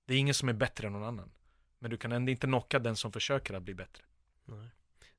Det 0.05 0.15
är 0.15 0.19
ingen 0.19 0.35
som 0.35 0.49
är 0.49 0.53
bättre 0.53 0.87
än 0.87 0.93
någon 0.93 1.05
annan. 1.05 1.33
Men 1.79 1.91
du 1.91 1.97
kan 1.97 2.13
ändå 2.13 2.31
inte 2.31 2.47
knocka 2.47 2.79
den 2.79 2.97
som 2.97 3.13
försöker 3.13 3.55
att 3.55 3.63
bli 3.63 3.75
bättre. 3.75 4.05
Nej. 4.45 4.69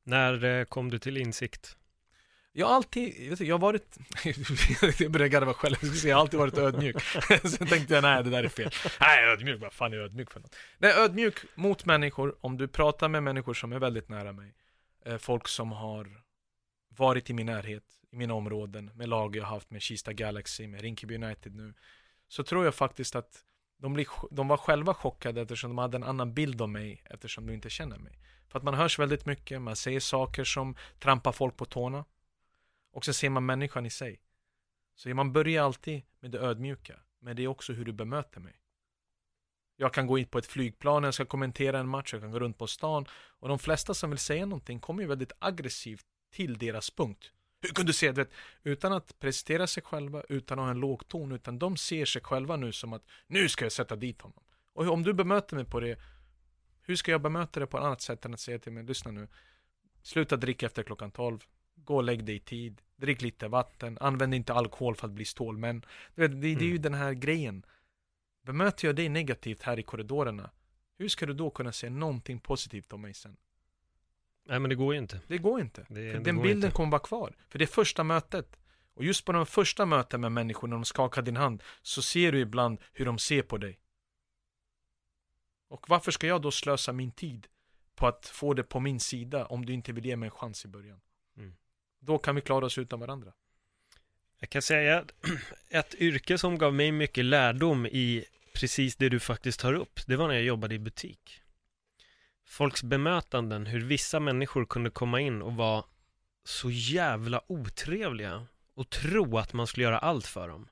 När 0.05 0.43
eh, 0.43 0.65
kom 0.65 0.89
du 0.89 0.99
till 0.99 1.17
insikt? 1.17 1.77
Jag 2.57 2.67
har 2.67 2.75
alltid, 2.75 3.29
vet 3.29 3.39
du, 3.39 3.45
jag 3.45 3.53
har 3.53 3.59
varit, 3.59 3.97
jag 4.99 5.11
började 5.11 5.29
garva 5.29 5.53
själv, 5.53 5.75
jag 6.05 6.15
har 6.15 6.21
alltid 6.21 6.39
varit 6.39 6.57
ödmjuk. 6.57 7.01
Sen 7.43 7.67
tänkte 7.67 7.93
jag, 7.93 8.01
nej 8.01 8.23
det 8.23 8.29
där 8.29 8.43
är 8.43 8.49
fel. 8.49 8.71
Nej, 8.99 9.25
ödmjuk, 9.25 9.61
vad 9.61 9.73
fan 9.73 9.93
är 9.93 9.97
jag 9.97 10.05
ödmjuk 10.05 10.31
för 10.31 10.39
något? 10.39 10.55
Nej, 10.77 10.91
ödmjuk 10.91 11.45
mot 11.55 11.85
människor, 11.85 12.35
om 12.41 12.57
du 12.57 12.67
pratar 12.67 13.09
med 13.09 13.23
människor 13.23 13.53
som 13.53 13.71
är 13.71 13.79
väldigt 13.79 14.09
nära 14.09 14.33
mig. 14.33 14.55
Eh, 15.05 15.17
folk 15.17 15.47
som 15.47 15.71
har 15.71 16.21
varit 16.89 17.29
i 17.29 17.33
min 17.33 17.45
närhet, 17.45 17.83
i 18.11 18.15
mina 18.15 18.33
områden, 18.33 18.91
med 18.95 19.09
lag 19.09 19.35
jag 19.35 19.43
har 19.43 19.55
haft 19.55 19.71
med 19.71 19.81
Kista 19.81 20.13
Galaxy, 20.13 20.67
med 20.67 20.81
Rinkeby 20.81 21.15
United 21.15 21.55
nu. 21.55 21.73
Så 22.27 22.43
tror 22.43 22.65
jag 22.65 22.75
faktiskt 22.75 23.15
att 23.15 23.43
de, 23.77 23.93
blir, 23.93 24.07
de 24.31 24.47
var 24.47 24.57
själva 24.57 24.93
chockade 24.93 25.41
eftersom 25.41 25.69
de 25.69 25.77
hade 25.77 25.97
en 25.97 26.03
annan 26.03 26.33
bild 26.33 26.61
av 26.61 26.69
mig 26.69 27.03
eftersom 27.05 27.47
de 27.47 27.53
inte 27.53 27.69
känner 27.69 27.97
mig. 27.97 28.19
För 28.47 28.59
att 28.59 28.63
man 28.63 28.73
hörs 28.73 28.99
väldigt 28.99 29.25
mycket, 29.25 29.61
man 29.61 29.75
säger 29.75 29.99
saker 29.99 30.43
som 30.43 30.75
trampar 30.99 31.31
folk 31.31 31.57
på 31.57 31.65
tårna. 31.65 32.05
Och 32.91 33.05
så 33.05 33.13
ser 33.13 33.29
man 33.29 33.45
människan 33.45 33.85
i 33.85 33.89
sig. 33.89 34.21
Så 34.95 35.09
man 35.09 35.33
börjar 35.33 35.63
alltid 35.63 36.01
med 36.19 36.31
det 36.31 36.39
ödmjuka, 36.39 36.99
men 37.19 37.35
det 37.35 37.43
är 37.43 37.47
också 37.47 37.73
hur 37.73 37.85
du 37.85 37.91
bemöter 37.91 38.39
mig. 38.39 38.61
Jag 39.77 39.93
kan 39.93 40.07
gå 40.07 40.17
in 40.17 40.27
på 40.27 40.37
ett 40.37 40.45
flygplan, 40.45 41.03
jag 41.03 41.13
ska 41.13 41.25
kommentera 41.25 41.79
en 41.79 41.87
match, 41.87 42.13
jag 42.13 42.21
kan 42.21 42.31
gå 42.31 42.39
runt 42.39 42.57
på 42.57 42.67
stan 42.67 43.05
och 43.11 43.47
de 43.47 43.59
flesta 43.59 43.93
som 43.93 44.09
vill 44.09 44.19
säga 44.19 44.45
någonting 44.45 44.79
kommer 44.79 45.01
ju 45.01 45.07
väldigt 45.07 45.31
aggressivt 45.39 46.05
till 46.31 46.57
deras 46.57 46.91
punkt. 46.91 47.31
Hur 47.65 47.73
kunde 47.73 47.89
du 47.89 47.93
se 47.93 48.11
det? 48.11 48.29
Utan 48.63 48.93
att 48.93 49.19
presentera 49.19 49.67
sig 49.67 49.83
själva, 49.83 50.23
utan 50.29 50.59
att 50.59 50.65
ha 50.65 50.71
en 50.71 50.79
låg 50.79 51.07
ton, 51.07 51.31
utan 51.31 51.59
de 51.59 51.77
ser 51.77 52.05
sig 52.05 52.21
själva 52.21 52.55
nu 52.55 52.71
som 52.71 52.93
att 52.93 53.03
nu 53.27 53.49
ska 53.49 53.65
jag 53.65 53.71
sätta 53.71 53.95
dit 53.95 54.21
honom. 54.21 54.43
Och 54.73 54.87
om 54.87 55.03
du 55.03 55.13
bemöter 55.13 55.55
mig 55.55 55.65
på 55.65 55.79
det, 55.79 55.99
hur 56.81 56.95
ska 56.95 57.11
jag 57.11 57.21
bemöta 57.21 57.59
det 57.59 57.67
på 57.67 57.77
ett 57.77 57.83
annat 57.83 58.01
sätt 58.01 58.25
än 58.25 58.33
att 58.33 58.39
säga 58.39 58.59
till 58.59 58.71
mig, 58.71 58.83
lyssna 58.83 59.11
nu, 59.11 59.27
sluta 60.01 60.37
dricka 60.37 60.65
efter 60.65 60.83
klockan 60.83 61.11
12, 61.11 61.39
gå 61.75 61.95
och 61.95 62.03
lägg 62.03 62.25
dig 62.25 62.35
i 62.35 62.39
tid, 62.39 62.81
drick 62.95 63.21
lite 63.21 63.47
vatten, 63.47 63.97
använd 64.01 64.33
inte 64.33 64.53
alkohol 64.53 64.95
för 64.95 65.07
att 65.07 65.13
bli 65.13 65.25
stålmän. 65.25 65.85
Det, 66.15 66.27
det, 66.27 66.37
det 66.37 66.47
är 66.47 66.61
ju 66.61 66.69
mm. 66.69 66.81
den 66.81 66.93
här 66.93 67.13
grejen. 67.13 67.65
Bemöter 68.41 68.87
jag 68.87 68.95
dig 68.95 69.09
negativt 69.09 69.61
här 69.61 69.79
i 69.79 69.83
korridorerna, 69.83 70.49
hur 70.97 71.07
ska 71.07 71.25
du 71.25 71.33
då 71.33 71.49
kunna 71.49 71.71
säga 71.71 71.89
någonting 71.89 72.39
positivt 72.39 72.93
om 72.93 73.01
mig 73.01 73.13
sen? 73.13 73.37
Nej 74.45 74.59
men 74.59 74.69
det 74.69 74.75
går 74.75 74.93
ju 74.93 74.99
inte. 74.99 75.19
Det 75.27 75.37
går 75.37 75.61
inte. 75.61 75.85
Det, 75.89 76.01
det 76.01 76.19
den 76.19 76.41
bilden 76.41 76.63
inte. 76.63 76.71
kommer 76.71 76.91
vara 76.91 77.01
kvar. 77.01 77.35
För 77.49 77.59
det 77.59 77.65
är 77.65 77.67
första 77.67 78.03
mötet. 78.03 78.57
Och 78.93 79.03
just 79.03 79.25
på 79.25 79.31
de 79.31 79.45
första 79.45 79.85
mötena 79.85 80.21
med 80.21 80.31
människor, 80.31 80.67
när 80.67 80.75
de 80.75 80.85
skakar 80.85 81.21
din 81.21 81.35
hand, 81.35 81.63
så 81.81 82.01
ser 82.01 82.31
du 82.31 82.39
ibland 82.39 82.79
hur 82.93 83.05
de 83.05 83.17
ser 83.17 83.41
på 83.41 83.57
dig. 83.57 83.79
Och 85.67 85.89
varför 85.89 86.11
ska 86.11 86.27
jag 86.27 86.41
då 86.41 86.51
slösa 86.51 86.93
min 86.93 87.11
tid 87.11 87.47
på 87.95 88.07
att 88.07 88.25
få 88.25 88.53
det 88.53 88.63
på 88.63 88.79
min 88.79 88.99
sida 88.99 89.45
om 89.45 89.65
du 89.65 89.73
inte 89.73 89.93
vill 89.93 90.05
ge 90.05 90.15
mig 90.15 90.27
en 90.27 90.31
chans 90.31 90.65
i 90.65 90.67
början? 90.67 91.01
Mm. 91.37 91.55
Då 91.99 92.17
kan 92.17 92.35
vi 92.35 92.41
klara 92.41 92.65
oss 92.65 92.77
utan 92.77 92.99
varandra. 92.99 93.33
Jag 94.39 94.49
kan 94.49 94.61
säga 94.61 94.99
att 94.99 95.11
ett 95.69 95.95
yrke 95.95 96.37
som 96.37 96.57
gav 96.57 96.73
mig 96.73 96.91
mycket 96.91 97.25
lärdom 97.25 97.85
i 97.85 98.25
precis 98.53 98.95
det 98.95 99.09
du 99.09 99.19
faktiskt 99.19 99.59
tar 99.59 99.73
upp, 99.73 99.99
det 100.07 100.15
var 100.15 100.27
när 100.27 100.35
jag 100.35 100.43
jobbade 100.43 100.75
i 100.75 100.79
butik 100.79 101.41
folks 102.45 102.83
bemötanden, 102.83 103.65
hur 103.65 103.81
vissa 103.81 104.19
människor 104.19 104.65
kunde 104.65 104.89
komma 104.89 105.21
in 105.21 105.41
och 105.41 105.53
vara 105.53 105.83
så 106.43 106.71
jävla 106.71 107.41
otrevliga 107.47 108.45
och 108.75 108.89
tro 108.89 109.37
att 109.37 109.53
man 109.53 109.67
skulle 109.67 109.83
göra 109.83 109.99
allt 109.99 110.27
för 110.27 110.47
dem. 110.47 110.67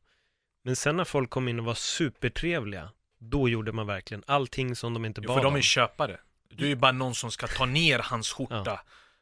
Men 0.63 0.75
sen 0.75 0.97
när 0.97 1.03
folk 1.03 1.29
kom 1.29 1.47
in 1.47 1.59
och 1.59 1.65
var 1.65 1.73
supertrevliga, 1.73 2.89
då 3.19 3.49
gjorde 3.49 3.71
man 3.71 3.87
verkligen 3.87 4.23
allting 4.27 4.75
som 4.75 4.93
de 4.93 5.05
inte 5.05 5.21
bad 5.21 5.29
om. 5.29 5.35
För 5.35 5.43
de 5.43 5.55
är 5.55 5.61
köpare. 5.61 6.19
Du 6.49 6.65
är 6.65 6.69
ju 6.69 6.75
bara 6.75 6.91
någon 6.91 7.15
som 7.15 7.31
ska 7.31 7.47
ta 7.47 7.65
ner 7.65 7.99
hans 7.99 8.29
skjorta 8.29 8.63
ja. 8.65 8.81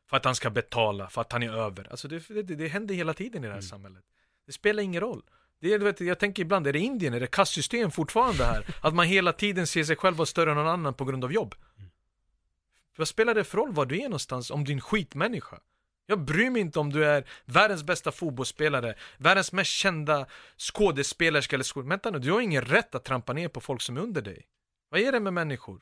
för 0.10 0.18
att 0.18 0.26
han 0.26 0.36
ska 0.36 0.50
betala, 0.50 1.10
för 1.10 1.22
att 1.22 1.32
han 1.32 1.44
är 1.44 1.54
över. 1.54 1.88
Alltså 1.92 2.08
det, 2.08 2.28
det, 2.28 2.56
det 2.56 2.68
händer 2.68 2.96
hela 2.96 3.14
tiden 3.14 3.44
i 3.44 3.48
det 3.48 3.54
här 3.54 3.60
mm. 3.60 3.70
samhället. 3.70 4.04
Det 4.46 4.52
spelar 4.52 4.84
ingen 4.84 5.02
roll. 5.02 5.22
Det 5.62 5.74
är, 5.74 5.80
vet, 5.80 6.02
jag 6.02 6.20
tänker 6.20 6.42
ibland, 6.42 6.68
är 6.68 6.74
det 6.74 6.80
Indien? 6.80 7.14
Är 7.14 7.20
det 7.20 7.28
kastsystem 7.28 7.92
fortfarande 7.92 8.46
här? 8.46 8.66
Att 8.82 8.94
man 8.94 9.06
hela 9.06 9.34
tiden 9.34 9.68
ser 9.68 9.84
sig 9.84 9.96
själv 9.96 10.18
vara 10.18 10.26
större 10.26 10.52
än 10.52 10.58
någon 10.58 10.68
annan 10.68 10.94
på 10.94 11.06
grund 11.06 11.24
av 11.24 11.34
jobb. 11.34 11.56
Vad 13.02 13.08
spelar 13.08 13.34
det 13.36 13.44
för 13.44 13.58
roll 13.58 13.74
var 13.74 13.86
du 13.86 13.98
är 13.98 14.04
någonstans 14.04 14.52
om 14.52 14.64
du 14.64 14.72
är 14.72 14.76
en 14.76 14.82
skitmänniska? 14.82 15.60
Jag 16.06 16.26
bryr 16.26 16.50
mig 16.50 16.62
inte 16.62 16.80
om 16.80 16.90
du 16.90 17.06
är 17.06 17.30
världens 17.46 17.84
bästa 17.84 18.12
fotbollsspelare, 18.12 18.96
världens 19.18 19.52
mest 19.52 19.72
kända 19.72 20.26
skådespelerska 20.58 21.56
eller 21.56 21.64
skådespelare. 21.64 21.90
Vänta 21.90 22.12
nu, 22.12 22.20
du 22.20 22.32
har 22.32 22.42
ingen 22.42 22.66
rätt 22.66 22.96
att 22.96 23.04
trampa 23.04 23.34
ner 23.34 23.48
på 23.48 23.62
folk 23.62 23.82
som 23.82 23.98
är 23.98 24.02
under 24.02 24.22
dig. 24.22 24.48
Vad 24.90 25.00
är 25.02 25.12
det 25.12 25.20
med 25.20 25.34
människor? 25.34 25.82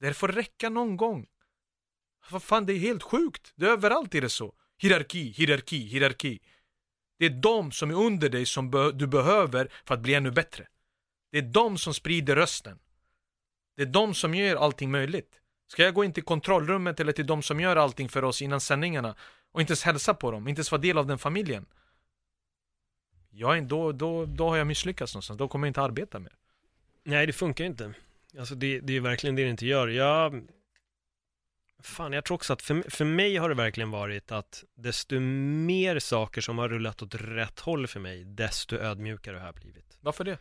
Det 0.00 0.14
får 0.14 0.28
räcka 0.28 0.68
någon 0.68 0.96
gång. 0.96 1.26
Vad 2.30 2.42
fan, 2.42 2.66
det 2.66 2.72
är 2.72 2.78
helt 2.78 3.02
sjukt. 3.02 3.52
Det 3.56 3.66
är 3.66 3.70
överallt 3.70 4.14
är 4.14 4.20
det 4.20 4.28
så. 4.28 4.54
Hierarki, 4.78 5.30
hierarki, 5.30 5.78
hierarki. 5.78 6.40
Det 7.18 7.26
är 7.26 7.30
de 7.30 7.72
som 7.72 7.90
är 7.90 7.94
under 7.94 8.28
dig 8.28 8.46
som 8.46 8.70
be 8.70 8.92
du 8.92 9.06
behöver 9.06 9.72
för 9.84 9.94
att 9.94 10.00
bli 10.00 10.14
ännu 10.14 10.30
bättre. 10.30 10.68
Det 11.32 11.38
är 11.38 11.42
de 11.42 11.78
som 11.78 11.94
sprider 11.94 12.36
rösten. 12.36 12.78
Det 13.76 13.82
är 13.82 13.86
de 13.86 14.14
som 14.14 14.34
gör 14.34 14.56
allting 14.56 14.90
möjligt. 14.90 15.40
Ska 15.66 15.82
jag 15.82 15.94
gå 15.94 16.04
in 16.04 16.12
till 16.12 16.22
kontrollrummet 16.22 17.00
eller 17.00 17.12
till 17.12 17.26
de 17.26 17.42
som 17.42 17.60
gör 17.60 17.76
allting 17.76 18.08
för 18.08 18.24
oss 18.24 18.42
innan 18.42 18.60
sändningarna 18.60 19.14
och 19.52 19.60
inte 19.60 19.70
ens 19.70 19.82
hälsa 19.82 20.14
på 20.14 20.30
dem, 20.30 20.48
inte 20.48 20.58
ens 20.58 20.70
vara 20.70 20.80
del 20.80 20.98
av 20.98 21.06
den 21.06 21.18
familjen? 21.18 21.66
Ja, 23.30 23.60
då, 23.60 23.92
då, 23.92 24.26
då 24.26 24.48
har 24.48 24.56
jag 24.56 24.66
misslyckats 24.66 25.14
någonstans, 25.14 25.38
då 25.38 25.48
kommer 25.48 25.66
jag 25.66 25.70
inte 25.70 25.82
arbeta 25.82 26.18
mer. 26.18 26.32
Nej, 27.04 27.26
det 27.26 27.32
funkar 27.32 27.64
inte. 27.64 27.94
Alltså 28.38 28.54
det, 28.54 28.80
det 28.80 28.96
är 28.96 29.00
verkligen 29.00 29.36
det 29.36 29.44
det 29.44 29.50
inte 29.50 29.66
gör. 29.66 29.88
Jag... 29.88 30.42
Fan, 31.82 32.12
jag 32.12 32.24
tror 32.24 32.34
också 32.34 32.52
att 32.52 32.62
för, 32.62 32.90
för 32.90 33.04
mig 33.04 33.36
har 33.36 33.48
det 33.48 33.54
verkligen 33.54 33.90
varit 33.90 34.32
att 34.32 34.64
desto 34.74 35.20
mer 35.20 35.98
saker 35.98 36.40
som 36.40 36.58
har 36.58 36.68
rullat 36.68 37.02
åt 37.02 37.14
rätt 37.14 37.60
håll 37.60 37.86
för 37.86 38.00
mig, 38.00 38.24
desto 38.24 38.76
ödmjukare 38.76 39.36
har 39.36 39.46
jag 39.46 39.54
blivit. 39.54 39.98
Varför 40.00 40.24
det? 40.24 40.38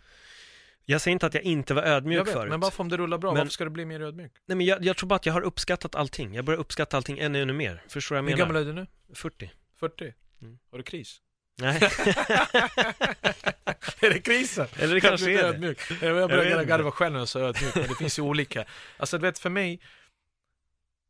Jag 0.85 1.01
säger 1.01 1.13
inte 1.13 1.25
att 1.25 1.33
jag 1.33 1.43
inte 1.43 1.73
var 1.73 1.83
ödmjuk 1.83 2.19
jag 2.19 2.25
vet, 2.25 2.33
förut. 2.33 2.49
Men 2.49 2.59
varför 2.59 2.81
om 2.81 2.89
det 2.89 2.97
rullar 2.97 3.17
bra, 3.17 3.31
men, 3.31 3.37
varför 3.37 3.51
ska 3.51 3.63
du 3.63 3.69
bli 3.69 3.85
mer 3.85 4.01
ödmjuk? 4.01 4.31
Nej 4.45 4.55
men 4.55 4.65
jag, 4.65 4.85
jag, 4.85 4.97
tror 4.97 5.07
bara 5.07 5.15
att 5.15 5.25
jag 5.25 5.33
har 5.33 5.41
uppskattat 5.41 5.95
allting. 5.95 6.33
Jag 6.33 6.45
börjar 6.45 6.59
uppskatta 6.59 6.97
allting 6.97 7.19
ännu, 7.19 7.41
ännu 7.41 7.53
mer. 7.53 7.83
Förstår 7.87 8.15
vad 8.15 8.17
jag 8.17 8.23
Hur 8.23 8.45
menar? 8.45 8.45
Hur 8.45 8.63
gammal 8.63 8.77
är 8.77 8.83
du 8.83 8.87
nu? 9.07 9.15
40. 9.15 9.51
40? 9.79 10.13
Mm. 10.41 10.59
Har 10.71 10.77
du 10.77 10.83
kris? 10.83 11.21
Nej. 11.57 11.75
är 14.01 14.09
det 14.09 14.19
krisen? 14.19 14.67
Eller 14.75 14.93
det 14.95 15.01
kanske 15.01 15.31
är 15.31 15.43
ödmjuk. 15.43 15.79
det. 15.99 16.05
Jag 16.05 16.29
börjar 16.29 16.63
garva 16.63 16.91
själv 16.91 17.13
när 17.13 17.19
jag 17.19 17.27
säger 17.27 17.45
ödmjuk, 17.45 17.75
men 17.75 17.87
det 17.87 17.95
finns 17.95 18.19
ju 18.19 18.23
olika. 18.23 18.65
Alltså 18.97 19.17
du 19.17 19.21
vet, 19.21 19.39
för 19.39 19.49
mig, 19.49 19.81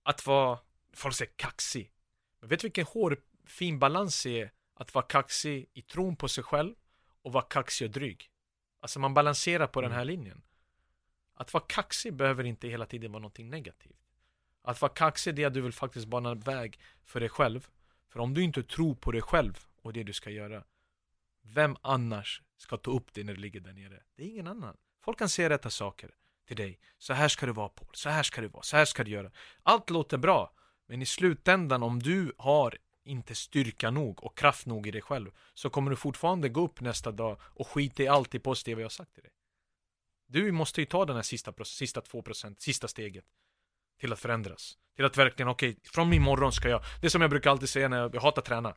att 0.03 0.25
vara, 0.25 0.59
folk 0.93 1.15
säger 1.15 1.31
kaxig. 1.35 1.91
Men 2.39 2.49
vet 2.49 2.59
du 2.59 2.67
vilken 2.67 2.85
hårfin 2.85 3.79
balans 3.79 4.23
det 4.23 4.41
är 4.41 4.51
att 4.75 4.93
vara 4.93 5.05
kaxig 5.05 5.69
i 5.73 5.81
tron 5.81 6.15
på 6.15 6.27
sig 6.27 6.43
själv 6.43 6.73
och 7.23 7.33
vara 7.33 7.43
kaxig 7.43 7.87
och 7.87 7.91
dryg? 7.91 8.29
Alltså 8.83 8.99
man 8.99 9.13
balanserar 9.13 9.67
på 9.67 9.79
mm. 9.79 9.89
den 9.89 9.97
här 9.97 10.05
linjen. 10.05 10.41
Att 11.33 11.53
vara 11.53 11.63
kaxig 11.67 12.13
behöver 12.13 12.43
inte 12.43 12.67
hela 12.67 12.85
tiden 12.85 13.11
vara 13.11 13.19
någonting 13.19 13.49
negativt. 13.49 13.99
Att 14.61 14.81
vara 14.81 14.93
kaxig 14.93 15.35
det 15.35 15.43
är 15.43 15.47
att 15.47 15.53
du 15.53 15.61
vill 15.61 15.73
faktiskt 15.73 16.07
bana 16.07 16.33
väg 16.33 16.79
för 17.03 17.19
dig 17.19 17.29
själv. 17.29 17.67
För 18.09 18.19
om 18.19 18.33
du 18.33 18.43
inte 18.43 18.63
tror 18.63 18.95
på 18.95 19.11
dig 19.11 19.21
själv 19.21 19.65
och 19.81 19.93
det 19.93 20.03
du 20.03 20.13
ska 20.13 20.29
göra, 20.29 20.63
vem 21.41 21.77
annars 21.81 22.41
ska 22.57 22.77
ta 22.77 22.91
upp 22.91 23.13
det 23.13 23.23
när 23.23 23.33
du 23.33 23.39
ligger 23.39 23.59
där 23.59 23.73
nere? 23.73 24.03
Det 24.15 24.23
är 24.23 24.27
ingen 24.27 24.47
annan. 24.47 24.77
Folk 25.01 25.19
kan 25.19 25.29
säga 25.29 25.49
rätta 25.49 25.69
saker 25.69 26.11
till 26.47 26.57
dig. 26.57 26.79
Så 26.97 27.13
här 27.13 27.27
ska 27.27 27.45
det 27.45 27.51
vara 27.51 27.69
Paul, 27.69 27.89
så 27.93 28.09
här 28.09 28.23
ska 28.23 28.41
det 28.41 28.47
vara, 28.47 28.63
så 28.63 28.77
här 28.77 28.85
ska 28.85 29.03
du 29.03 29.11
göra. 29.11 29.31
Allt 29.63 29.89
låter 29.89 30.17
bra, 30.17 30.53
men 30.87 31.01
i 31.01 31.05
slutändan 31.05 31.83
om 31.83 31.99
du 31.99 32.33
har 32.37 32.77
inte 33.03 33.35
styrka 33.35 33.91
nog 33.91 34.23
och 34.23 34.37
kraft 34.37 34.65
nog 34.65 34.87
i 34.87 34.91
dig 34.91 35.01
själv 35.01 35.31
så 35.53 35.69
kommer 35.69 35.89
du 35.89 35.95
fortfarande 35.95 36.49
gå 36.49 36.61
upp 36.61 36.81
nästa 36.81 37.11
dag 37.11 37.37
och 37.41 37.67
skita 37.67 38.03
i 38.03 38.07
allt 38.07 38.31
det 38.31 38.39
positiva 38.39 38.81
jag 38.81 38.85
har 38.85 38.89
sagt 38.89 39.13
till 39.13 39.23
dig. 39.23 39.31
Du 40.27 40.51
måste 40.51 40.81
ju 40.81 40.85
ta 40.85 41.05
den 41.05 41.15
här 41.15 41.23
sista, 41.23 41.53
sista 41.63 42.01
2%, 42.01 42.55
sista 42.59 42.87
steget 42.87 43.25
till 43.99 44.13
att 44.13 44.19
förändras. 44.19 44.77
Till 44.95 45.05
att 45.05 45.17
verkligen, 45.17 45.49
okej, 45.49 45.77
från 45.83 46.13
imorgon 46.13 46.51
ska 46.51 46.69
jag, 46.69 46.81
det 47.01 47.09
som 47.09 47.21
jag 47.21 47.29
brukar 47.29 47.51
alltid 47.51 47.69
säga 47.69 47.87
när 47.87 47.97
jag, 47.97 48.15
jag 48.15 48.21
hatar 48.21 48.41
träna. 48.41 48.75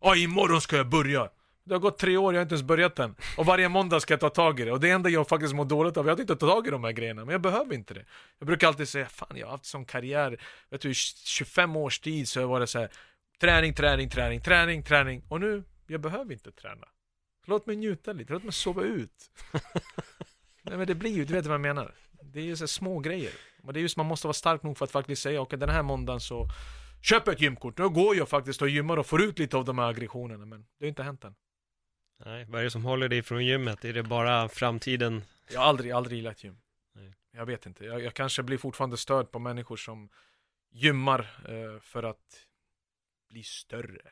Ja, 0.00 0.16
imorgon 0.16 0.60
ska 0.60 0.76
jag 0.76 0.88
börja. 0.88 1.30
Det 1.64 1.74
har 1.74 1.80
gått 1.80 1.98
tre 1.98 2.16
år, 2.16 2.34
jag 2.34 2.38
har 2.38 2.42
inte 2.42 2.54
ens 2.54 2.66
börjat 2.66 2.98
än. 2.98 3.14
Och 3.36 3.46
varje 3.46 3.68
måndag 3.68 4.00
ska 4.00 4.12
jag 4.12 4.20
ta 4.20 4.28
tag 4.30 4.60
i 4.60 4.64
det. 4.64 4.72
Och 4.72 4.80
det 4.80 4.90
enda 4.90 5.08
jag 5.08 5.28
faktiskt 5.28 5.54
mår 5.54 5.64
dåligt 5.64 5.96
av, 5.96 6.06
jag 6.06 6.14
har 6.14 6.20
inte 6.20 6.36
tagit 6.36 6.54
tag 6.54 6.66
i 6.66 6.70
de 6.70 6.84
här 6.84 6.92
grejerna. 6.92 7.24
Men 7.24 7.32
jag 7.32 7.40
behöver 7.40 7.74
inte 7.74 7.94
det. 7.94 8.04
Jag 8.38 8.46
brukar 8.46 8.68
alltid 8.68 8.88
säga, 8.88 9.06
fan 9.06 9.36
jag 9.36 9.46
har 9.46 9.52
haft 9.52 9.64
sån 9.64 9.84
karriär, 9.84 10.40
vet 10.70 10.80
du, 10.80 10.90
i 10.90 10.94
25 10.94 11.76
års 11.76 11.98
tid 12.00 12.28
så 12.28 12.40
har 12.40 12.42
jag 12.42 12.48
varit 12.48 12.70
så 12.70 12.78
här, 12.78 12.90
träning, 13.40 13.74
träning, 13.74 14.08
träning, 14.08 14.40
träning, 14.40 14.82
träning. 14.82 15.22
Och 15.28 15.40
nu, 15.40 15.64
jag 15.86 16.00
behöver 16.00 16.32
inte 16.32 16.52
träna. 16.52 16.88
Låt 17.46 17.66
mig 17.66 17.76
njuta 17.76 18.12
lite, 18.12 18.32
låt 18.32 18.44
mig 18.44 18.52
sova 18.52 18.82
ut. 18.82 19.30
Nej 20.62 20.78
men 20.78 20.86
det 20.86 20.94
blir 20.94 21.10
ju, 21.10 21.24
du 21.24 21.32
vet 21.32 21.46
vad 21.46 21.54
jag 21.54 21.60
menar. 21.60 21.94
Det 22.22 22.40
är 22.40 22.44
ju 22.44 22.56
så 22.56 22.68
små 22.68 22.98
grejer. 22.98 23.32
Och 23.62 23.72
det 23.72 23.80
är 23.80 23.82
just 23.82 23.96
man 23.96 24.06
måste 24.06 24.26
vara 24.26 24.34
stark 24.34 24.62
nog 24.62 24.78
för 24.78 24.84
att 24.84 24.90
faktiskt 24.90 25.22
säga, 25.22 25.40
okej 25.40 25.58
den 25.58 25.68
här 25.68 25.82
måndagen 25.82 26.20
så 26.20 26.48
Köp 27.02 27.28
ett 27.28 27.40
gymkort, 27.40 27.78
nu 27.78 27.88
går 27.88 28.16
jag 28.16 28.28
faktiskt 28.28 28.62
och 28.62 28.68
gymmar 28.68 28.96
och 28.96 29.06
får 29.06 29.22
ut 29.22 29.38
lite 29.38 29.56
av 29.56 29.64
de 29.64 29.78
här 29.78 29.88
aggressionerna 29.88 30.46
men 30.46 30.66
det 30.78 30.84
har 30.84 30.88
inte 30.88 31.02
hänt 31.02 31.24
än. 31.24 31.34
Nej, 32.24 32.44
vad 32.48 32.60
är 32.60 32.64
det 32.64 32.70
som 32.70 32.84
håller 32.84 33.08
dig 33.08 33.22
från 33.22 33.46
gymmet? 33.46 33.84
Är 33.84 33.92
det 33.92 34.02
bara 34.02 34.48
framtiden? 34.48 35.22
Jag 35.52 35.60
har 35.60 35.66
aldrig, 35.66 35.92
aldrig 35.92 36.16
gillat 36.16 36.44
gym. 36.44 36.60
Nej. 36.94 37.14
Jag 37.32 37.46
vet 37.46 37.66
inte, 37.66 37.84
jag, 37.84 38.02
jag 38.02 38.14
kanske 38.14 38.42
blir 38.42 38.58
fortfarande 38.58 38.96
störd 38.96 39.30
på 39.30 39.38
människor 39.38 39.76
som 39.76 40.08
gymmar 40.70 41.20
eh, 41.20 41.80
för 41.80 42.02
att 42.02 42.46
bli 43.30 43.42
större. 43.42 44.02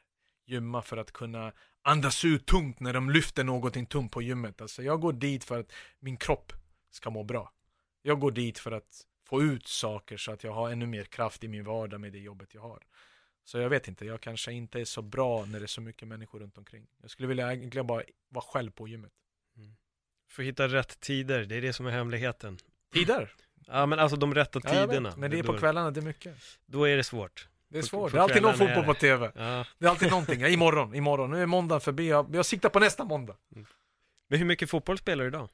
Gymma 0.47 0.83
för 0.83 0.97
att 0.97 1.13
kunna 1.13 1.53
andas 1.83 2.25
ut 2.25 2.47
tungt 2.47 2.81
när 2.81 2.93
de 2.93 3.11
lyfter 3.11 3.45
någonting 3.45 3.87
tungt 3.87 4.13
på 4.13 4.23
gymmet. 4.23 4.61
Alltså 4.61 4.83
jag 4.83 5.01
går 5.01 5.13
dit 5.13 5.45
för 5.45 5.61
att 5.61 5.73
min 6.01 6.17
kropp 6.17 6.53
ska 6.91 7.11
må 7.11 7.25
bra. 7.25 7.53
Jag 8.03 8.21
går 8.21 8.31
dit 8.31 8.59
för 8.59 8.73
att 8.73 9.07
få 9.27 9.43
ut 9.43 9.67
saker 9.67 10.17
så 10.17 10.33
att 10.33 10.45
jag 10.45 10.53
har 10.53 10.71
ännu 10.71 10.87
mer 10.87 11.05
kraft 11.05 11.45
i 11.45 11.49
min 11.49 11.65
vardag 11.65 12.01
med 12.01 12.13
det 12.13 12.19
jobbet 12.19 12.55
jag 12.55 12.61
har. 12.61 12.83
Så 13.45 13.59
jag 13.59 13.69
vet 13.69 13.89
inte, 13.89 14.05
jag 14.07 14.21
kanske 14.21 14.53
inte 14.53 14.81
är 14.81 14.85
så 14.85 15.03
bra 15.03 15.45
när 15.45 15.61
det 15.61 15.65
är 15.65 15.67
så 15.67 15.81
mycket 15.81 16.09
människor 16.09 16.41
runt 16.41 16.59
omkring. 16.59 16.87
Jag 17.03 17.11
skulle 17.11 17.29
vilja 17.29 17.53
egentligen 17.53 17.87
bara 17.87 18.03
vara 18.29 18.45
själv 18.45 18.71
på 18.71 18.89
gymmet. 18.89 19.13
För 20.31 20.43
att 20.43 20.47
hitta 20.49 20.69
rätt 20.69 21.01
tider, 21.01 21.45
det 21.45 21.57
är 21.57 21.61
det 21.63 21.73
som 21.73 21.87
är 21.87 21.91
hemligheten. 21.91 22.59
Tider? 22.93 23.35
Ja 23.67 23.87
men 23.87 23.99
alltså 23.99 24.17
de 24.17 24.35
rätta 24.35 24.61
Ja, 24.65 24.71
tiderna. 24.71 25.09
vet, 25.09 25.19
men 25.19 25.31
det 25.31 25.39
är 25.39 25.43
på 25.43 25.59
kvällarna, 25.59 25.91
det 25.91 26.01
är 26.01 26.05
mycket. 26.05 26.37
då 26.67 26.85
är 26.85 26.97
det 26.97 27.05
svårt. 27.05 27.49
Det 27.71 27.79
är 27.79 27.83
svårt. 27.83 28.13
Det 28.13 28.19
är 28.19 28.23
alltid 28.23 28.43
någon 28.43 28.55
fotboll 28.55 28.85
på. 28.85 28.95
TV. 28.95 29.33
Ja. 29.35 29.65
Det 29.79 29.87
är 29.87 29.91
alltid 29.91 30.11
någonting. 30.11 30.41
Ja, 30.41 30.49
imorgon, 30.49 30.95
imorgon. 30.95 31.31
Nu 31.31 31.43
är 31.43 31.47
måndagen 31.47 31.81
förbi. 31.81 32.09
Jag, 32.09 32.35
jag 32.35 32.47
siktar 32.47 32.69
på 32.69 32.81
nästa 32.81 33.05
måndag. 33.05 33.37
Men 34.29 34.39
hur 34.39 34.47
mycket 34.47 34.71
fotboll 34.71 34.99
spelar 34.99 35.25
du 35.25 35.29
idag? 35.29 35.49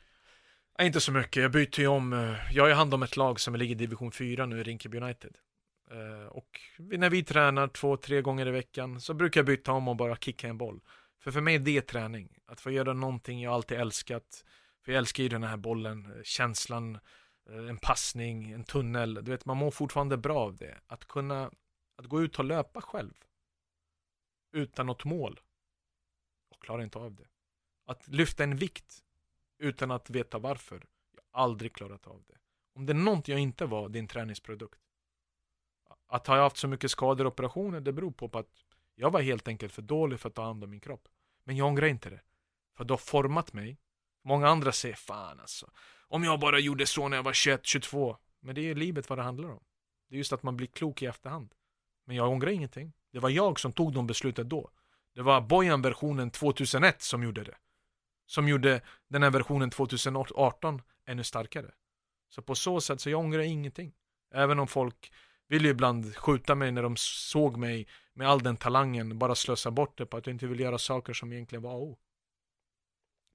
Ja, 0.79 0.85
inte 0.85 1.01
så 1.01 1.13
mycket. 1.13 1.43
Jag 1.43 1.51
byter 1.53 1.81
ju 1.81 1.87
om. 1.87 2.13
eh, 2.13 2.35
Jag 2.55 2.63
har 2.63 2.69
ju 2.69 2.75
hand 2.75 2.95
om 2.95 3.03
ett 3.03 3.17
lag 3.17 3.41
som 3.41 3.57
ligger 3.57 3.75
i 3.75 3.79
division 3.79 4.13
4 4.13 4.47
nu, 4.47 4.63
Rinkeby 4.63 4.99
United. 4.99 5.37
Eh, 5.91 6.27
Och 6.29 6.61
när 6.79 7.11
vi 7.11 7.25
tränar 7.25 7.69
två, 7.69 7.97
tre 7.97 8.21
gånger 8.23 8.47
i 8.49 8.51
veckan 8.51 9.01
så 9.01 9.15
brukar 9.15 9.41
jag 9.41 9.47
byta 9.47 9.73
om 9.73 9.89
och 9.89 9.97
bara 9.97 10.17
kicka 10.17 10.49
en 10.49 10.59
boll. 10.59 10.81
För 11.23 11.31
för 11.31 11.41
mig 11.41 11.55
är 11.55 11.59
det 11.59 11.81
träning. 11.81 12.29
Att 12.47 12.61
få 12.61 12.71
göra 12.71 12.93
någonting 12.93 13.41
jag 13.43 13.55
alltid 13.55 13.79
älskat. 13.79 14.45
För 14.85 14.93
jag 14.93 14.99
älskar 14.99 15.23
ju 15.23 15.29
den 15.29 15.43
här 15.43 15.57
bollen, 15.57 16.07
eh, 16.07 16.23
känslan, 16.25 16.99
en 17.69 17.77
passning, 17.79 18.51
en 18.53 18.65
tunnel. 18.65 19.15
Du 19.15 19.31
vet, 19.31 19.45
man 19.45 19.57
mår 19.57 19.71
fortfarande 19.71 20.17
bra 20.17 20.39
av 20.39 20.57
det. 20.57 20.75
Att 20.87 21.05
kunna 21.09 21.51
att 21.97 22.07
gå 22.07 22.23
ut 22.23 22.39
och 22.39 22.45
löpa 22.45 22.81
själv. 22.81 23.15
Utan 24.53 24.87
något 24.87 25.05
mål. 25.05 25.41
Och 26.49 26.63
klarar 26.63 26.83
inte 26.83 26.99
av 26.99 27.15
det. 27.15 27.27
Att 27.87 28.09
lyfta 28.09 28.45
en 28.45 28.57
vikt 28.57 29.05
utan 29.59 29.91
att 29.91 30.11
veta 30.11 30.39
varför. 30.39 30.87
Jag 31.13 31.23
har 31.31 31.45
aldrig 31.45 31.75
klarat 31.75 32.07
av 32.07 32.23
det. 32.27 32.39
Om 32.75 32.87
det 32.87 32.93
är 32.93 32.95
något 32.95 33.29
jag 33.29 33.41
inte 33.41 33.67
var, 33.67 33.89
det 33.89 33.99
är 33.99 34.01
en 34.01 34.09
träningsprodukt. 34.09 34.81
Att 36.07 36.27
ha 36.27 36.37
haft 36.37 36.57
så 36.57 36.69
mycket 36.69 36.91
skador 36.91 37.25
och 37.25 37.33
operationer, 37.33 37.81
det 37.81 37.93
beror 37.93 38.11
på 38.11 38.39
att 38.39 38.65
jag 38.95 39.11
var 39.11 39.21
helt 39.21 39.49
enkelt 39.49 39.73
för 39.73 39.83
dålig 39.83 40.21
för 40.21 40.29
att 40.29 40.35
ta 40.35 40.45
hand 40.45 40.65
om 40.65 40.71
min 40.71 40.81
kropp. 40.81 41.09
Men 41.45 41.57
jag 41.57 41.67
ångrar 41.67 41.87
inte 41.87 42.11
det. 42.11 42.21
För 42.77 42.85
det 42.85 42.93
har 42.93 42.99
format 42.99 43.53
mig. 43.53 43.79
Många 44.23 44.49
andra 44.49 44.73
säger 44.73 44.95
fan 44.95 45.41
alltså. 45.41 45.71
Om 46.09 46.25
jag 46.25 46.41
bara 46.41 46.59
gjorde 46.59 46.87
så 46.87 47.09
när 47.09 47.17
jag 47.17 47.25
var 47.25 47.33
21, 47.33 47.67
22. 47.67 48.17
Men 48.41 48.55
det 48.55 48.61
är 48.61 48.75
livet 48.75 49.09
vad 49.09 49.19
det 49.19 49.23
handlar 49.23 49.49
om. 49.49 49.65
Det 50.09 50.17
är 50.17 50.19
just 50.19 50.33
att 50.33 50.43
man 50.43 50.57
blir 50.57 50.67
klok 50.67 51.03
i 51.03 51.07
efterhand. 51.07 51.55
Men 52.05 52.17
jag 52.17 52.31
ångrar 52.31 52.51
ingenting. 52.51 52.93
Det 53.13 53.19
var 53.19 53.31
jag 53.31 53.61
som 53.61 53.73
tog 53.73 53.93
de 53.93 54.07
beslutet 54.07 54.49
då. 54.49 54.71
Det 55.15 55.23
var 55.23 55.41
Bojan-versionen 55.41 56.31
2001 56.31 57.03
som 57.03 57.23
gjorde 57.23 57.45
det. 57.45 57.57
Som 58.27 58.49
gjorde 58.49 58.81
den 59.09 59.23
här 59.23 59.31
versionen 59.31 59.71
2018 59.71 60.83
ännu 61.07 61.25
starkare. 61.25 61.71
Så 62.29 62.43
på 62.43 62.55
så 62.55 62.81
sätt 62.81 63.01
så 63.01 63.11
jag 63.11 63.21
ångrar 63.21 63.41
ingenting. 63.41 63.93
Även 64.35 64.59
om 64.59 64.67
folk 64.67 65.13
vill 65.49 65.65
ju 65.65 65.71
ibland 65.71 66.17
skjuta 66.17 66.55
mig 66.55 66.73
när 66.73 66.83
de 66.83 66.97
såg 66.97 67.57
mig 67.57 67.87
med 68.15 68.29
all 68.29 68.43
den 68.43 68.57
talangen, 68.57 69.19
bara 69.19 69.35
slösa 69.35 69.71
bort 69.71 69.99
det 69.99 70.07
på 70.07 70.17
att 70.17 70.27
jag 70.27 70.35
inte 70.35 70.47
vill 70.47 70.61
göra 70.61 70.79
saker 70.79 71.13
som 71.13 71.33
egentligen 71.33 71.63
var 71.63 71.71
A 71.71 71.75
och 71.75 71.83
O. 71.83 71.99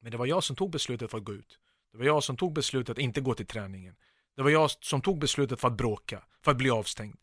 Men 0.01 0.11
det 0.11 0.17
var 0.17 0.25
jag 0.25 0.43
som 0.43 0.55
tog 0.55 0.71
beslutet 0.71 1.11
för 1.11 1.17
att 1.17 1.23
gå 1.23 1.33
ut. 1.33 1.59
Det 1.91 1.97
var 1.97 2.05
jag 2.05 2.23
som 2.23 2.37
tog 2.37 2.53
beslutet 2.53 2.89
att 2.89 2.97
inte 2.97 3.21
gå 3.21 3.33
till 3.33 3.45
träningen. 3.45 3.95
Det 4.35 4.41
var 4.41 4.49
jag 4.49 4.71
som 4.71 5.01
tog 5.01 5.19
beslutet 5.19 5.59
för 5.59 5.67
att 5.67 5.77
bråka, 5.77 6.23
för 6.41 6.51
att 6.51 6.57
bli 6.57 6.69
avstängd. 6.69 7.17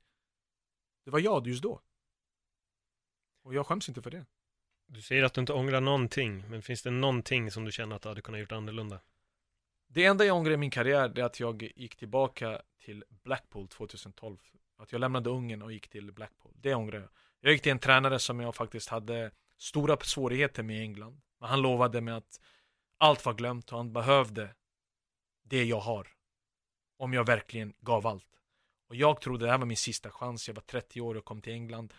Det 1.06 1.12
var 1.12 1.20
jag 1.20 1.46
just 1.46 1.62
då. 1.62 1.80
Och 3.42 3.54
jag 3.54 3.66
skäms 3.66 3.88
inte 3.88 4.02
för 4.02 4.10
det. 4.10 4.26
Du 4.86 5.02
säger 5.02 5.22
att 5.22 5.34
du 5.34 5.40
inte 5.40 5.52
ångrar 5.52 5.80
någonting, 5.80 6.44
men 6.48 6.62
finns 6.62 6.82
det 6.82 6.90
någonting 6.90 7.50
som 7.50 7.64
du 7.64 7.72
känner 7.72 7.96
att 7.96 8.02
du 8.02 8.08
hade 8.08 8.20
kunnat 8.20 8.40
gjort 8.40 8.52
annorlunda? 8.52 9.00
Det 9.88 10.04
enda 10.04 10.24
jag 10.24 10.36
ångrar 10.36 10.52
i 10.52 10.56
min 10.56 10.70
karriär 10.70 11.18
är 11.18 11.24
att 11.24 11.40
jag 11.40 11.62
gick 11.62 11.96
tillbaka 11.96 12.62
till 12.78 13.04
Blackpool 13.08 13.68
2012. 13.68 14.38
Att 14.76 14.92
jag 14.92 14.98
lämnade 14.98 15.30
Ungern 15.30 15.62
och 15.62 15.72
gick 15.72 15.88
till 15.88 16.12
Blackpool. 16.12 16.52
Det 16.56 16.74
ångrar 16.74 17.00
jag. 17.00 17.08
Jag 17.40 17.52
gick 17.52 17.62
till 17.62 17.72
en 17.72 17.78
tränare 17.78 18.18
som 18.18 18.40
jag 18.40 18.54
faktiskt 18.54 18.88
hade 18.88 19.30
stora 19.58 19.96
svårigheter 19.96 20.62
med 20.62 20.76
i 20.76 20.80
England. 20.80 21.20
Men 21.40 21.48
han 21.48 21.62
lovade 21.62 22.00
mig 22.00 22.14
att 22.14 22.40
allt 22.98 23.24
var 23.24 23.34
glömt 23.34 23.72
och 23.72 23.78
han 23.78 23.92
behövde 23.92 24.54
det 25.42 25.64
jag 25.64 25.80
har. 25.80 26.08
Om 26.96 27.12
jag 27.12 27.26
verkligen 27.26 27.74
gav 27.80 28.06
allt. 28.06 28.40
Och 28.88 28.96
jag 28.96 29.20
trodde 29.20 29.44
det 29.44 29.50
här 29.50 29.58
var 29.58 29.66
min 29.66 29.76
sista 29.76 30.10
chans. 30.10 30.48
Jag 30.48 30.54
var 30.54 30.62
30 30.62 31.00
år 31.00 31.14
och 31.14 31.24
kom 31.24 31.42
till 31.42 31.52
England. 31.52 31.94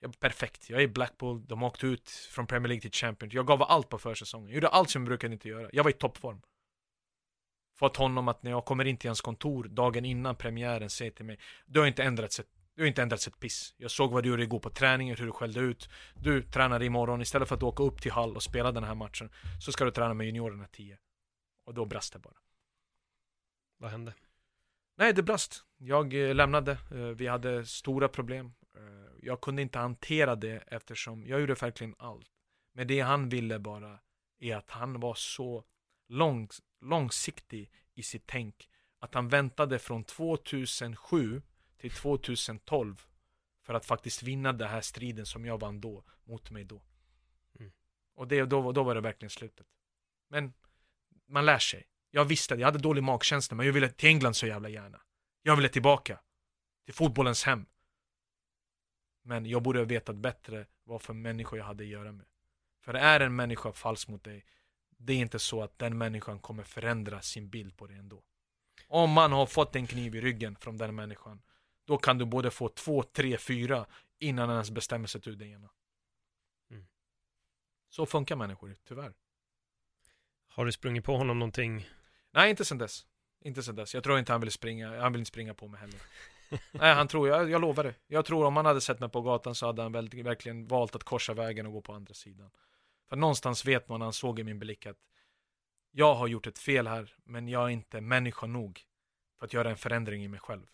Jag 0.00 0.08
var 0.08 0.14
perfekt. 0.14 0.70
Jag 0.70 0.82
är 0.82 0.88
Blackpool. 0.88 1.46
De 1.46 1.62
åkte 1.62 1.86
ut 1.86 2.10
från 2.10 2.46
Premier 2.46 2.68
League 2.68 2.80
till 2.80 2.92
Champions. 2.92 3.34
Jag 3.34 3.46
gav 3.46 3.62
allt 3.62 3.88
på 3.88 3.98
försäsongen. 3.98 4.48
Jag 4.48 4.54
gjorde 4.54 4.68
allt 4.68 4.90
som 4.90 5.02
jag 5.02 5.06
brukade 5.06 5.32
inte 5.32 5.48
göra. 5.48 5.70
Jag 5.72 5.84
var 5.84 5.90
i 5.90 5.94
toppform 5.94 6.40
fått 7.74 7.96
honom 7.96 8.28
att 8.28 8.42
när 8.42 8.50
jag 8.50 8.64
kommer 8.64 8.84
in 8.84 8.96
till 8.96 9.08
hans 9.08 9.20
kontor 9.20 9.64
dagen 9.64 10.04
innan 10.04 10.36
premiären 10.36 10.90
säger 10.90 11.10
till 11.10 11.24
mig 11.24 11.38
Du 11.66 11.80
har 11.80 11.86
inte 11.86 12.02
ändrats 12.02 12.40
ett, 12.40 12.48
du 12.74 12.82
har 12.82 12.88
inte 12.88 13.02
ändrats 13.02 13.28
ett 13.28 13.40
piss. 13.40 13.74
Jag 13.76 13.90
såg 13.90 14.12
vad 14.12 14.22
du 14.22 14.28
gjorde 14.28 14.42
igår 14.42 14.58
på 14.58 14.70
träningen, 14.70 15.16
hur 15.16 15.26
du 15.26 15.32
skällde 15.32 15.60
ut. 15.60 15.88
Du 16.14 16.42
tränar 16.42 16.82
imorgon, 16.82 17.22
istället 17.22 17.48
för 17.48 17.54
att 17.54 17.62
åka 17.62 17.82
upp 17.82 18.02
till 18.02 18.12
Hall 18.12 18.36
och 18.36 18.42
spela 18.42 18.72
den 18.72 18.84
här 18.84 18.94
matchen 18.94 19.30
så 19.64 19.72
ska 19.72 19.84
du 19.84 19.90
träna 19.90 20.14
med 20.14 20.26
juniorerna 20.26 20.66
10. 20.72 20.98
Och 21.64 21.74
då 21.74 21.84
brast 21.84 22.12
det 22.12 22.18
bara. 22.18 22.36
Vad 23.78 23.90
hände? 23.90 24.14
Nej, 24.96 25.12
det 25.12 25.22
brast. 25.22 25.64
Jag 25.86 26.14
eh, 26.14 26.34
lämnade. 26.34 26.72
Eh, 26.72 26.96
Vi 26.96 27.26
hade 27.26 27.66
stora 27.66 28.08
problem. 28.08 28.54
Eh, 28.76 28.82
Jag 29.22 29.40
kunde 29.40 29.62
inte 29.62 29.78
hantera 29.78 30.36
det 30.36 30.64
eftersom 30.66 31.26
jag 31.26 31.40
gjorde 31.40 31.54
verkligen 31.54 31.94
allt. 31.98 32.30
Men 32.72 32.86
det 32.86 33.00
han 33.00 33.28
ville 33.28 33.58
bara 33.58 33.98
är 34.38 34.56
att 34.56 34.70
han 34.70 35.00
var 35.00 35.14
så 35.14 35.64
lång, 36.08 36.48
långsiktig 36.80 37.70
i 37.94 38.02
sitt 38.02 38.26
tänk 38.26 38.68
att 38.98 39.14
han 39.14 39.28
väntade 39.28 39.78
från 39.78 40.04
2007 40.04 41.42
till 41.78 41.90
2012 41.90 43.06
för 43.62 43.74
att 43.74 43.86
faktiskt 43.86 44.22
vinna 44.22 44.52
den 44.52 44.68
här 44.68 44.80
striden 44.80 45.26
som 45.26 45.44
jag 45.44 45.60
vann 45.60 45.80
då 45.80 46.04
mot 46.24 46.50
mig 46.50 46.64
då. 46.64 46.82
Mm. 47.58 47.72
Och 48.14 48.28
det, 48.28 48.44
då, 48.44 48.72
då 48.72 48.82
var 48.82 48.94
det 48.94 49.00
verkligen 49.00 49.30
slutet. 49.30 49.66
Men 50.28 50.52
man 51.28 51.46
lär 51.46 51.58
sig. 51.58 51.86
Jag 52.10 52.24
visste 52.24 52.54
jag 52.54 52.66
hade 52.66 52.78
dålig 52.78 53.02
magkänsla 53.02 53.56
men 53.56 53.66
jag 53.66 53.72
ville 53.72 53.88
till 53.88 54.08
England 54.08 54.34
så 54.34 54.46
jävla 54.46 54.68
gärna. 54.68 55.00
Jag 55.46 55.56
ville 55.56 55.68
tillbaka. 55.68 56.20
Till 56.84 56.94
fotbollens 56.94 57.44
hem. 57.44 57.66
Men 59.22 59.46
jag 59.46 59.62
borde 59.62 59.78
ha 59.78 59.86
vetat 59.86 60.16
bättre 60.16 60.66
vad 60.84 61.02
för 61.02 61.14
människor 61.14 61.58
jag 61.58 61.66
hade 61.66 61.84
att 61.84 61.90
göra 61.90 62.12
med. 62.12 62.26
För 62.80 62.94
är 62.94 63.20
en 63.20 63.36
människa 63.36 63.72
falsk 63.72 64.08
mot 64.08 64.24
dig, 64.24 64.44
det 64.96 65.12
är 65.12 65.16
inte 65.16 65.38
så 65.38 65.62
att 65.62 65.78
den 65.78 65.98
människan 65.98 66.38
kommer 66.38 66.62
förändra 66.62 67.22
sin 67.22 67.48
bild 67.50 67.76
på 67.76 67.86
dig 67.86 67.96
ändå. 67.96 68.22
Om 68.86 69.10
man 69.10 69.32
har 69.32 69.46
fått 69.46 69.76
en 69.76 69.86
kniv 69.86 70.14
i 70.14 70.20
ryggen 70.20 70.56
från 70.56 70.76
den 70.76 70.94
människan, 70.94 71.42
då 71.84 71.98
kan 71.98 72.18
du 72.18 72.24
både 72.24 72.50
få 72.50 72.68
två, 72.68 73.02
tre, 73.02 73.38
fyra 73.38 73.86
innan 74.18 74.50
ens 74.50 74.70
bestämmer 74.70 75.06
sig 75.06 75.20
till 75.20 75.38
det 75.38 75.46
ena. 75.46 75.70
Mm. 76.70 76.86
Så 77.88 78.06
funkar 78.06 78.36
människor, 78.36 78.76
tyvärr. 78.84 79.14
Har 80.46 80.64
du 80.64 80.72
sprungit 80.72 81.04
på 81.04 81.16
honom 81.16 81.38
någonting? 81.38 81.88
Nej, 82.30 82.50
inte 82.50 82.64
sen 82.64 82.78
dess. 82.78 83.06
Inte 83.44 83.62
sen 83.62 83.76
dess. 83.76 83.94
Jag 83.94 84.04
tror 84.04 84.18
inte 84.18 84.32
han 84.32 84.40
vill 84.40 84.50
springa, 84.50 85.00
han 85.00 85.12
vill 85.12 85.20
inte 85.20 85.28
springa 85.28 85.54
på 85.54 85.68
mig 85.68 85.80
heller. 85.80 86.00
Nej, 86.72 86.94
han 86.94 87.08
tror, 87.08 87.28
jag, 87.28 87.50
jag 87.50 87.60
lovar 87.60 87.84
det. 87.84 87.94
Jag 88.06 88.24
tror 88.24 88.44
om 88.44 88.56
han 88.56 88.66
hade 88.66 88.80
sett 88.80 89.00
mig 89.00 89.08
på 89.08 89.20
gatan 89.20 89.54
så 89.54 89.66
hade 89.66 89.82
han 89.82 89.92
väl, 89.92 90.22
verkligen 90.22 90.66
valt 90.66 90.96
att 90.96 91.04
korsa 91.04 91.34
vägen 91.34 91.66
och 91.66 91.72
gå 91.72 91.80
på 91.80 91.92
andra 91.92 92.14
sidan. 92.14 92.50
För 93.08 93.16
någonstans 93.16 93.64
vet 93.64 93.88
man, 93.88 94.00
han 94.00 94.12
såg 94.12 94.38
i 94.38 94.44
min 94.44 94.58
blick 94.58 94.86
att 94.86 94.96
jag 95.90 96.14
har 96.14 96.26
gjort 96.26 96.46
ett 96.46 96.58
fel 96.58 96.86
här, 96.86 97.14
men 97.24 97.48
jag 97.48 97.64
är 97.64 97.68
inte 97.68 98.00
människa 98.00 98.46
nog 98.46 98.80
för 99.38 99.46
att 99.46 99.52
göra 99.52 99.70
en 99.70 99.76
förändring 99.76 100.24
i 100.24 100.28
mig 100.28 100.40
själv. 100.40 100.66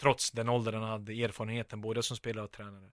Trots 0.00 0.30
den 0.30 0.48
åldern 0.48 0.74
han 0.74 0.90
hade, 0.90 1.12
erfarenheten 1.12 1.80
både 1.80 2.02
som 2.02 2.16
spelare 2.16 2.44
och 2.44 2.50
tränare. 2.50 2.90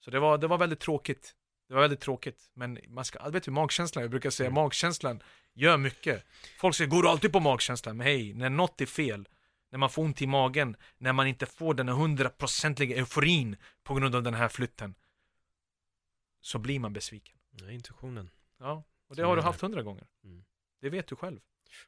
Så 0.00 0.10
det 0.10 0.20
var, 0.20 0.38
det 0.38 0.46
var 0.46 0.58
väldigt 0.58 0.80
tråkigt. 0.80 1.34
Det 1.68 1.74
var 1.74 1.80
väldigt 1.80 2.00
tråkigt. 2.00 2.50
Men 2.54 2.78
man 2.88 3.04
ska, 3.04 3.28
vet 3.28 3.44
du, 3.44 3.50
magkänslan, 3.50 4.02
jag 4.02 4.10
brukar 4.10 4.30
säga 4.30 4.50
magkänslan 4.50 5.22
gör 5.54 5.76
mycket. 5.76 6.24
Folk 6.58 6.76
säger, 6.76 6.90
går 6.90 7.02
du 7.02 7.08
alltid 7.08 7.32
på 7.32 7.40
magkänslan? 7.40 7.96
Men 7.96 8.06
hej, 8.06 8.34
när 8.34 8.50
något 8.50 8.80
är 8.80 8.86
fel, 8.86 9.28
när 9.70 9.78
man 9.78 9.90
får 9.90 10.02
ont 10.02 10.22
i 10.22 10.26
magen, 10.26 10.76
när 10.98 11.12
man 11.12 11.26
inte 11.26 11.46
får 11.46 11.74
den 11.74 11.88
hundraprocentiga 11.88 12.96
euforin 12.96 13.56
på 13.82 13.94
grund 13.94 14.14
av 14.14 14.22
den 14.22 14.34
här 14.34 14.48
flytten, 14.48 14.94
så 16.40 16.58
blir 16.58 16.80
man 16.80 16.92
besviken. 16.92 17.38
Ja, 17.50 17.70
intuitionen. 17.70 18.30
Ja, 18.58 18.84
och 19.08 19.16
det 19.16 19.22
har 19.22 19.32
är 19.32 19.36
du 19.36 19.40
det. 19.40 19.46
haft 19.46 19.60
hundra 19.60 19.82
gånger. 19.82 20.06
Mm. 20.24 20.44
Det 20.80 20.90
vet 20.90 21.06
du 21.06 21.16
själv. 21.16 21.40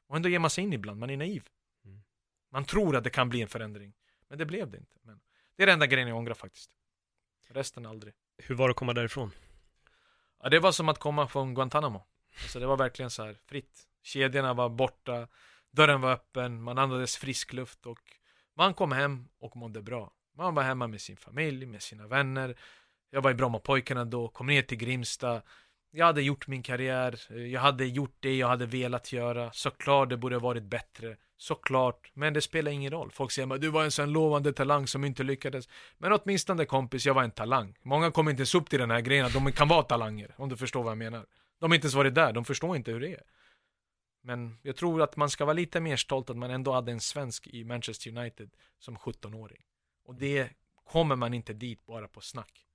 Och 0.07 0.17
ändå 0.17 0.29
ger 0.29 0.39
man 0.39 0.51
sig 0.51 0.65
in 0.65 0.73
ibland, 0.73 1.01
man 1.01 1.11
är 1.11 1.17
naiv. 1.17 1.49
Mm. 1.85 2.03
Man 2.51 2.65
tror 2.65 2.97
att 2.97 3.05
det 3.05 3.11
kan 3.11 3.29
bli 3.29 3.43
en 3.43 3.49
förändring. 3.49 3.93
Men 4.29 4.39
det 4.39 4.47
blev 4.47 4.71
det 4.71 4.79
inte. 4.79 4.97
Men 5.03 5.21
det 5.57 5.63
är 5.63 5.67
den 5.67 5.73
enda 5.73 5.87
grejen 5.87 6.09
jag 6.09 6.17
ångrar 6.19 6.35
faktiskt. 6.35 6.71
Resten 7.49 7.87
aldrig. 7.87 8.15
Hur 8.37 8.55
var 8.55 8.69
det 8.69 8.71
att 8.71 8.77
komma 8.77 8.93
därifrån? 8.93 9.31
Ja, 10.43 10.49
det 10.49 10.59
var 10.59 10.73
som 10.73 10.89
att 10.89 10.99
komma 10.99 11.29
från 11.29 11.55
Guantanamo. 11.55 12.05
Alltså 12.43 12.61
det 12.61 12.67
var 12.67 12.77
verkligen 12.77 13.11
så 13.11 13.25
här 13.25 13.37
fritt. 13.47 13.83
Kedjorna 14.03 14.55
var 14.55 14.69
borta, 14.69 15.29
dörren 15.71 16.01
var 16.01 16.13
öppen, 16.13 16.63
man 16.63 16.79
andades 16.79 17.17
frisk 17.17 17.53
luft 17.53 17.87
och 17.87 17.99
man 18.57 18.75
kom 18.75 18.93
hem 18.93 19.29
och 19.41 19.57
mådde 19.57 19.83
bra. 19.83 20.13
Man 20.37 20.55
var 20.55 20.63
hemma 20.63 20.87
med 20.87 21.01
sin 21.01 21.17
familj, 21.17 21.67
med 21.67 21.83
sina 21.83 22.07
vänner. 22.07 22.59
Jag 23.11 23.23
var 23.23 23.31
i 23.31 23.35
Brommapojkarna 23.35 24.05
då, 24.05 24.29
kom 24.29 24.47
ner 24.47 24.63
till 24.63 24.79
Grimsta. 24.79 25.43
Jag 25.91 26.07
hade 26.07 26.23
gjort 26.23 26.47
min 26.47 26.63
karriär, 26.63 27.33
jag 27.53 27.61
hade 27.61 27.87
gjort 27.87 28.17
det 28.21 28.37
jag 28.37 28.49
hade 28.49 28.67
velat 28.67 29.13
göra. 29.13 29.53
Såklart 29.53 30.09
det 30.09 30.17
borde 30.17 30.39
varit 30.39 30.63
bättre, 30.63 31.17
såklart. 31.39 32.11
Men 32.15 32.35
det 32.35 32.41
spelar 32.41 32.73
ingen 32.73 32.91
roll. 32.91 33.11
Folk 33.11 33.33
säger 33.33 33.55
att 33.55 33.61
du 33.61 33.69
var 33.69 33.85
en 33.85 33.91
sån 33.91 34.13
lovande 34.13 34.53
talang 34.53 34.87
som 34.87 35.05
inte 35.05 35.23
lyckades. 35.23 35.69
Men 35.99 36.13
åtminstone 36.13 36.65
kompis, 36.65 37.07
jag 37.07 37.15
var 37.15 37.23
en 37.23 37.31
talang. 37.31 37.79
Många 37.83 38.11
kommer 38.11 38.31
inte 38.31 38.41
ens 38.41 38.55
upp 38.55 38.71
till 38.71 38.79
den 38.79 38.91
här 38.91 39.01
grejen 39.01 39.27
att 39.27 39.33
de 39.33 39.53
kan 39.53 39.69
vara 39.69 39.83
talanger, 39.83 40.35
om 40.37 40.49
du 40.49 40.57
förstår 40.57 40.83
vad 40.83 40.91
jag 40.91 40.99
menar. 40.99 41.27
De 41.59 41.71
har 41.71 41.75
inte 41.75 41.85
ens 41.85 41.95
varit 41.95 42.15
där, 42.15 42.33
de 42.33 42.45
förstår 42.45 42.77
inte 42.77 42.91
hur 42.91 43.01
det 43.01 43.15
är. 43.15 43.23
Men 44.23 44.59
jag 44.63 44.77
tror 44.77 45.03
att 45.03 45.17
man 45.17 45.31
ska 45.31 45.45
vara 45.45 45.55
lite 45.55 45.81
mer 45.81 45.97
stolt 45.97 46.31
att 46.31 46.37
man 46.37 46.51
ändå 46.51 46.73
hade 46.73 46.93
en 46.93 47.01
svensk 47.01 47.47
i 47.47 47.65
Manchester 47.65 48.19
United 48.19 48.51
som 48.79 48.97
17-åring. 48.97 49.63
Och 50.05 50.15
det 50.15 50.51
kommer 50.85 51.17
man 51.17 51.35
inte 51.35 51.53
dit 51.53 51.87
bara 51.87 52.09
på 52.09 52.21
snack. 52.21 52.67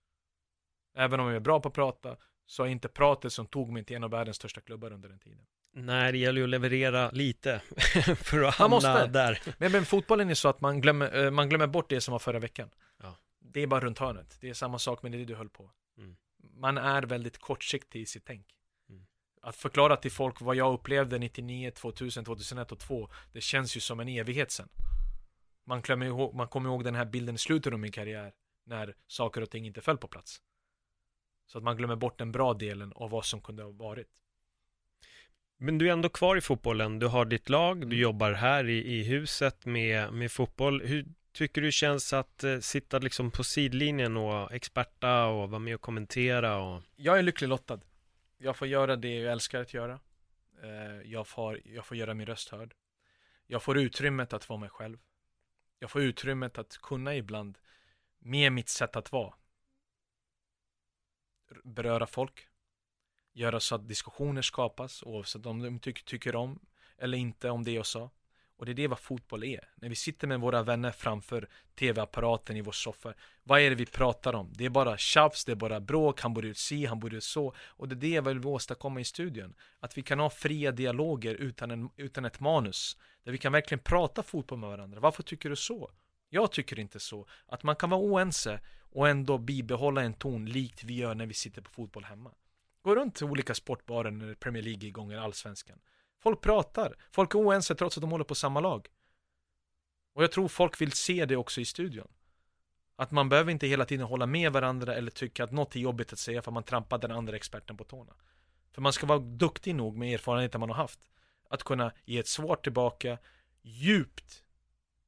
Även 0.96 1.20
om 1.20 1.28
jag 1.28 1.36
är 1.36 1.40
bra 1.40 1.60
på 1.60 1.68
att 1.68 1.74
prata, 1.74 2.18
så 2.46 2.64
är 2.64 2.68
inte 2.68 2.88
pratet 2.88 3.34
som 3.34 3.48
tog 3.48 3.72
mig 3.72 3.84
till 3.84 3.96
en 3.96 4.04
av 4.04 4.10
världens 4.10 4.38
största 4.38 4.62
klubbar 4.62 4.94
under 4.94 5.10
den 5.10 5.20
tiden. 5.20 5.46
Nej, 5.76 6.12
det 6.12 6.18
gäller 6.18 6.42
ju 6.42 6.44
att 6.44 6.50
leverera 6.50 7.12
lite 7.12 7.62
för 8.16 8.44
att 8.44 8.56
hamna 8.56 8.76
måste. 8.76 9.08
där. 9.08 9.42
Men, 9.58 9.72
men 9.72 9.86
fotbollen 9.86 10.30
är 10.30 10.34
så 10.34 10.50
att 10.50 10.62
man 10.62 10.82
glömmer, 10.82 11.26
eh, 11.26 11.32
man 11.32 11.50
glömmer 11.50 11.68
bort 11.68 11.90
det 11.90 12.02
som 12.02 12.12
var 12.12 12.20
förra 12.20 12.40
veckan. 12.40 12.70
Ja. 13.02 13.16
Det 13.40 13.62
är 13.62 13.68
bara 13.68 13.80
runt 13.80 14.00
hörnet. 14.00 14.38
Det 14.42 14.50
är 14.50 14.54
samma 14.54 14.80
sak 14.80 15.04
med 15.04 15.12
det 15.12 15.26
du 15.26 15.36
höll 15.36 15.50
på. 15.50 15.72
Mm. 15.98 16.16
Man 16.54 16.78
är 16.78 17.02
väldigt 17.02 17.38
kortsiktig 17.38 18.02
i 18.02 18.06
sitt 18.06 18.26
tänk. 18.26 18.48
Mm. 18.90 19.06
Att 19.42 19.56
förklara 19.56 19.96
till 19.96 20.12
folk 20.12 20.42
vad 20.42 20.56
jag 20.56 20.74
upplevde 20.74 21.20
99, 21.20 21.72
2000, 21.72 22.26
2001 22.26 22.72
och 22.72 22.80
2002 22.80 23.10
Det 23.32 23.42
känns 23.42 23.78
ju 23.78 23.80
som 23.80 24.00
en 24.00 24.08
evighet 24.08 24.52
sen. 24.52 24.70
Man, 25.66 25.82
glömmer 25.82 26.06
ihåg, 26.06 26.36
man 26.36 26.48
kommer 26.48 26.70
ihåg 26.70 26.84
den 26.84 26.96
här 26.96 27.06
bilden 27.06 27.36
i 27.36 27.38
slutet 27.38 27.74
av 27.74 27.80
min 27.80 27.92
karriär 27.92 28.34
när 28.66 28.96
saker 29.08 29.42
och 29.42 29.50
ting 29.50 29.66
inte 29.66 29.82
föll 29.82 29.98
på 29.98 30.08
plats. 30.08 30.42
Så 31.46 31.58
att 31.58 31.64
man 31.64 31.78
glömmer 31.78 31.96
bort 31.96 32.20
den 32.20 32.32
bra 32.32 32.54
delen 32.54 32.94
av 32.96 33.10
vad 33.10 33.26
som 33.26 33.42
kunde 33.42 33.64
ha 33.64 33.72
varit. 33.72 34.23
Men 35.66 35.78
du 35.78 35.88
är 35.90 35.94
ändå 35.94 36.10
kvar 36.10 36.36
i 36.36 36.42
fotbollen. 36.42 37.00
Du 37.00 37.08
har 37.08 37.26
ditt 37.26 37.50
lag, 37.50 37.78
du 37.80 37.86
Mm. 37.86 38.00
jobbar 38.00 38.32
här 38.32 38.70
i, 38.70 38.94
i 39.00 39.04
huset 39.04 39.66
med, 39.66 40.14
med 40.14 40.32
fotboll. 40.32 40.82
Hur 40.82 41.06
tycker 41.32 41.62
du 41.62 41.72
känns 41.72 42.14
att 42.14 42.44
eh, 42.44 42.60
sitta 42.60 43.00
liksom 43.00 43.32
på 43.32 43.44
sidlinjen 43.44 44.18
och 44.18 44.52
experta 44.54 45.26
och 45.26 45.50
vara 45.50 45.60
med 45.60 45.76
och 45.76 45.82
kommentera? 45.82 46.58
Och... 46.58 46.82
Jag 46.96 47.20
är 47.20 47.24
lycklig 47.24 47.48
lottad. 47.48 47.80
Jag 48.38 48.58
får 48.58 48.68
göra 48.68 48.96
det 48.96 49.16
jag 49.20 49.32
älskar 49.32 49.62
att 49.62 49.74
göra. 49.74 50.00
Eh, 50.64 51.12
Jag 51.12 51.28
får, 51.28 51.60
jag 51.66 51.86
får 51.86 51.98
göra 51.98 52.14
min 52.14 52.26
röst 52.26 52.50
hörd. 52.50 52.74
Jag 53.48 53.64
får 53.64 53.78
utrymmet 53.78 54.34
att 54.34 54.50
vara 54.50 54.60
mig 54.60 54.70
själv. 54.70 54.98
Jag 55.80 55.92
får 55.92 56.02
utrymmet 56.02 56.58
att 56.58 56.78
kunna 56.78 57.16
ibland, 57.16 57.58
med 58.20 58.52
mitt 58.52 58.70
sätt 58.70 58.96
att 58.96 59.12
vara, 59.12 59.34
beröra 61.64 62.08
folk. 62.08 62.48
Göra 63.34 63.60
så 63.60 63.76
att 63.76 63.88
diskussioner 63.88 64.42
skapas, 64.42 65.04
oavsett 65.04 65.46
om 65.46 65.62
de 65.62 65.80
ty 65.80 65.94
tycker 65.94 66.36
om 66.36 66.60
eller 66.98 67.18
inte 67.18 67.50
om 67.50 67.64
det 67.64 67.72
jag 67.72 67.86
sa. 67.86 68.10
Och 68.58 68.66
det 68.66 68.72
är 68.72 68.74
det 68.74 68.88
vad 68.88 69.00
fotboll 69.00 69.44
är. 69.44 69.70
När 69.76 69.90
vi 69.90 69.96
sitter 69.96 70.28
med 70.28 70.40
våra 70.40 70.64
vänner 70.64 70.92
framför 70.92 71.48
tv-apparaten 71.76 72.58
i 72.58 72.62
vår 72.62 72.72
soffa. 72.72 73.14
Vad 73.44 73.62
är 73.62 73.70
det 73.70 73.76
vi 73.76 73.86
pratar 73.86 74.36
om? 74.36 74.54
Det 74.56 74.66
är 74.66 74.70
bara 74.70 74.98
tjafs, 74.98 75.46
det 75.46 75.52
är 75.52 75.56
bara 75.56 75.80
bråk, 75.80 76.22
han 76.22 76.34
borde 76.34 76.48
ut 76.48 76.58
si, 76.58 76.86
han 76.86 77.00
borde 77.00 77.16
ut 77.16 77.24
så. 77.24 77.54
Och 77.60 77.88
det 77.88 77.94
är 77.94 77.98
det 77.98 78.10
jag 78.10 78.22
vill 78.22 78.46
åstadkomma 78.46 79.00
i 79.00 79.04
studion. 79.04 79.54
Att 79.80 79.98
vi 79.98 80.02
kan 80.02 80.20
ha 80.20 80.30
fria 80.30 80.72
dialoger 80.72 81.36
utan, 81.36 81.72
en, 81.72 81.90
utan 81.98 82.26
ett 82.26 82.40
manus. 82.40 82.98
Där 83.24 83.32
vi 83.32 83.38
kan 83.38 83.52
verkligen 83.52 83.84
prata 83.84 84.24
fotboll 84.24 84.60
med 84.60 84.70
varandra. 84.70 85.00
Varför 85.00 85.24
tycker 85.24 85.50
du 85.50 85.56
så? 85.56 85.92
Jag 86.30 86.52
tycker 86.52 86.80
inte 86.80 87.00
så. 87.00 87.28
Att 87.46 87.64
man 87.64 87.76
kan 87.76 87.90
vara 87.90 88.02
oense 88.02 88.60
och 88.92 89.10
ändå 89.10 89.38
bibehålla 89.38 90.02
en 90.02 90.14
ton 90.14 90.46
likt 90.46 90.84
vi 90.84 90.94
gör 90.94 91.16
när 91.16 91.26
vi 91.26 91.34
sitter 91.34 91.62
på 91.62 91.72
fotboll 91.72 92.04
hemma. 92.04 92.32
Gå 92.84 92.96
runt 92.96 93.16
till 93.16 93.26
olika 93.26 93.56
sportbarer 93.56 94.12
när 94.12 94.34
Premier 94.34 94.64
League 94.64 94.86
är 94.86 94.88
igång 94.88 95.12
eller 95.12 95.22
Allsvenskan. 95.22 95.80
Folk 96.20 96.42
pratar. 96.42 96.96
Folk 97.12 97.36
är 97.36 97.40
oense 97.40 97.76
trots 97.76 97.98
att 97.98 98.02
de 98.02 98.12
håller 98.12 98.26
på 98.26 98.36
samma 98.36 98.60
lag. 98.60 98.88
Och 100.14 100.24
jag 100.24 100.32
tror 100.32 100.48
folk 100.48 100.82
vill 100.82 100.92
se 100.92 101.26
det 101.26 101.36
också 101.36 101.62
i 101.62 101.66
studion. 101.66 102.08
Att 102.96 103.12
man 103.12 103.30
behöver 103.30 103.52
inte 103.52 103.68
hela 103.68 103.86
tiden 103.86 104.06
hålla 104.06 104.26
med 104.26 104.54
varandra 104.54 104.96
eller 104.96 105.12
tycka 105.12 105.44
att 105.44 105.52
något 105.52 105.76
är 105.76 105.80
jobbigt 105.80 106.14
att 106.14 106.20
säga 106.20 106.42
för 106.42 106.52
att 106.52 106.54
man 106.54 106.64
trampar 106.64 106.98
den 106.98 107.12
andra 107.12 107.36
experten 107.36 107.78
på 107.78 107.84
tårna. 107.84 108.14
För 108.72 108.82
man 108.82 108.94
ska 108.94 109.06
vara 109.06 109.20
duktig 109.20 109.76
nog 109.76 109.98
med 109.98 110.14
erfarenheten 110.14 110.60
man 110.60 110.70
har 110.70 110.76
haft. 110.76 111.00
Att 111.50 111.64
kunna 111.64 111.92
ge 112.06 112.20
ett 112.20 112.28
svar 112.28 112.56
tillbaka, 112.56 113.18
djupt 113.62 114.44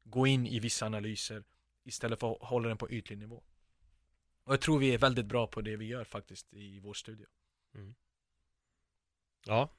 gå 0.03 0.28
in 0.28 0.47
i 0.47 0.59
vissa 0.59 0.86
analyser 0.86 1.43
istället 1.84 2.19
för 2.19 2.32
att 2.32 2.41
hålla 2.41 2.67
den 2.67 2.78
på 2.78 2.89
ytlig 2.89 3.17
nivå. 3.17 3.43
Och 4.43 4.53
jag 4.53 4.61
tror 4.61 4.80
vi 4.80 4.93
är 4.93 4.97
väldigt 4.97 5.26
bra 5.26 5.47
på 5.47 5.61
det 5.61 5.76
vi 5.76 5.86
gör 5.86 6.03
faktiskt 6.03 6.53
i 6.53 6.80
vår 6.80 6.93
studio. 6.93 7.28
Mm. 7.76 7.95
Ja, 9.45 9.69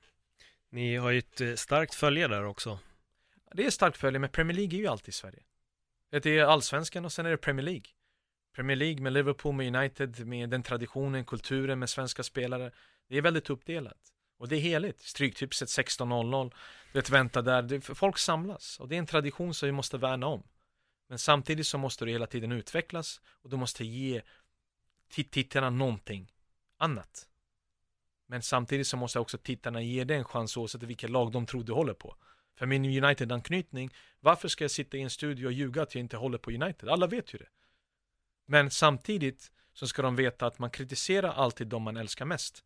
ni 0.71 0.97
har 0.97 1.11
ju 1.11 1.19
ett 1.19 1.41
eh, 1.41 1.55
starkt 1.55 1.95
följe 1.95 2.29
där 2.29 2.45
också. 2.45 2.79
Det 3.53 3.67
är 3.67 3.71
starkt 3.71 3.97
följe, 3.97 4.19
men 4.19 4.31
Premier 4.31 4.57
League 4.57 4.79
är 4.79 4.81
ju 4.81 4.87
alltid 4.87 5.09
i 5.09 5.13
Sverige. 5.13 5.43
Det 6.11 6.39
är 6.39 6.45
allsvenskan 6.45 7.05
och 7.05 7.13
sen 7.13 7.27
är 7.27 7.31
det 7.31 7.37
Premier 7.37 7.65
League. 7.65 7.87
Premier 8.55 8.77
League 8.77 9.03
med 9.03 9.13
Liverpool, 9.13 9.55
med 9.55 9.77
United, 9.77 10.27
med 10.27 10.51
den 10.51 10.63
traditionen, 10.63 11.25
kulturen 11.25 11.79
med 11.79 11.91
svenska 11.91 12.23
spelare. 12.23 12.73
Det 13.09 13.17
är 13.17 13.23
väldigt 13.23 13.51
uppdelat. 13.51 14.13
Och 14.39 14.49
det 14.49 14.57
är 14.57 14.61
heligt. 14.61 15.01
Stryktipset 15.01 15.69
16.00. 15.69 16.55
Du 16.93 16.99
vet, 16.99 17.11
vänta 17.11 17.43
där. 17.43 17.63
Det, 17.63 17.81
folk 17.81 18.19
samlas. 18.19 18.81
Och 18.81 18.89
det 18.89 18.95
är 18.95 18.99
en 18.99 19.07
tradition 19.07 19.55
som 19.55 19.67
vi 19.67 19.73
måste 19.73 19.99
värna 19.99 20.27
om. 20.27 20.43
Men 21.09 21.19
samtidigt 21.19 21.67
så 21.67 21.79
måste 21.79 22.05
du 22.05 22.11
hela 22.11 22.27
tiden 22.27 22.53
utvecklas 22.53 23.21
och 23.27 23.51
du 23.51 23.57
måste 23.57 23.85
ge 23.85 24.23
tittarna 25.09 25.71
någonting 25.71 26.33
annat. 26.77 27.29
Men 28.27 28.43
samtidigt 28.43 28.87
så 28.87 28.97
måste 28.97 29.19
också 29.19 29.39
tittarna 29.39 29.83
ge 29.83 30.05
dig 30.05 30.17
en 30.17 30.25
chans 30.25 30.57
oavsett 30.57 30.83
vilket 30.83 31.11
lag 31.11 31.33
de 31.33 31.47
tror 31.47 31.65
du 31.65 31.73
håller 31.73 31.95
på. 31.95 32.17
För 32.59 32.67
min 32.67 33.05
United-anknytning, 33.05 33.91
varför 34.21 34.49
ska 34.49 34.65
jag 34.65 34.71
sitta 34.71 34.97
i 34.97 35.03
en 35.03 35.11
studio 35.11 35.47
och 35.47 35.53
ljuga 35.53 35.83
att 35.83 35.95
jag 35.95 36.01
inte 36.01 36.17
håller 36.17 36.39
på 36.39 36.51
United? 36.51 36.89
Alla 36.89 37.07
vet 37.07 37.35
ju 37.35 37.39
det. 37.39 37.49
Men 38.47 38.71
samtidigt 38.71 39.53
så 39.73 39.87
ska 39.87 40.03
de 40.03 40.17
veta 40.17 40.47
att 40.47 40.59
man 40.59 40.71
kritiserar 40.71 41.33
alltid 41.33 41.67
de 41.67 41.83
man 41.83 41.97
älskar 41.97 42.25
mest. 42.25 42.65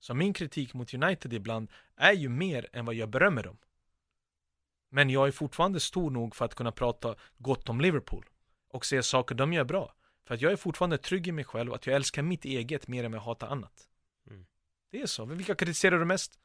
Så 0.00 0.14
min 0.14 0.32
kritik 0.32 0.74
mot 0.74 0.94
United 0.94 1.32
ibland 1.32 1.70
är 1.96 2.12
ju 2.12 2.28
mer 2.28 2.68
än 2.72 2.84
vad 2.84 2.94
jag 2.94 3.08
berömmer 3.08 3.42
dem. 3.42 3.58
Men 4.90 5.10
jag 5.10 5.26
är 5.26 5.32
fortfarande 5.32 5.80
stor 5.80 6.10
nog 6.10 6.36
för 6.36 6.44
att 6.44 6.54
kunna 6.54 6.72
prata 6.72 7.14
gott 7.38 7.68
om 7.68 7.80
Liverpool 7.80 8.26
och 8.68 8.86
se 8.86 9.02
saker 9.02 9.34
de 9.34 9.52
gör 9.52 9.64
bra. 9.64 9.94
För 10.24 10.34
att 10.34 10.40
jag 10.40 10.52
är 10.52 10.56
fortfarande 10.56 10.98
trygg 10.98 11.28
i 11.28 11.32
mig 11.32 11.44
själv 11.44 11.72
att 11.72 11.86
jag 11.86 11.96
älskar 11.96 12.22
mitt 12.22 12.44
eget 12.44 12.88
mer 12.88 13.04
än 13.04 13.12
vad 13.12 13.18
jag 13.18 13.24
hatar 13.24 13.48
annat. 13.48 13.88
Mm. 14.30 14.46
Det 14.96 15.02
är 15.02 15.06
så. 15.06 15.24
Vilka 15.24 15.54
kritiserar 15.54 15.98
du 15.98 16.04
mest? 16.04 16.38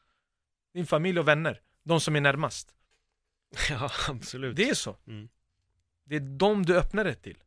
Din 0.74 0.86
familj 0.86 1.20
och 1.20 1.28
vänner. 1.28 1.62
De 1.84 2.02
som 2.02 2.16
är 2.16 2.22
närmast. 2.22 2.76
Ja, 3.70 3.92
absolut. 4.10 4.56
Det 4.56 4.70
är 4.70 4.74
så. 4.74 4.98
Mm. 5.08 5.30
Det 6.04 6.16
är 6.16 6.20
de 6.20 6.66
du 6.66 6.78
öppnar 6.78 7.04
dig 7.04 7.16
till. 7.16 7.44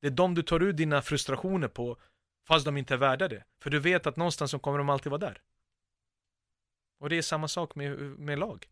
Det 0.00 0.06
är 0.06 0.10
de 0.10 0.34
du 0.34 0.42
tar 0.42 0.60
ut 0.60 0.76
dina 0.76 1.02
frustrationer 1.02 1.68
på 1.68 1.96
fast 2.46 2.64
de 2.64 2.76
inte 2.76 2.94
är 2.94 2.98
värda 2.98 3.28
det. 3.28 3.44
För 3.62 3.70
du 3.70 3.78
vet 3.78 4.06
att 4.06 4.16
någonstans 4.16 4.50
så 4.50 4.58
kommer 4.58 4.78
de 4.78 4.88
alltid 4.88 5.10
vara 5.10 5.20
där. 5.20 5.42
Och 6.98 7.08
det 7.08 7.18
är 7.18 7.22
samma 7.22 7.48
sak 7.48 7.74
med, 7.74 7.98
med 8.00 8.38
lag. 8.38 8.68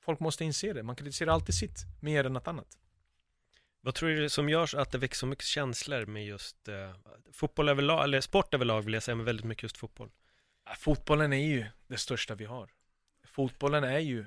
Folk 0.00 0.20
måste 0.20 0.44
inse 0.44 0.72
det. 0.72 0.82
Man 0.82 0.96
kritiserar 0.96 1.32
alltid 1.32 1.54
sitt 1.54 1.78
mer 2.00 2.24
än 2.24 2.32
något 2.32 2.48
annat. 2.48 2.78
Vad 3.80 3.94
tror 3.94 4.08
du 4.10 4.28
som 4.28 4.48
gör 4.48 4.76
att 4.76 4.90
det 4.90 4.98
väcker 4.98 5.16
så 5.16 5.26
mycket 5.26 5.44
känslor 5.44 6.06
med 6.06 6.26
just 6.26 6.68
eh, 6.68 6.94
fotboll 7.32 7.68
överlag, 7.68 8.04
eller 8.04 8.20
sport 8.20 8.54
överlag 8.54 8.82
vill 8.82 8.94
jag 8.94 9.02
säga, 9.02 9.14
men 9.14 9.24
väldigt 9.24 9.46
mycket 9.46 9.62
just 9.62 9.76
fotboll? 9.76 10.10
Fotbollen 10.76 11.32
är 11.32 11.46
ju 11.46 11.66
det 11.86 11.96
största 11.96 12.34
vi 12.34 12.44
har. 12.44 12.70
Fotbollen 13.24 13.84
är 13.84 13.98
ju, 13.98 14.26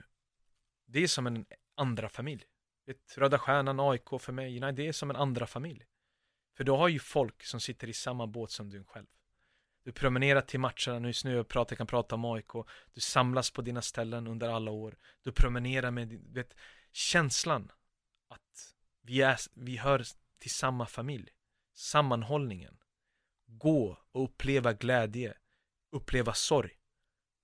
det 0.85 1.03
är 1.03 1.07
som 1.07 1.27
en 1.27 1.45
andra 1.75 2.09
familj. 2.09 2.43
Vet, 2.85 3.17
Röda 3.17 3.39
Stjärnan, 3.39 3.79
AIK 3.79 4.09
för 4.19 4.31
mig, 4.31 4.59
nej 4.59 4.73
det 4.73 4.87
är 4.87 4.91
som 4.91 5.09
en 5.09 5.15
andra 5.15 5.47
familj. 5.47 5.85
För 6.57 6.63
du 6.63 6.71
har 6.71 6.87
ju 6.87 6.99
folk 6.99 7.43
som 7.43 7.59
sitter 7.59 7.89
i 7.89 7.93
samma 7.93 8.27
båt 8.27 8.51
som 8.51 8.69
du 8.69 8.83
själv. 8.83 9.07
Du 9.83 9.91
promenerar 9.91 10.41
till 10.41 10.59
matcherna, 10.59 10.99
nu 10.99 11.07
just 11.07 11.25
nu 11.25 11.35
jag 11.35 11.47
pratar, 11.47 11.73
jag 11.73 11.77
kan 11.77 11.87
prata 11.87 12.15
om 12.15 12.25
AIK. 12.25 12.51
Du 12.93 13.01
samlas 13.01 13.51
på 13.51 13.61
dina 13.61 13.81
ställen 13.81 14.27
under 14.27 14.49
alla 14.49 14.71
år. 14.71 14.97
Du 15.23 15.31
promenerar 15.31 15.91
med, 15.91 16.13
vet, 16.33 16.55
känslan 16.91 17.71
att 18.27 18.75
vi, 19.01 19.21
är, 19.21 19.37
vi 19.53 19.77
hör 19.77 20.03
till 20.39 20.51
samma 20.51 20.85
familj. 20.85 21.29
Sammanhållningen. 21.73 22.77
Gå 23.45 23.97
och 24.11 24.23
uppleva 24.23 24.73
glädje. 24.73 25.33
Uppleva 25.91 26.33
sorg. 26.33 26.79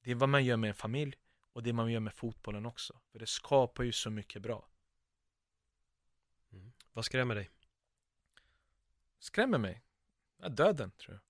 Det 0.02 0.12
är 0.12 0.16
vad 0.16 0.30
man 0.30 0.46
gör 0.46 0.58
med 0.58 0.68
en 0.68 0.76
familj 0.76 1.16
och 1.54 1.64
det 1.64 1.74
man 1.74 1.92
gör 1.92 2.00
med 2.00 2.14
fotbollen 2.14 2.66
också. 2.66 3.02
För 3.12 3.20
det 3.20 3.28
skapar 3.28 3.84
ju 3.84 3.92
så 3.92 4.10
mycket 4.10 4.42
bra. 4.42 4.70
Mm. 6.52 6.72
Vad 6.94 7.06
skrämmer 7.06 7.36
dig? 7.36 7.50
Skrämmer 9.20 9.58
mig? 9.58 9.84
Ja, 10.38 10.50
döden, 10.50 10.92
tror 10.92 11.14
jag. 11.14 11.22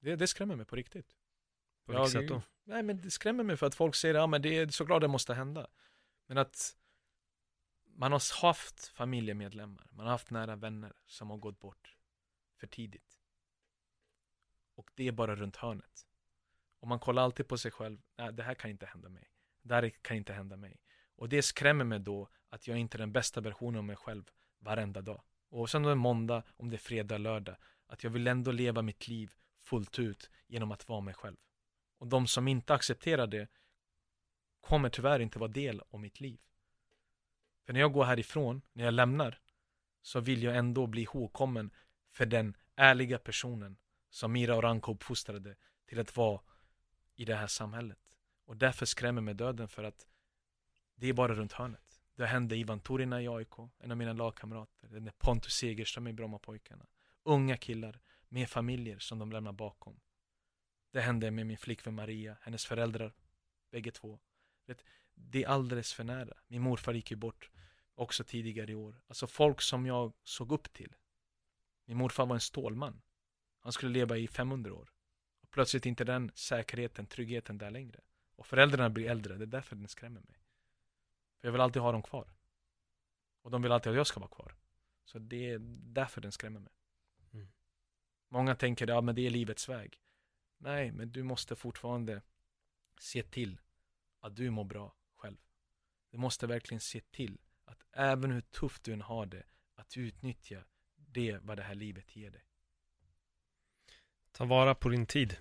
Det, 0.00 0.16
det 0.16 0.26
skrämmer 0.26 0.56
mig 0.56 0.66
på 0.66 0.76
riktigt. 0.76 1.16
På 1.84 1.92
vilket 1.92 2.12
sätt 2.12 2.28
då? 2.28 2.42
Nej, 2.64 2.82
men 2.82 3.00
det 3.00 3.10
skrämmer 3.10 3.44
mig 3.44 3.56
för 3.56 3.66
att 3.66 3.74
folk 3.74 3.94
säger, 3.94 4.14
ja 4.14 4.26
men 4.26 4.42
det 4.42 4.58
är 4.58 4.68
såklart 4.68 5.00
det 5.00 5.08
måste 5.08 5.34
hända. 5.34 5.66
Men 6.26 6.38
att 6.38 6.76
man 7.84 8.12
har 8.12 8.42
haft 8.42 8.88
familjemedlemmar, 8.88 9.88
man 9.92 10.06
har 10.06 10.12
haft 10.12 10.30
nära 10.30 10.56
vänner 10.56 10.92
som 11.06 11.30
har 11.30 11.36
gått 11.36 11.60
bort 11.60 11.96
för 12.56 12.66
tidigt. 12.66 13.20
Och 14.74 14.90
det 14.94 15.08
är 15.08 15.12
bara 15.12 15.36
runt 15.36 15.56
hörnet. 15.56 16.06
Och 16.82 16.88
man 16.88 16.98
kollar 16.98 17.22
alltid 17.22 17.48
på 17.48 17.58
sig 17.58 17.70
själv, 17.70 17.98
nej 18.18 18.32
det 18.32 18.42
här 18.42 18.54
kan 18.54 18.70
inte 18.70 18.86
hända 18.86 19.08
mig. 19.08 19.30
Det 19.62 19.74
här 19.74 19.88
kan 19.88 20.16
inte 20.16 20.32
hända 20.32 20.56
mig. 20.56 20.80
Och 21.16 21.28
det 21.28 21.42
skrämmer 21.42 21.84
mig 21.84 21.98
då 21.98 22.28
att 22.48 22.66
jag 22.68 22.78
inte 22.78 22.96
är 22.96 22.98
den 22.98 23.12
bästa 23.12 23.40
versionen 23.40 23.78
av 23.78 23.84
mig 23.84 23.96
själv 23.96 24.30
varenda 24.58 25.02
dag. 25.02 25.22
Och 25.48 25.70
sen 25.70 25.82
om 25.82 25.86
det 25.86 25.90
är 25.90 25.94
måndag, 25.94 26.42
om 26.56 26.70
det 26.70 26.76
är 26.76 26.78
fredag, 26.78 27.18
lördag. 27.18 27.56
Att 27.86 28.04
jag 28.04 28.10
vill 28.10 28.26
ändå 28.26 28.52
leva 28.52 28.82
mitt 28.82 29.08
liv 29.08 29.32
fullt 29.60 29.98
ut 29.98 30.30
genom 30.46 30.72
att 30.72 30.88
vara 30.88 31.00
mig 31.00 31.14
själv. 31.14 31.36
Och 31.98 32.06
de 32.06 32.26
som 32.26 32.48
inte 32.48 32.74
accepterar 32.74 33.26
det 33.26 33.48
kommer 34.60 34.88
tyvärr 34.88 35.20
inte 35.20 35.38
vara 35.38 35.50
del 35.50 35.82
av 35.90 36.00
mitt 36.00 36.20
liv. 36.20 36.40
För 37.66 37.72
när 37.72 37.80
jag 37.80 37.92
går 37.92 38.04
härifrån, 38.04 38.62
när 38.72 38.84
jag 38.84 38.94
lämnar, 38.94 39.38
så 40.00 40.20
vill 40.20 40.42
jag 40.42 40.56
ändå 40.56 40.86
bli 40.86 41.02
ihågkommen 41.02 41.70
för 42.10 42.26
den 42.26 42.56
ärliga 42.76 43.18
personen 43.18 43.76
som 44.10 44.32
Mira 44.32 44.56
och 44.56 44.62
Ranko 44.62 44.92
uppfostrade 44.92 45.56
till 45.86 46.00
att 46.00 46.16
vara 46.16 46.40
i 47.14 47.24
det 47.24 47.34
här 47.34 47.46
samhället. 47.46 48.18
Och 48.44 48.56
därför 48.56 48.86
skrämmer 48.86 49.22
mig 49.22 49.34
döden 49.34 49.68
för 49.68 49.84
att 49.84 50.06
det 50.94 51.08
är 51.08 51.12
bara 51.12 51.34
runt 51.34 51.52
hörnet. 51.52 52.02
Det 52.14 52.26
hände 52.26 52.56
Ivan 52.56 52.80
Turina 52.80 53.22
i 53.22 53.28
AIK, 53.28 53.58
en 53.78 53.90
av 53.90 53.96
mina 53.96 54.12
lagkamrater. 54.12 54.88
Det 54.88 54.96
är 54.96 55.12
Pontus 55.18 55.52
Segerström 55.54 56.08
i 56.08 56.12
Brommapojkarna. 56.12 56.86
Unga 57.22 57.56
killar 57.56 58.00
med 58.28 58.48
familjer 58.48 58.98
som 58.98 59.18
de 59.18 59.32
lämnar 59.32 59.52
bakom. 59.52 60.00
Det 60.90 61.00
hände 61.00 61.30
med 61.30 61.46
min 61.46 61.58
flickvän 61.58 61.94
Maria, 61.94 62.36
hennes 62.40 62.66
föräldrar, 62.66 63.14
bägge 63.70 63.90
två. 63.90 64.18
Det 65.14 65.44
är 65.44 65.48
alldeles 65.48 65.92
för 65.92 66.04
nära. 66.04 66.34
Min 66.46 66.62
morfar 66.62 66.92
gick 66.94 67.10
ju 67.10 67.16
bort 67.16 67.50
också 67.94 68.24
tidigare 68.24 68.72
i 68.72 68.74
år. 68.74 69.02
Alltså 69.06 69.26
folk 69.26 69.60
som 69.60 69.86
jag 69.86 70.12
såg 70.22 70.52
upp 70.52 70.72
till. 70.72 70.94
Min 71.84 71.96
morfar 71.96 72.26
var 72.26 72.34
en 72.34 72.40
stålman. 72.40 73.02
Han 73.60 73.72
skulle 73.72 73.92
leva 73.92 74.16
i 74.16 74.28
500 74.28 74.74
år. 74.74 74.92
Plötsligt 75.52 75.86
inte 75.86 76.04
den 76.04 76.30
säkerheten, 76.34 77.06
tryggheten 77.06 77.58
där 77.58 77.70
längre. 77.70 78.00
Och 78.36 78.46
föräldrarna 78.46 78.90
blir 78.90 79.10
äldre, 79.10 79.36
det 79.36 79.44
är 79.44 79.46
därför 79.46 79.76
den 79.76 79.88
skrämmer 79.88 80.20
mig. 80.20 80.38
För 81.40 81.48
jag 81.48 81.52
vill 81.52 81.60
alltid 81.60 81.82
ha 81.82 81.92
dem 81.92 82.02
kvar. 82.02 82.28
Och 83.42 83.50
de 83.50 83.62
vill 83.62 83.72
alltid 83.72 83.90
att 83.90 83.96
jag 83.96 84.06
ska 84.06 84.20
vara 84.20 84.30
kvar. 84.30 84.54
Så 85.04 85.18
det 85.18 85.50
är 85.50 85.58
därför 85.82 86.20
den 86.20 86.32
skrämmer 86.32 86.60
mig. 86.60 86.72
Mm. 87.32 87.48
Många 88.28 88.54
tänker, 88.54 88.86
ja 88.86 89.00
men 89.00 89.14
det 89.14 89.26
är 89.26 89.30
livets 89.30 89.68
väg. 89.68 90.00
Nej, 90.58 90.92
men 90.92 91.12
du 91.12 91.22
måste 91.22 91.56
fortfarande 91.56 92.22
se 93.00 93.22
till 93.22 93.60
att 94.20 94.36
du 94.36 94.50
mår 94.50 94.64
bra 94.64 94.94
själv. 95.14 95.36
Du 96.10 96.18
måste 96.18 96.46
verkligen 96.46 96.80
se 96.80 97.00
till 97.00 97.38
att 97.64 97.82
även 97.92 98.30
hur 98.30 98.40
tufft 98.40 98.84
du 98.84 98.92
än 98.92 99.02
har 99.02 99.26
det, 99.26 99.42
att 99.74 99.96
utnyttja 99.96 100.64
det 100.94 101.38
vad 101.42 101.56
det 101.56 101.62
här 101.62 101.74
livet 101.74 102.16
ger 102.16 102.30
dig. 102.30 102.44
Ta 104.32 104.44
vara 104.44 104.74
på 104.74 104.88
din 104.88 105.06
tid. 105.06 105.36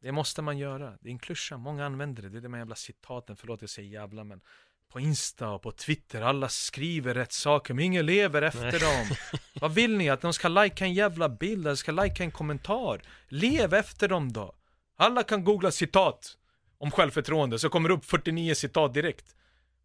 Det 0.00 0.12
måste 0.12 0.42
man 0.42 0.58
göra. 0.58 0.98
Det 1.00 1.08
är 1.08 1.12
en 1.12 1.18
klyscha. 1.18 1.56
Många 1.56 1.86
använder 1.86 2.22
det. 2.22 2.28
Det 2.28 2.38
är 2.38 2.42
de 2.42 2.52
här 2.52 2.60
jävla 2.60 2.74
citaten. 2.74 3.36
Förlåt 3.36 3.60
jag 3.60 3.70
säger 3.70 3.88
jävla 3.88 4.24
men 4.24 4.40
på 4.88 5.00
Insta 5.00 5.48
och 5.48 5.62
på 5.62 5.72
Twitter, 5.72 6.22
alla 6.22 6.48
skriver 6.48 7.14
rätt 7.14 7.32
saker 7.32 7.74
men 7.74 7.84
ingen 7.84 8.06
lever 8.06 8.42
efter 8.42 8.62
Nej. 8.62 8.80
dem. 8.80 9.16
Vad 9.60 9.74
vill 9.74 9.96
ni? 9.96 10.10
Att 10.10 10.20
de 10.20 10.32
ska 10.32 10.48
likea 10.48 10.86
en 10.86 10.94
jävla 10.94 11.28
bild, 11.28 11.66
eller 11.66 11.76
ska 11.76 11.92
likea 11.92 12.24
en 12.24 12.30
kommentar? 12.30 13.02
Lev 13.28 13.74
efter 13.74 14.08
dem 14.08 14.32
då! 14.32 14.54
Alla 14.96 15.22
kan 15.22 15.44
googla 15.44 15.70
citat 15.70 16.38
om 16.78 16.90
självförtroende, 16.90 17.58
så 17.58 17.68
kommer 17.68 17.88
det 17.88 17.94
upp 17.94 18.04
49 18.04 18.54
citat 18.54 18.94
direkt. 18.94 19.36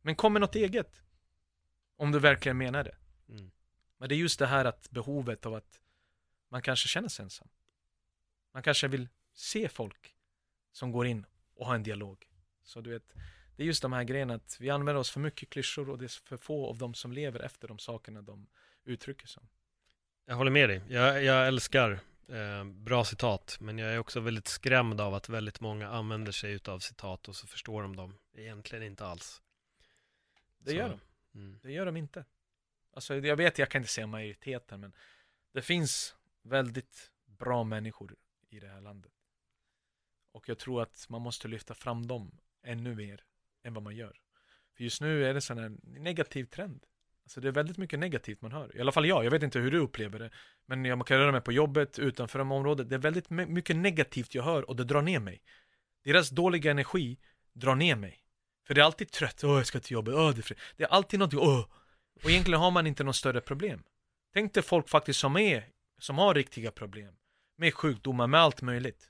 Men 0.01 0.15
kom 0.15 0.33
med 0.33 0.41
något 0.41 0.55
eget. 0.55 1.01
Om 1.97 2.11
du 2.11 2.19
verkligen 2.19 2.57
menar 2.57 2.83
det. 2.83 2.95
Mm. 3.29 3.51
Men 3.97 4.09
det 4.09 4.15
är 4.15 4.17
just 4.17 4.39
det 4.39 4.47
här 4.47 4.65
att 4.65 4.89
behovet 4.89 5.45
av 5.45 5.53
att 5.53 5.79
man 6.51 6.61
kanske 6.61 6.87
känner 6.87 7.09
sig 7.09 7.23
ensam. 7.23 7.47
Man 8.53 8.63
kanske 8.63 8.87
vill 8.87 9.07
se 9.33 9.69
folk 9.69 10.15
som 10.71 10.91
går 10.91 11.07
in 11.07 11.25
och 11.55 11.65
har 11.65 11.75
en 11.75 11.83
dialog. 11.83 12.27
Så 12.63 12.81
du 12.81 12.89
vet, 12.89 13.13
det 13.55 13.63
är 13.63 13.67
just 13.67 13.81
de 13.81 13.93
här 13.93 14.03
grejerna 14.03 14.33
att 14.33 14.57
vi 14.59 14.69
använder 14.69 14.99
oss 14.99 15.11
för 15.11 15.19
mycket 15.19 15.49
klyschor 15.49 15.89
och 15.89 15.97
det 15.97 16.05
är 16.05 16.27
för 16.27 16.37
få 16.37 16.69
av 16.69 16.77
dem 16.77 16.93
som 16.93 17.13
lever 17.13 17.39
efter 17.39 17.67
de 17.67 17.79
sakerna 17.79 18.21
de 18.21 18.47
uttrycker 18.83 19.27
som. 19.27 19.49
Jag 20.25 20.35
håller 20.35 20.51
med 20.51 20.69
dig. 20.69 20.81
Jag, 20.89 21.23
jag 21.23 21.47
älskar 21.47 21.99
eh, 22.27 22.63
bra 22.63 23.05
citat, 23.05 23.57
men 23.59 23.77
jag 23.77 23.93
är 23.93 23.97
också 23.97 24.19
väldigt 24.19 24.47
skrämd 24.47 25.01
av 25.01 25.13
att 25.13 25.29
väldigt 25.29 25.59
många 25.59 25.89
använder 25.89 26.31
sig 26.31 26.59
av 26.65 26.79
citat 26.79 27.27
och 27.27 27.35
så 27.35 27.47
förstår 27.47 27.81
de 27.81 27.95
dem 27.95 28.17
egentligen 28.33 28.83
inte 28.83 29.05
alls. 29.05 29.41
Det 30.57 30.69
så, 30.69 30.75
gör 30.75 30.89
de. 30.89 30.99
Mm. 31.39 31.59
Det 31.63 31.71
gör 31.71 31.85
de 31.85 31.97
inte. 31.97 32.25
Alltså, 32.93 33.15
jag 33.15 33.35
vet, 33.35 33.57
jag 33.57 33.69
kan 33.69 33.81
inte 33.81 33.91
säga 33.91 34.07
majoriteten, 34.07 34.79
men 34.79 34.93
det 35.53 35.61
finns 35.61 36.15
väldigt 36.41 37.11
bra 37.25 37.63
människor 37.63 38.15
i 38.49 38.59
det 38.59 38.67
här 38.67 38.81
landet. 38.81 39.11
Och 40.31 40.49
jag 40.49 40.57
tror 40.59 40.81
att 40.81 41.05
man 41.09 41.21
måste 41.21 41.47
lyfta 41.47 41.73
fram 41.73 42.07
dem 42.07 42.39
ännu 42.63 42.95
mer 42.95 43.23
än 43.63 43.73
vad 43.73 43.83
man 43.83 43.95
gör. 43.95 44.17
För 44.77 44.83
just 44.83 45.01
nu 45.01 45.25
är 45.25 45.33
det 45.33 45.49
en 45.49 45.81
negativ 45.83 46.45
trend. 46.45 46.85
Alltså 47.23 47.41
det 47.41 47.47
är 47.47 47.51
väldigt 47.51 47.77
mycket 47.77 47.99
negativt 47.99 48.41
man 48.41 48.51
hör. 48.51 48.77
I 48.77 48.81
alla 48.81 48.91
fall 48.91 49.05
jag, 49.05 49.25
jag 49.25 49.31
vet 49.31 49.43
inte 49.43 49.59
hur 49.59 49.71
du 49.71 49.77
upplever 49.77 50.19
det. 50.19 50.29
Men 50.65 50.85
jag 50.85 51.07
kan 51.07 51.17
röra 51.17 51.31
mig 51.31 51.41
på 51.41 51.51
jobbet, 51.51 51.99
utanför 51.99 52.39
området. 52.39 52.89
Det 52.89 52.95
är 52.95 52.99
väldigt 52.99 53.29
mycket 53.29 53.75
negativt 53.75 54.35
jag 54.35 54.43
hör 54.43 54.69
och 54.69 54.75
det 54.75 54.83
drar 54.83 55.01
ner 55.01 55.19
mig. 55.19 55.41
Deras 56.03 56.29
dåliga 56.29 56.71
energi 56.71 57.19
drar 57.53 57.75
ner 57.75 57.95
mig. 57.95 58.23
För 58.67 58.73
det 58.73 58.81
är 58.81 58.85
alltid 58.85 59.11
trött, 59.11 59.43
åh 59.43 59.57
jag 59.57 59.65
ska 59.65 59.79
till 59.79 59.91
jobbet, 59.91 60.13
åh 60.15 60.31
det 60.31 60.39
är 60.39 60.41
fri. 60.41 60.55
Det 60.77 60.83
är 60.83 60.87
alltid 60.87 61.19
något, 61.19 61.33
åh. 61.33 61.65
Och 62.23 62.29
egentligen 62.29 62.59
har 62.59 62.71
man 62.71 62.87
inte 62.87 63.03
något 63.03 63.15
större 63.15 63.41
problem. 63.41 63.83
Tänk 64.33 64.53
dig 64.53 64.63
folk 64.63 64.89
faktiskt 64.89 65.19
som 65.19 65.37
är, 65.37 65.67
som 65.99 66.17
har 66.17 66.33
riktiga 66.33 66.71
problem. 66.71 67.13
Med 67.59 67.73
sjukdomar, 67.73 68.27
med 68.27 68.39
allt 68.39 68.61
möjligt. 68.61 69.09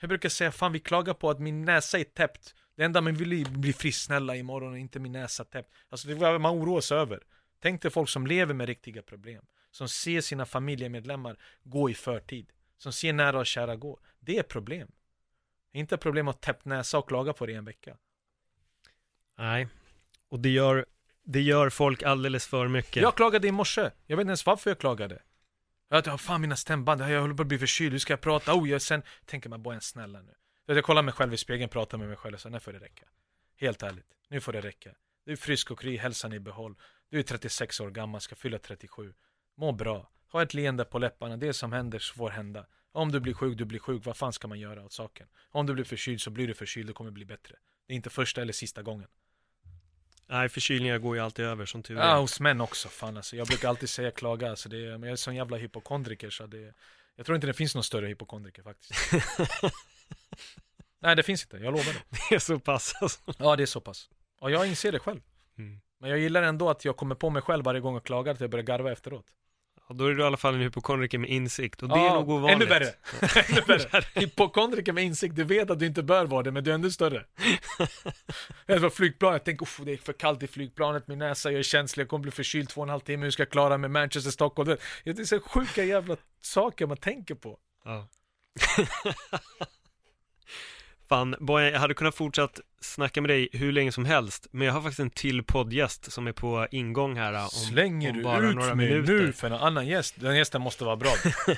Jag 0.00 0.08
brukar 0.08 0.28
säga, 0.28 0.52
fan 0.52 0.72
vi 0.72 0.80
klagar 0.80 1.14
på 1.14 1.30
att 1.30 1.40
min 1.40 1.64
näsa 1.64 1.98
är 1.98 2.04
täppt. 2.04 2.54
Det 2.76 2.84
enda 2.84 3.00
man 3.00 3.14
vill 3.14 3.32
är 3.32 3.44
bli 3.44 3.72
frisk 3.72 4.04
snälla 4.04 4.36
imorgon 4.36 4.72
och 4.72 4.78
inte 4.78 4.98
min 4.98 5.12
näsa 5.12 5.44
täppt. 5.44 5.72
Alltså 5.88 6.08
det 6.08 6.14
är 6.14 6.16
vad 6.16 6.40
man 6.40 6.54
oroar 6.54 6.80
sig 6.80 6.98
över. 6.98 7.22
Tänk 7.60 7.82
dig 7.82 7.90
folk 7.90 8.08
som 8.08 8.26
lever 8.26 8.54
med 8.54 8.66
riktiga 8.66 9.02
problem. 9.02 9.44
Som 9.70 9.88
ser 9.88 10.20
sina 10.20 10.46
familjemedlemmar 10.46 11.36
gå 11.62 11.90
i 11.90 11.94
förtid. 11.94 12.52
Som 12.78 12.92
ser 12.92 13.12
nära 13.12 13.38
och 13.38 13.46
kära 13.46 13.76
gå. 13.76 14.00
Det 14.20 14.38
är 14.38 14.42
problem. 14.42 14.92
Det 15.72 15.78
är 15.78 15.80
inte 15.80 15.96
problem 15.96 16.28
att 16.28 16.40
täppt 16.40 16.64
näsa 16.64 16.98
och 16.98 17.08
klaga 17.08 17.32
på 17.32 17.46
det 17.46 17.52
i 17.52 17.54
en 17.54 17.64
vecka. 17.64 17.96
Nej, 19.38 19.68
och 20.28 20.40
det 20.40 20.48
gör, 20.48 20.86
det 21.24 21.40
gör 21.40 21.70
folk 21.70 22.02
alldeles 22.02 22.46
för 22.46 22.68
mycket. 22.68 23.02
Jag 23.02 23.16
klagade 23.16 23.48
i 23.48 23.52
morse. 23.52 23.90
Jag 24.06 24.16
vet 24.16 24.22
inte 24.22 24.30
ens 24.30 24.46
varför 24.46 24.70
jag 24.70 24.78
klagade. 24.78 25.22
Jag 25.94 26.06
har 26.06 26.18
fan 26.18 26.40
mina 26.40 26.56
stämband, 26.56 27.00
jag 27.00 27.20
håller 27.20 27.34
på 27.34 27.42
att 27.42 27.48
bli 27.48 27.58
förkyld, 27.58 27.92
hur 27.92 27.98
ska 27.98 28.12
jag 28.12 28.20
prata? 28.20 28.54
Oh, 28.54 28.68
jag 28.68 28.82
sen 28.82 29.02
tänker 29.24 29.50
man 29.50 29.62
bara 29.62 29.74
en 29.74 29.80
snälla 29.80 30.22
nu. 30.22 30.34
Jag 30.66 30.84
kollar 30.84 31.02
mig 31.02 31.14
själv 31.14 31.34
i 31.34 31.36
spegeln, 31.36 31.68
pratar 31.68 31.98
med 31.98 32.08
mig 32.08 32.16
själv 32.16 32.34
och 32.34 32.40
så, 32.40 32.48
nu 32.48 32.60
får 32.60 32.72
det 32.72 32.78
räcka. 32.78 33.04
Helt 33.56 33.82
ärligt, 33.82 34.06
nu 34.28 34.40
får 34.40 34.52
det 34.52 34.60
räcka. 34.60 34.90
Du 35.24 35.32
är 35.32 35.36
frisk 35.36 35.70
och 35.70 35.80
kry, 35.80 35.96
hälsan 35.96 36.32
i 36.32 36.40
behåll. 36.40 36.74
Du 37.10 37.18
är 37.18 37.22
36 37.22 37.80
år 37.80 37.90
gammal, 37.90 38.20
ska 38.20 38.34
fylla 38.34 38.58
37. 38.58 39.14
Må 39.56 39.72
bra. 39.72 40.10
Ha 40.28 40.42
ett 40.42 40.54
leende 40.54 40.84
på 40.84 40.98
läpparna, 40.98 41.36
det 41.36 41.52
som 41.52 41.72
händer 41.72 41.98
så 41.98 42.14
får 42.14 42.30
hända. 42.30 42.66
Om 42.92 43.12
du 43.12 43.20
blir 43.20 43.34
sjuk, 43.34 43.58
du 43.58 43.64
blir 43.64 43.78
sjuk, 43.78 44.04
vad 44.04 44.16
fan 44.16 44.32
ska 44.32 44.48
man 44.48 44.60
göra 44.60 44.84
åt 44.84 44.92
saken? 44.92 45.28
Om 45.50 45.66
du 45.66 45.74
blir 45.74 45.84
förkyld 45.84 46.20
så 46.20 46.30
blir 46.30 46.48
du 46.48 46.54
förkyld, 46.54 46.88
det 46.88 46.92
kommer 46.92 47.10
bli 47.10 47.24
bättre. 47.24 47.56
Det 47.86 47.92
är 47.92 47.96
inte 47.96 48.10
första 48.10 48.42
eller 48.42 48.52
sista 48.52 48.82
gången. 48.82 49.08
Nej, 50.26 50.48
förkylningar 50.48 50.98
går 50.98 51.16
ju 51.16 51.22
alltid 51.22 51.44
över 51.44 51.66
som 51.66 51.82
tur 51.82 51.98
är. 51.98 52.08
Ja, 52.08 52.18
hos 52.18 52.40
män 52.40 52.60
också. 52.60 52.88
Fan 52.88 53.16
alltså. 53.16 53.36
Jag 53.36 53.46
brukar 53.46 53.68
alltid 53.68 53.88
säga 53.88 54.10
klaga. 54.10 54.50
Alltså, 54.50 54.68
det 54.68 54.86
är, 54.86 54.90
men 54.90 55.02
jag 55.02 55.12
är 55.12 55.16
sån 55.16 55.34
jävla 55.34 55.56
hypokondriker 55.56 56.30
så 56.30 56.46
det 56.46 56.74
Jag 57.16 57.26
tror 57.26 57.36
inte 57.36 57.46
det 57.46 57.52
finns 57.52 57.74
någon 57.74 57.84
större 57.84 58.06
hypokondriker 58.06 58.62
faktiskt. 58.62 58.92
Nej, 61.00 61.16
det 61.16 61.22
finns 61.22 61.42
inte. 61.44 61.56
Jag 61.56 61.72
lovar 61.72 61.92
det. 61.92 62.18
Det 62.28 62.34
är 62.34 62.38
så 62.38 62.58
pass 62.58 62.94
alltså. 63.00 63.20
Ja, 63.38 63.56
det 63.56 63.62
är 63.62 63.66
så 63.66 63.80
pass. 63.80 64.10
Och 64.40 64.50
jag 64.50 64.66
inser 64.66 64.92
det 64.92 64.98
själv. 64.98 65.20
Mm. 65.58 65.80
Men 65.98 66.10
jag 66.10 66.18
gillar 66.18 66.42
ändå 66.42 66.70
att 66.70 66.84
jag 66.84 66.96
kommer 66.96 67.14
på 67.14 67.30
mig 67.30 67.42
själv 67.42 67.64
varje 67.64 67.80
gång 67.80 67.94
jag 67.94 68.04
klagar 68.04 68.32
att 68.32 68.40
jag 68.40 68.50
börjar 68.50 68.64
garva 68.64 68.92
efteråt. 68.92 69.26
Ja, 69.92 69.96
då 69.98 70.06
är 70.06 70.14
du 70.14 70.22
i 70.22 70.26
alla 70.26 70.36
fall 70.36 70.54
en 70.54 70.60
hypokondriker 70.60 71.18
med 71.18 71.30
insikt 71.30 71.82
och 71.82 71.88
det 71.88 71.94
är 71.94 72.14
nog 72.14 72.30
ovanligt. 72.30 72.56
Ännu 72.56 72.66
värre! 72.66 72.92
ännu 73.48 73.60
värre. 73.66 74.04
Hypokondriker 74.14 74.92
med 74.92 75.04
insikt, 75.04 75.36
du 75.36 75.44
vet 75.44 75.70
att 75.70 75.78
du 75.78 75.86
inte 75.86 76.02
bör 76.02 76.26
vara 76.26 76.42
det, 76.42 76.50
men 76.52 76.64
du 76.64 76.70
är 76.70 76.74
ännu 76.74 76.90
större. 76.90 77.24
jag 78.66 78.78
var 78.78 78.90
flygplan, 78.90 79.32
jag 79.32 79.44
tänker 79.44 79.84
det 79.84 79.92
är 79.92 79.96
för 79.96 80.12
kallt 80.12 80.42
i 80.42 80.46
flygplanet, 80.46 81.08
min 81.08 81.18
näsa, 81.18 81.52
är 81.52 81.62
känslig, 81.62 82.02
jag 82.02 82.08
kommer 82.08 82.22
bli 82.22 82.30
förkyld 82.30 82.68
två 82.68 82.80
och 82.80 82.86
en 82.86 82.90
halv 82.90 83.00
timme, 83.00 83.24
hur 83.24 83.30
ska 83.30 83.42
jag 83.42 83.50
klara 83.50 83.78
mig 83.78 83.90
Manchester, 83.90 84.30
Stockholm? 84.30 84.76
Det 85.04 85.18
är 85.18 85.24
så 85.24 85.40
sjuka 85.40 85.84
jävla 85.84 86.16
saker 86.40 86.86
man 86.86 86.96
tänker 86.96 87.34
på. 87.34 87.58
Ja. 87.84 88.08
Fan, 91.12 91.34
Bojan, 91.40 91.72
jag 91.72 91.80
hade 91.80 91.94
kunnat 91.94 92.14
fortsatt 92.14 92.60
snacka 92.80 93.20
med 93.20 93.30
dig 93.30 93.48
hur 93.52 93.72
länge 93.72 93.92
som 93.92 94.04
helst, 94.04 94.46
men 94.50 94.66
jag 94.66 94.74
har 94.74 94.80
faktiskt 94.82 95.00
en 95.00 95.10
till 95.10 95.42
poddgäst 95.42 96.12
som 96.12 96.26
är 96.26 96.32
på 96.32 96.66
ingång 96.70 97.16
här 97.16 97.42
om, 97.42 97.48
Slänger 97.48 98.10
om 98.10 98.16
du 98.16 98.22
bara 98.22 98.48
ut 98.48 98.54
några 98.54 98.74
mig 98.74 98.88
minuter. 98.90 99.12
nu 99.12 99.32
för 99.32 99.46
en 99.46 99.52
annan 99.52 99.86
gäst? 99.86 100.14
Den 100.20 100.36
gästen 100.36 100.62
måste 100.62 100.84
vara 100.84 100.96
bra. 100.96 101.10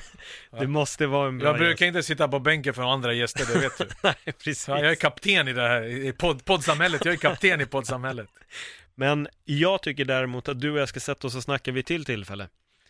Det 0.59 0.67
måste 0.67 1.07
vara 1.07 1.27
en 1.27 1.37
bra 1.37 1.47
jag 1.47 1.57
brukar 1.57 1.85
gäst. 1.85 1.95
inte 1.95 2.03
sitta 2.03 2.27
på 2.27 2.39
bänken 2.39 2.73
för 2.73 2.81
andra 2.93 3.13
gäster, 3.13 3.53
det 3.53 3.59
vet 3.59 3.77
du. 3.77 3.87
Nej, 4.03 4.15
precis. 4.25 4.67
Ja, 4.67 4.79
jag 4.79 4.91
är 4.91 4.95
kapten 4.95 5.47
i 5.47 5.53
det 5.53 5.61
här, 5.67 5.83
i 5.83 6.13
podd, 6.13 6.45
poddsamhället. 6.45 7.05
Jag 7.05 7.13
är 7.13 7.17
kapten 7.17 7.61
i 7.61 7.65
poddsamhället. 7.65 8.27
Men 8.95 9.27
jag 9.45 9.81
tycker 9.81 10.05
däremot 10.05 10.47
att 10.49 10.61
du 10.61 10.71
och 10.71 10.79
jag 10.79 10.89
ska 10.89 10.99
sätta 10.99 11.27
oss 11.27 11.35
och 11.35 11.43
snacka 11.43 11.71
vid 11.71 11.85
till 11.85 12.05
tillfälle. 12.05 12.49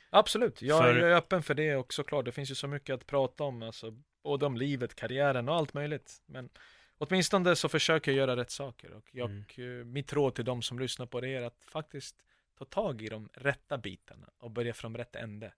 Absolut, 0.10 0.62
jag 0.62 0.84
För- 0.84 0.96
är 0.96 1.16
öppen 1.16 1.44
för 1.44 1.54
det 1.54 1.76
och 1.76 1.94
såklart, 1.94 2.26
det 2.26 2.32
finns 2.32 2.52
ju 2.52 2.56
så 2.56 2.68
mycket 2.68 2.94
att 2.96 3.08
prata 3.08 3.44
om, 3.44 3.64
alltså, 3.64 3.94
både 4.26 4.46
om 4.46 4.58
livet, 4.58 4.96
karriären 4.96 5.50
och 5.50 5.56
allt 5.56 5.74
möjligt. 5.74 6.22
Men 6.26 6.50
åtminstone 6.98 7.56
så 7.56 7.70
försöker 7.70 8.12
jag 8.12 8.18
göra 8.18 8.36
rätt 8.36 8.52
saker 8.52 8.92
och 8.94 9.10
jag, 9.12 9.30
Mm. 9.30 9.80
eh, 9.80 9.86
mitt 9.86 10.14
råd 10.14 10.36
till 10.36 10.46
de 10.46 10.62
som 10.62 10.80
lyssnar 10.80 11.06
på 11.06 11.22
det 11.22 11.30
är 11.30 11.42
att 11.42 11.66
faktiskt 11.66 12.24
ta 12.58 12.66
tag 12.66 13.02
i 13.02 13.08
de 13.10 13.30
rätta 13.34 13.78
bitarna 13.78 14.30
och 14.38 14.52
börja 14.52 14.74
från 14.74 14.98
rätt 14.98 15.16
ände. 15.16 15.54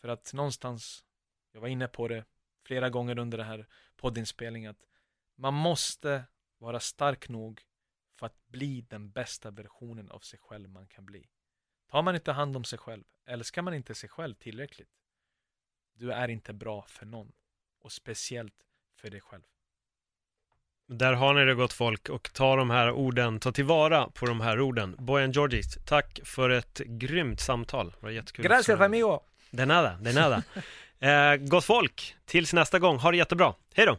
För 0.00 0.08
att 0.08 0.32
någonstans, 0.32 1.04
jag 1.52 1.60
var 1.60 1.68
inne 1.68 1.88
på 1.88 2.08
det 2.08 2.24
flera 2.64 2.90
gånger 2.90 3.18
under 3.18 3.38
den 3.38 3.46
här 3.46 3.66
poddinspelningen, 3.96 4.70
att 4.70 4.86
man 5.34 5.54
måste 5.54 6.24
vara 6.58 6.80
stark 6.80 7.28
nog 7.28 7.62
för 8.18 8.26
att 8.26 8.46
bli 8.46 8.80
den 8.80 9.10
bästa 9.10 9.50
versionen 9.50 10.10
av 10.10 10.18
sig 10.20 10.38
själv 10.42 10.68
man 10.68 10.86
kan 10.86 11.06
bli. 11.06 11.28
Tar 11.90 12.02
man 12.02 12.14
inte 12.14 12.32
hand 12.32 12.56
om 12.56 12.64
sig 12.64 12.78
själv, 12.78 13.04
älskar 13.24 13.62
man 13.62 13.74
inte 13.74 13.94
sig 13.94 14.08
själv 14.08 14.34
tillräckligt, 14.34 14.90
du 15.92 16.12
är 16.12 16.28
inte 16.28 16.52
bra 16.52 16.82
för 16.82 17.06
någon. 17.06 17.32
Och 17.82 17.92
speciellt 17.92 18.54
för 19.00 19.10
dig 19.10 19.20
själv. 19.20 19.42
Där 20.88 21.12
har 21.12 21.34
ni 21.34 21.44
det 21.44 21.54
gott 21.54 21.72
folk 21.72 22.08
och 22.08 22.32
ta 22.32 22.56
de 22.56 22.70
här 22.70 22.90
orden, 22.90 23.40
ta 23.40 23.52
tillvara 23.52 24.08
på 24.14 24.26
de 24.26 24.40
här 24.40 24.60
orden. 24.60 24.96
Bojan 24.98 25.32
Georgis, 25.32 25.78
tack 25.86 26.20
för 26.24 26.50
ett 26.50 26.78
grymt 26.78 27.40
samtal. 27.40 27.90
Det 27.90 27.96
var 28.06 28.10
jättekul. 28.10 28.44
Gracias 28.44 28.80
amigo! 28.80 29.20
De 29.50 29.66
nada, 29.66 29.98
de 30.00 30.12
nada. 30.12 30.42
eh, 30.98 31.36
gott 31.36 31.64
folk, 31.64 32.16
tills 32.24 32.52
nästa 32.52 32.78
gång, 32.78 32.98
ha 32.98 33.10
det 33.10 33.16
jättebra. 33.16 33.54
Hej 33.74 33.86
då! 33.86 33.98